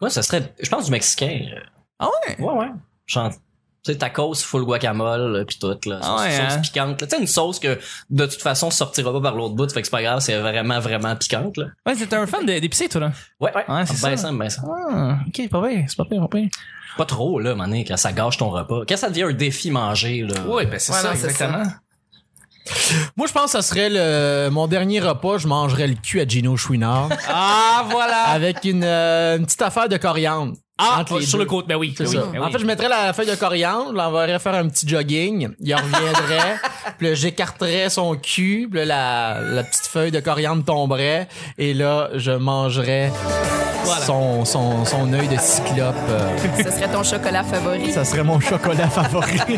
Ouais, 0.00 0.10
ça 0.10 0.22
serait, 0.22 0.54
je 0.62 0.68
pense, 0.68 0.84
du 0.84 0.90
mexicain. 0.92 1.40
Ah 1.98 2.08
ouais? 2.26 2.36
Ouais, 2.38 2.52
ouais. 2.54 2.70
Tu 3.84 3.92
sais, 3.92 3.98
tacos 3.98 4.34
full 4.34 4.64
guacamole, 4.64 5.44
pis 5.46 5.58
tout, 5.58 5.78
là. 5.86 6.00
Ah 6.02 6.06
Sauce, 6.06 6.20
ouais, 6.22 6.30
sauce 6.36 6.52
hein? 6.56 6.60
piquante, 6.60 7.00
là. 7.00 7.06
Tu 7.06 7.14
sais, 7.14 7.20
une 7.22 7.28
sauce 7.28 7.60
que, 7.60 7.78
de 8.10 8.26
toute 8.26 8.42
façon, 8.42 8.70
sortira 8.70 9.12
pas 9.12 9.20
par 9.20 9.34
l'autre 9.36 9.54
bout, 9.54 9.70
fait 9.72 9.80
que 9.82 9.86
c'est 9.86 9.90
pas 9.92 10.02
grave, 10.02 10.18
c'est 10.20 10.36
vraiment, 10.38 10.80
vraiment 10.80 11.14
piquante, 11.14 11.56
là. 11.56 11.66
Ouais, 11.86 11.94
t'es 11.94 12.12
un 12.14 12.26
fan 12.26 12.44
d'épicé, 12.44 12.88
toi 12.88 13.02
là. 13.02 13.12
Ouais, 13.40 13.52
ouais. 13.54 13.64
Ouais, 13.72 13.86
c'est 13.86 14.02
ben 14.02 14.16
ça. 14.16 14.28
ça, 14.28 14.32
ben 14.32 14.50
ça. 14.50 14.62
Ah, 14.66 15.18
ok, 15.28 15.48
pas 15.48 15.68
pire, 15.68 15.84
c'est 15.86 15.96
pas 15.96 16.04
pire, 16.04 16.20
pas 16.28 16.38
pire. 16.38 16.48
Pas 16.96 17.04
trop, 17.04 17.38
là, 17.38 17.54
mané, 17.54 17.84
quand 17.84 17.96
ça 17.96 18.12
gâche 18.12 18.36
ton 18.38 18.50
repas. 18.50 18.82
Quand 18.88 18.96
ça 18.96 19.08
devient 19.10 19.22
un 19.22 19.32
défi 19.32 19.70
manger, 19.70 20.22
là. 20.22 20.40
Ouais, 20.48 20.66
ben 20.66 20.80
c'est 20.80 20.92
Ouais, 20.92 20.98
ça, 20.98 21.08
non, 21.08 21.14
exactement. 21.14 21.62
Moi, 23.16 23.26
je 23.26 23.32
pense 23.32 23.44
que 23.44 23.50
ça 23.52 23.62
serait 23.62 23.88
le, 23.90 24.50
mon 24.50 24.66
dernier 24.66 25.00
repas, 25.00 25.38
je 25.38 25.46
mangerais 25.46 25.86
le 25.86 25.94
cul 25.94 26.20
à 26.20 26.26
Gino 26.26 26.56
Chouinard 26.56 27.08
Ah 27.28 27.84
voilà. 27.88 28.24
avec 28.24 28.64
une, 28.64 28.84
euh, 28.84 29.38
une 29.38 29.46
petite 29.46 29.62
affaire 29.62 29.88
de 29.88 29.96
coriandre. 29.96 30.52
Ah, 30.80 30.98
entre 31.00 31.18
les 31.18 31.26
sur 31.26 31.38
deux. 31.38 31.44
le 31.44 31.50
côté, 31.50 31.66
ben 31.68 31.76
oui, 31.76 31.92
C'est 31.96 32.04
ben 32.04 32.10
oui, 32.10 32.16
ça. 32.16 32.22
ben 32.32 32.40
En 32.40 32.46
oui. 32.46 32.52
fait, 32.52 32.58
je 32.60 32.64
mettrais 32.66 32.88
la 32.88 33.12
feuille 33.12 33.26
de 33.26 33.34
coriandre, 33.34 33.90
je 33.90 33.96
l'enverrais 33.96 34.38
faire 34.38 34.54
un 34.54 34.68
petit 34.68 34.86
jogging, 34.88 35.48
il 35.60 35.74
reviendrait, 35.74 36.56
puis 36.98 37.08
là, 37.08 37.14
j'écarterais 37.14 37.90
son 37.90 38.14
cul, 38.16 38.68
puis 38.70 38.84
là, 38.84 38.84
la, 38.84 39.40
la 39.54 39.64
petite 39.64 39.86
feuille 39.86 40.10
de 40.12 40.20
coriandre 40.20 40.64
tomberait, 40.64 41.26
et 41.58 41.74
là, 41.74 42.10
je 42.14 42.30
mangerais 42.30 43.10
Voilà. 43.84 44.00
son, 44.04 44.44
son, 44.44 44.84
son 44.84 45.12
œil 45.14 45.26
de 45.28 45.36
cyclope. 45.40 45.96
euh, 46.10 46.36
Ce 46.62 46.70
serait 46.70 46.88
ton 46.92 47.02
chocolat 47.02 47.42
favori. 47.42 47.90
ça 47.92 48.04
serait 48.04 48.22
mon 48.22 48.38
chocolat 48.38 48.88
favori. 48.88 49.38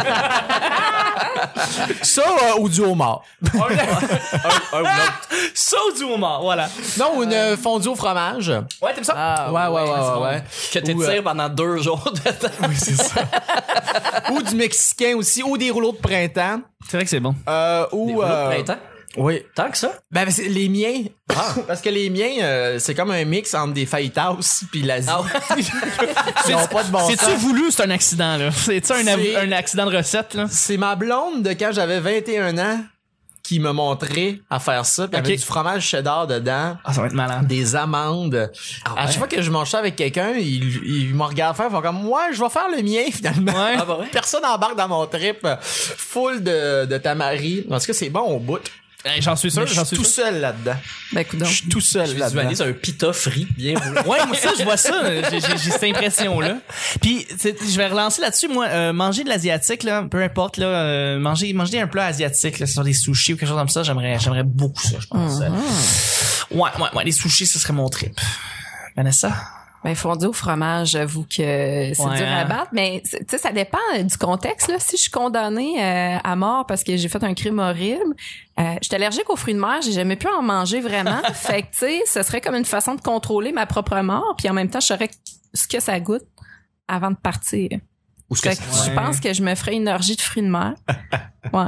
ça 2.03 2.23
euh, 2.23 2.61
ou 2.61 2.69
du 2.69 2.81
homard. 2.83 3.23
un, 3.43 3.59
un 3.59 3.61
ou 3.63 4.85
l'autre. 4.85 5.29
Ça 5.55 5.77
ou 5.89 5.97
du 5.97 6.05
homard, 6.05 6.43
voilà. 6.43 6.69
Non, 6.99 7.17
ou 7.17 7.23
une 7.25 7.33
euh, 7.33 7.57
fondue 7.57 7.89
au 7.89 7.95
fromage. 7.97 8.49
Ouais, 8.81 8.95
t'aimes 8.95 9.05
ça? 9.05 9.15
Ah, 9.17 9.51
ouais, 9.53 9.67
ouais, 9.67 9.83
ouais, 9.83 9.91
ouais. 9.91 10.15
bon. 10.15 10.23
ouais. 10.25 10.45
Que 10.73 10.79
t'étires 10.79 10.97
Ou, 10.97 11.03
euh, 11.03 11.23
pendant 11.23 11.49
deux 11.49 11.79
jours 11.79 12.05
de 12.13 12.31
temps. 12.31 12.49
Oui, 12.69 12.75
c'est 12.77 12.95
ça. 12.97 13.23
ou 14.31 14.43
du 14.43 14.55
mexicain 14.55 15.15
aussi, 15.17 15.43
ou 15.43 15.57
des 15.59 15.71
rouleaux 15.71 15.93
de 15.93 15.99
printemps. 15.99 16.61
C'est 16.89 16.97
vrai 16.97 17.05
que 17.05 17.11
c'est 17.11 17.21
bon. 17.21 17.35
Euh, 17.49 17.87
Des 17.91 17.97
ou 17.97 18.05
rouleaux 18.07 18.23
de 18.23 18.29
euh, 18.33 18.51
printemps? 18.51 18.79
Oui. 19.17 19.43
Tant 19.55 19.71
que 19.71 19.77
ça? 19.77 19.93
Ben, 20.11 20.31
c'est 20.31 20.49
les 20.49 20.69
miens. 20.69 21.05
Parce 21.67 21.81
que 21.81 21.89
les 21.89 22.11
miens, 22.11 22.43
euh, 22.43 22.79
c'est 22.79 22.95
comme 22.95 23.11
un 23.11 23.25
mix 23.25 23.55
entre 23.55 23.73
des 23.73 23.87
fajitas 23.87 24.37
puis 24.71 24.83
l'Asie. 24.83 25.09
Ils 26.49 26.55
ont 26.55 26.67
pas 26.67 26.85
de 26.85 26.91
bon 26.91 27.01
C'est-tu 27.09 27.37
voulu, 27.37 27.71
c'est 27.71 27.83
un 27.85 27.91
accident, 27.91 28.37
là? 28.37 28.51
C'est-tu 28.53 28.93
un, 28.93 29.05
C'est- 29.05 29.37
un 29.37 29.53
accident 29.53 29.87
de 29.91 29.97
recette, 29.97 30.35
là? 30.35 30.47
C'est 30.51 30.77
ma 30.77 30.95
blonde 30.97 31.43
de 31.43 31.51
quand 31.51 31.71
j'avais 31.73 32.01
21 32.01 32.57
ans 32.59 32.81
qui 33.43 33.59
m'a 33.59 33.73
montré 33.73 34.41
à 34.49 34.61
faire 34.61 34.85
ça. 34.87 35.09
Puis 35.09 35.19
Ok. 35.19 35.27
avec 35.27 35.39
du 35.41 35.45
fromage 35.45 35.83
cheddar 35.85 36.27
dedans. 36.29 36.77
Ah, 36.85 36.93
ça 36.93 37.01
va 37.01 37.07
être 37.09 37.15
malade. 37.15 37.47
des 37.49 37.75
amandes. 37.75 38.51
À 38.97 39.07
chaque 39.09 39.17
fois 39.19 39.27
que 39.27 39.43
je 39.43 39.51
mange 39.51 39.71
ça 39.71 39.79
avec 39.79 39.97
quelqu'un, 39.97 40.35
il, 40.35 40.63
il 41.09 41.15
me 41.15 41.25
regarde 41.25 41.57
faire, 41.57 41.67
ils 41.69 41.73
font 41.73 41.81
comme, 41.83 42.07
ouais, 42.07 42.33
je 42.33 42.41
vais 42.41 42.51
faire 42.51 42.69
le 42.71 42.81
mien, 42.83 43.03
finalement. 43.13 43.53
Ouais. 43.53 43.77
Ah, 43.79 43.85
bah 43.85 43.97
ouais. 44.01 44.07
Personne 44.13 44.45
embarque 44.45 44.77
dans 44.77 44.89
mon 44.89 45.05
trip 45.07 45.45
full 45.63 46.45
de, 46.45 46.85
de 46.85 46.99
tamari. 46.99 47.65
Tout 47.69 47.71
cas, 47.71 47.93
c'est 47.93 48.11
bon 48.11 48.21
au 48.21 48.39
bout. 48.39 48.61
J'en 49.21 49.35
suis 49.35 49.51
sûr, 49.51 49.67
je 49.67 49.73
j'en 49.75 49.85
suis 49.85 49.97
suis 49.97 50.05
tout 50.05 50.11
sûr. 50.11 50.25
seul 50.27 50.41
là-dedans. 50.41 50.77
Ben, 51.13 51.25
coudonc. 51.25 51.47
Je 51.47 51.55
suis 51.55 51.69
tout 51.69 51.81
seul 51.81 52.07
Je 52.07 52.15
là-dedans. 52.19 52.49
visualise 52.49 52.61
un 52.63 52.73
pita 52.73 53.13
frit 53.15 53.47
bien. 53.57 53.75
Ouais, 54.07 54.27
moi 54.27 54.37
ça, 54.37 54.51
je 54.59 54.63
vois 54.63 54.77
ça. 54.77 54.93
J'ai 55.31 55.41
j'ai- 55.41 55.57
j'ai 55.57 55.71
cette 55.71 55.85
impression-là. 55.85 56.59
Puis, 57.01 57.27
je 57.43 57.77
vais 57.77 57.87
relancer 57.87 58.21
là-dessus. 58.21 58.49
Moi, 58.49 58.67
euh, 58.69 58.93
manger 58.93 59.25
de 59.25 59.31
l'asiatique, 59.31 59.85
là, 59.85 60.03
peu 60.11 60.23
importe, 60.23 60.59
là, 60.59 60.67
euh, 60.67 61.19
manger, 61.19 61.53
manger 61.55 61.81
un 61.81 61.87
plat 61.87 62.07
asiatique, 62.07 62.59
là, 62.59 62.67
sur 62.67 62.85
des 62.85 62.93
sushis 62.93 63.33
ou 63.33 63.37
quelque 63.37 63.49
chose 63.49 63.57
comme 63.59 63.69
ça, 63.71 63.83
j'aimerais, 63.83 64.19
j'aimerais 64.19 64.45
beaucoup 64.45 64.83
ça, 64.83 64.97
je 65.01 65.07
pense. 65.07 65.41
Ouais, 66.51 66.59
ouais, 66.61 66.89
ouais, 66.95 67.05
les 67.05 67.13
sushis, 67.13 67.47
ce 67.47 67.59
serait 67.59 67.73
mon 67.73 67.89
trip. 67.89 68.21
Vanessa? 68.97 69.33
Ben, 69.83 69.95
fondue 69.95 70.27
au 70.27 70.33
fromage, 70.35 70.89
j'avoue 70.91 71.23
que 71.23 71.35
c'est 71.37 71.95
Ouais, 71.99 72.17
dur 72.17 72.27
à 72.27 72.41
hein. 72.41 72.45
battre, 72.45 72.69
mais 72.73 73.03
tu 73.05 73.19
sais, 73.29 73.39
ça 73.39 73.51
dépend 73.51 73.79
euh, 73.97 74.03
du 74.03 74.17
contexte. 74.19 74.69
Là. 74.69 74.79
Si 74.79 74.97
je 74.99 75.03
suis 75.03 75.11
condamnée 75.11 75.83
euh, 75.83 76.19
à 76.23 76.37
mort 76.37 76.67
parce 76.67 76.85
que 76.85 76.97
j'ai 76.99 77.09
fait 77.09 77.25
un 77.25 77.33
crime 77.33 77.59
horrible, 77.61 78.15
euh, 78.59 78.75
je 78.83 78.87
suis 78.89 78.95
allergique 78.95 79.31
aux 79.31 79.37
fruits 79.37 79.55
de 79.55 79.59
mer, 79.61 79.81
j'ai 79.83 79.93
jamais 79.93 80.17
pu 80.17 80.29
en 80.29 80.43
manger 80.43 80.81
vraiment. 80.81 81.23
fait 81.35 81.63
que, 81.63 81.69
tu 81.69 81.79
sais, 81.79 82.03
ce 82.07 82.23
serait 82.23 82.43
comme 82.43 82.57
une 82.57 82.65
façon 82.67 82.95
de 82.95 83.01
contrôler 83.01 83.53
ma 83.53 83.65
propre 83.65 83.99
mort, 84.03 84.35
puis 84.37 84.51
en 84.51 84.53
même 84.53 84.69
temps, 84.69 84.81
je 84.81 84.87
saurais 84.89 85.09
ce 85.55 85.67
que 85.67 85.81
ça 85.81 85.99
goûte 85.99 86.27
avant 86.87 87.11
de 87.11 87.17
partir. 87.17 87.71
Ou 88.29 88.37
ce 88.37 88.43
que 88.43 88.51
Fait 88.51 88.57
que 88.57 88.61
Ouais. 88.63 88.85
je 88.87 88.91
pense 88.95 89.19
que 89.19 89.33
je 89.33 89.43
me 89.43 89.55
ferais 89.55 89.75
une 89.77 89.89
orgie 89.89 90.15
de 90.15 90.21
fruits 90.21 90.43
de 90.43 90.49
mer. 90.49 90.75
Ouais. 91.55 91.65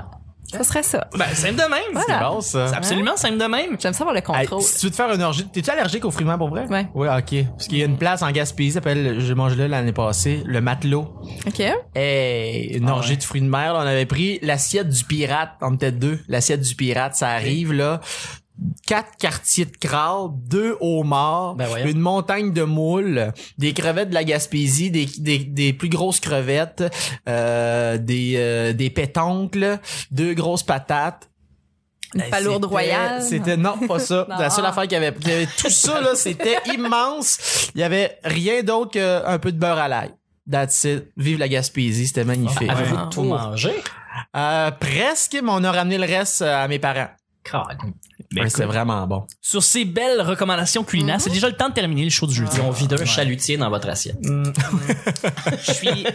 Ça 0.53 0.65
serait 0.65 0.83
ça. 0.83 1.07
Ben, 1.17 1.27
simple 1.35 1.55
de 1.55 1.63
même. 1.71 1.81
Voilà. 1.93 2.19
C'est 2.19 2.25
bon, 2.35 2.41
ça. 2.41 2.69
C'est 2.69 2.77
absolument 2.77 3.17
simple 3.17 3.39
de 3.39 3.45
même. 3.45 3.77
J'aime 3.81 3.93
ça 3.93 4.05
avoir 4.05 4.15
le 4.15 4.19
Hey, 4.21 4.47
contrôle. 4.47 4.63
si 4.63 4.79
tu 4.79 4.87
veux 4.87 4.91
te 4.91 4.97
faire 4.97 5.13
une 5.13 5.23
orgie, 5.23 5.47
t'es-tu 5.49 5.71
allergique 5.71 6.05
aux 6.05 6.11
fruits 6.11 6.25
de 6.25 6.29
mer 6.31 6.39
pour 6.39 6.49
vrai? 6.51 6.67
Ouais. 6.69 6.87
Oui, 6.95 7.09
ok. 7.09 7.47
Parce 7.57 7.69
qu'il 7.69 7.79
y 7.79 7.83
a 7.83 7.87
une 7.87 7.99
place 7.99 8.23
en 8.23 8.31
Gaspésie, 8.31 8.71
ça 8.73 8.75
s'appelle, 8.75 9.21
j'ai 9.21 9.35
mangé 9.35 9.57
là 9.57 9.69
l'année 9.69 9.93
passée, 9.93 10.43
le 10.45 10.61
matelot. 10.61 11.13
OK? 11.47 11.63
Hey, 11.95 12.77
une 12.77 12.89
Ah 12.89 12.93
orgie 12.93 13.11
ouais. 13.13 13.17
de 13.17 13.23
fruits 13.23 13.41
de 13.41 13.49
mer, 13.49 13.73
là, 13.75 13.81
on 13.83 13.87
avait 13.87 14.07
pris 14.07 14.39
l'assiette 14.43 14.89
du 14.89 15.05
pirate, 15.05 15.51
on 15.61 15.75
était 15.75 15.93
deux, 15.93 16.21
l'assiette 16.29 16.61
du 16.61 16.75
pirate, 16.75 17.15
ça 17.15 17.29
arrive 17.31 17.73
là. 17.73 18.01
Quatre 18.87 19.17
quartiers 19.19 19.65
de 19.65 19.77
crabe, 19.77 20.33
deux 20.47 20.77
homards, 20.81 21.55
Ben 21.57 21.69
une 21.87 21.99
montagne 21.99 22.53
de 22.53 22.63
moules, 22.63 23.33
des 23.59 23.73
crevettes 23.73 24.11
de 24.11 24.15
la 24.15 24.25
Gaspésie, 24.25 24.91
des, 24.91 25.07
des, 25.19 25.39
des 25.39 25.73
plus 25.73 25.89
grosses 25.89 26.21
crevettes, 26.21 26.85
euh, 27.29 27.97
des, 27.99 28.35
euh, 28.37 28.73
des 28.73 28.91
pétoncles, 28.91 29.79
deux 30.11 30.35
grosses 30.35 30.63
patates. 30.63 31.29
Une 32.15 32.21
Hey, 32.21 32.31
palourde 32.31 32.63
c'était- 32.65 32.67
royale. 32.67 33.23
C'était 33.23 33.57
non 33.57 33.79
pas 33.89 33.99
ça. 33.99 34.27
Non. 34.31 34.37
La 34.39 34.51
seule 34.51 34.67
affaire 34.67 34.83
qu'il 34.83 34.93
y 34.93 34.97
avait, 34.97 35.15
il 35.23 35.29
y 35.29 35.33
avait 35.33 35.47
tout 35.57 35.71
ça 35.71 36.01
là, 36.03 36.15
c'était 36.15 36.59
immense. 36.75 37.71
Il 37.75 37.81
y 37.81 37.85
avait 37.85 38.19
rien 38.23 38.63
d'autre 38.63 38.91
qu'un 38.93 39.39
peu 39.39 39.51
de 39.51 39.59
beurre 39.59 39.79
à 39.79 39.89
l'ail. 39.89 40.11
That's 40.51 40.85
it. 40.85 41.05
Vive 41.17 41.39
la 41.39 41.49
Gaspésie, 41.49 42.07
c'était 42.09 42.25
magnifique. 42.25 42.69
Avez-vous 42.69 42.97
Ouais. 42.97 43.09
tout 43.11 43.23
mangé? 43.23 43.73
Euh, 44.37 44.71
presque, 44.73 45.33
mais 45.43 45.51
on 45.51 45.65
a 45.65 45.73
ramené 45.73 45.97
le 45.97 46.05
reste 46.07 46.43
euh, 46.43 46.65
à 46.65 46.69
mes 46.69 46.79
parents. 46.79 47.09
Ben, 48.33 48.43
Ouais, 48.43 48.51
c'est 48.51 48.65
vraiment 48.65 49.07
bon. 49.07 49.27
Sur 49.41 49.63
ces 49.63 49.85
belles 49.85 50.21
recommandations 50.21 50.85
culinaires, 50.85 51.21
c'est 51.21 51.31
déjà 51.31 51.49
le 51.49 51.57
temps 51.57 51.69
de 51.69 51.75
terminer 51.75 52.05
le 52.05 52.11
show 52.11 52.27
du 52.27 52.35
jeudi. 52.35 52.57
Ils 52.57 52.63
ont 52.63 52.71
vidé 52.71 52.97
un 53.01 53.05
chalutier 53.05 53.57
dans 53.57 53.71
votre 53.71 53.89
assiette. 53.89 54.19
Je 55.67 55.73
suis 55.73 56.07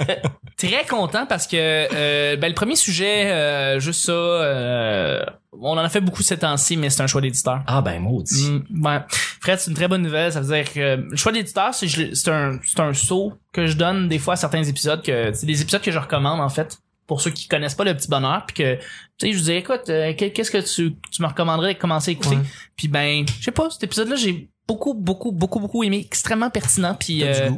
très 0.57 0.85
content 0.85 1.25
parce 1.25 1.47
que 1.47 1.55
euh, 1.57 2.35
ben, 2.37 2.49
le 2.49 2.53
premier 2.55 2.75
sujet, 2.75 3.27
euh, 3.27 3.79
juste 3.79 4.05
ça, 4.05 4.11
euh, 4.11 5.23
on 5.59 5.71
en 5.71 5.77
a 5.77 5.89
fait 5.89 6.01
beaucoup 6.01 6.23
ces 6.23 6.37
temps-ci, 6.37 6.77
mais 6.77 6.89
c'est 6.89 7.01
un 7.01 7.07
choix 7.07 7.21
d'éditeur. 7.21 7.61
Ah 7.67 7.81
ben 7.81 7.99
maudit. 8.01 8.49
Mm, 8.49 8.85
ouais. 8.85 8.99
Fred, 9.39 9.59
c'est 9.59 9.71
une 9.71 9.77
très 9.77 9.87
bonne 9.87 10.01
nouvelle. 10.01 10.31
Ça 10.31 10.41
veut 10.41 10.55
dire 10.55 10.71
que 10.71 11.05
le 11.09 11.15
choix 11.15 11.31
d'éditeur, 11.31 11.73
c'est 11.73 11.87
un, 12.29 12.59
c'est 12.63 12.79
un 12.79 12.93
saut 12.93 13.33
que 13.53 13.67
je 13.67 13.75
donne 13.75 14.07
des 14.07 14.19
fois 14.19 14.33
à 14.33 14.37
certains 14.37 14.63
épisodes, 14.63 15.03
que 15.03 15.31
c'est 15.33 15.45
des 15.45 15.61
épisodes 15.61 15.81
que 15.81 15.91
je 15.91 15.99
recommande 15.99 16.41
en 16.41 16.49
fait 16.49 16.79
pour 17.07 17.21
ceux 17.21 17.31
qui 17.31 17.47
connaissent 17.47 17.75
pas 17.75 17.85
le 17.85 17.95
petit 17.95 18.09
bonheur, 18.09 18.43
puis 18.45 18.55
que 18.57 18.75
tu 18.75 18.81
sais, 19.21 19.31
je 19.31 19.37
vous 19.37 19.43
dis 19.45 19.53
écoute, 19.53 19.89
euh, 19.89 20.11
que- 20.13 20.25
qu'est-ce 20.25 20.51
que 20.51 20.57
tu, 20.57 20.95
tu 21.11 21.21
me 21.21 21.27
recommanderais 21.27 21.73
de 21.73 21.79
commencer 21.79 22.11
à 22.11 22.13
écouter? 22.13 22.37
Puis 22.75 22.87
ben, 22.89 23.25
je 23.39 23.45
sais 23.45 23.51
pas, 23.51 23.69
cet 23.69 23.83
épisode-là, 23.83 24.15
j'ai 24.17 24.49
beaucoup, 24.67 24.93
beaucoup, 24.93 25.31
beaucoup, 25.31 25.59
beaucoup 25.59 25.83
aimé, 25.83 26.03
extrêmement 26.05 26.49
pertinent, 26.49 26.95
puis 26.99 27.23
euh, 27.23 27.49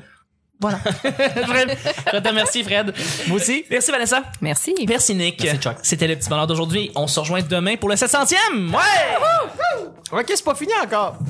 voilà. 0.62 0.80
je, 1.04 1.42
voudrais- 1.46 1.78
je 2.14 2.18
te 2.20 2.28
remercie, 2.28 2.64
Fred. 2.64 2.94
Moi 3.28 3.38
aussi. 3.38 3.66
Merci 3.72 3.92
Vanessa. 3.92 4.24
Merci. 4.42 4.76
Merci 4.88 5.16
Nick. 5.16 5.42
Merci, 5.44 5.60
Chuck. 5.60 5.78
C'était 5.84 6.08
le 6.08 6.16
petit 6.18 6.30
bonheur 6.30 6.46
d'aujourd'hui. 6.48 6.92
On 6.96 7.08
se 7.08 7.20
rejoint 7.20 7.42
demain 7.42 7.76
pour 7.78 7.90
le 7.90 7.96
700e. 7.96 8.70
Ouais! 8.72 9.88
Ok, 10.12 10.26
c'est 10.28 10.44
pas 10.44 10.56
fini 10.56 10.74
encore. 10.84 11.18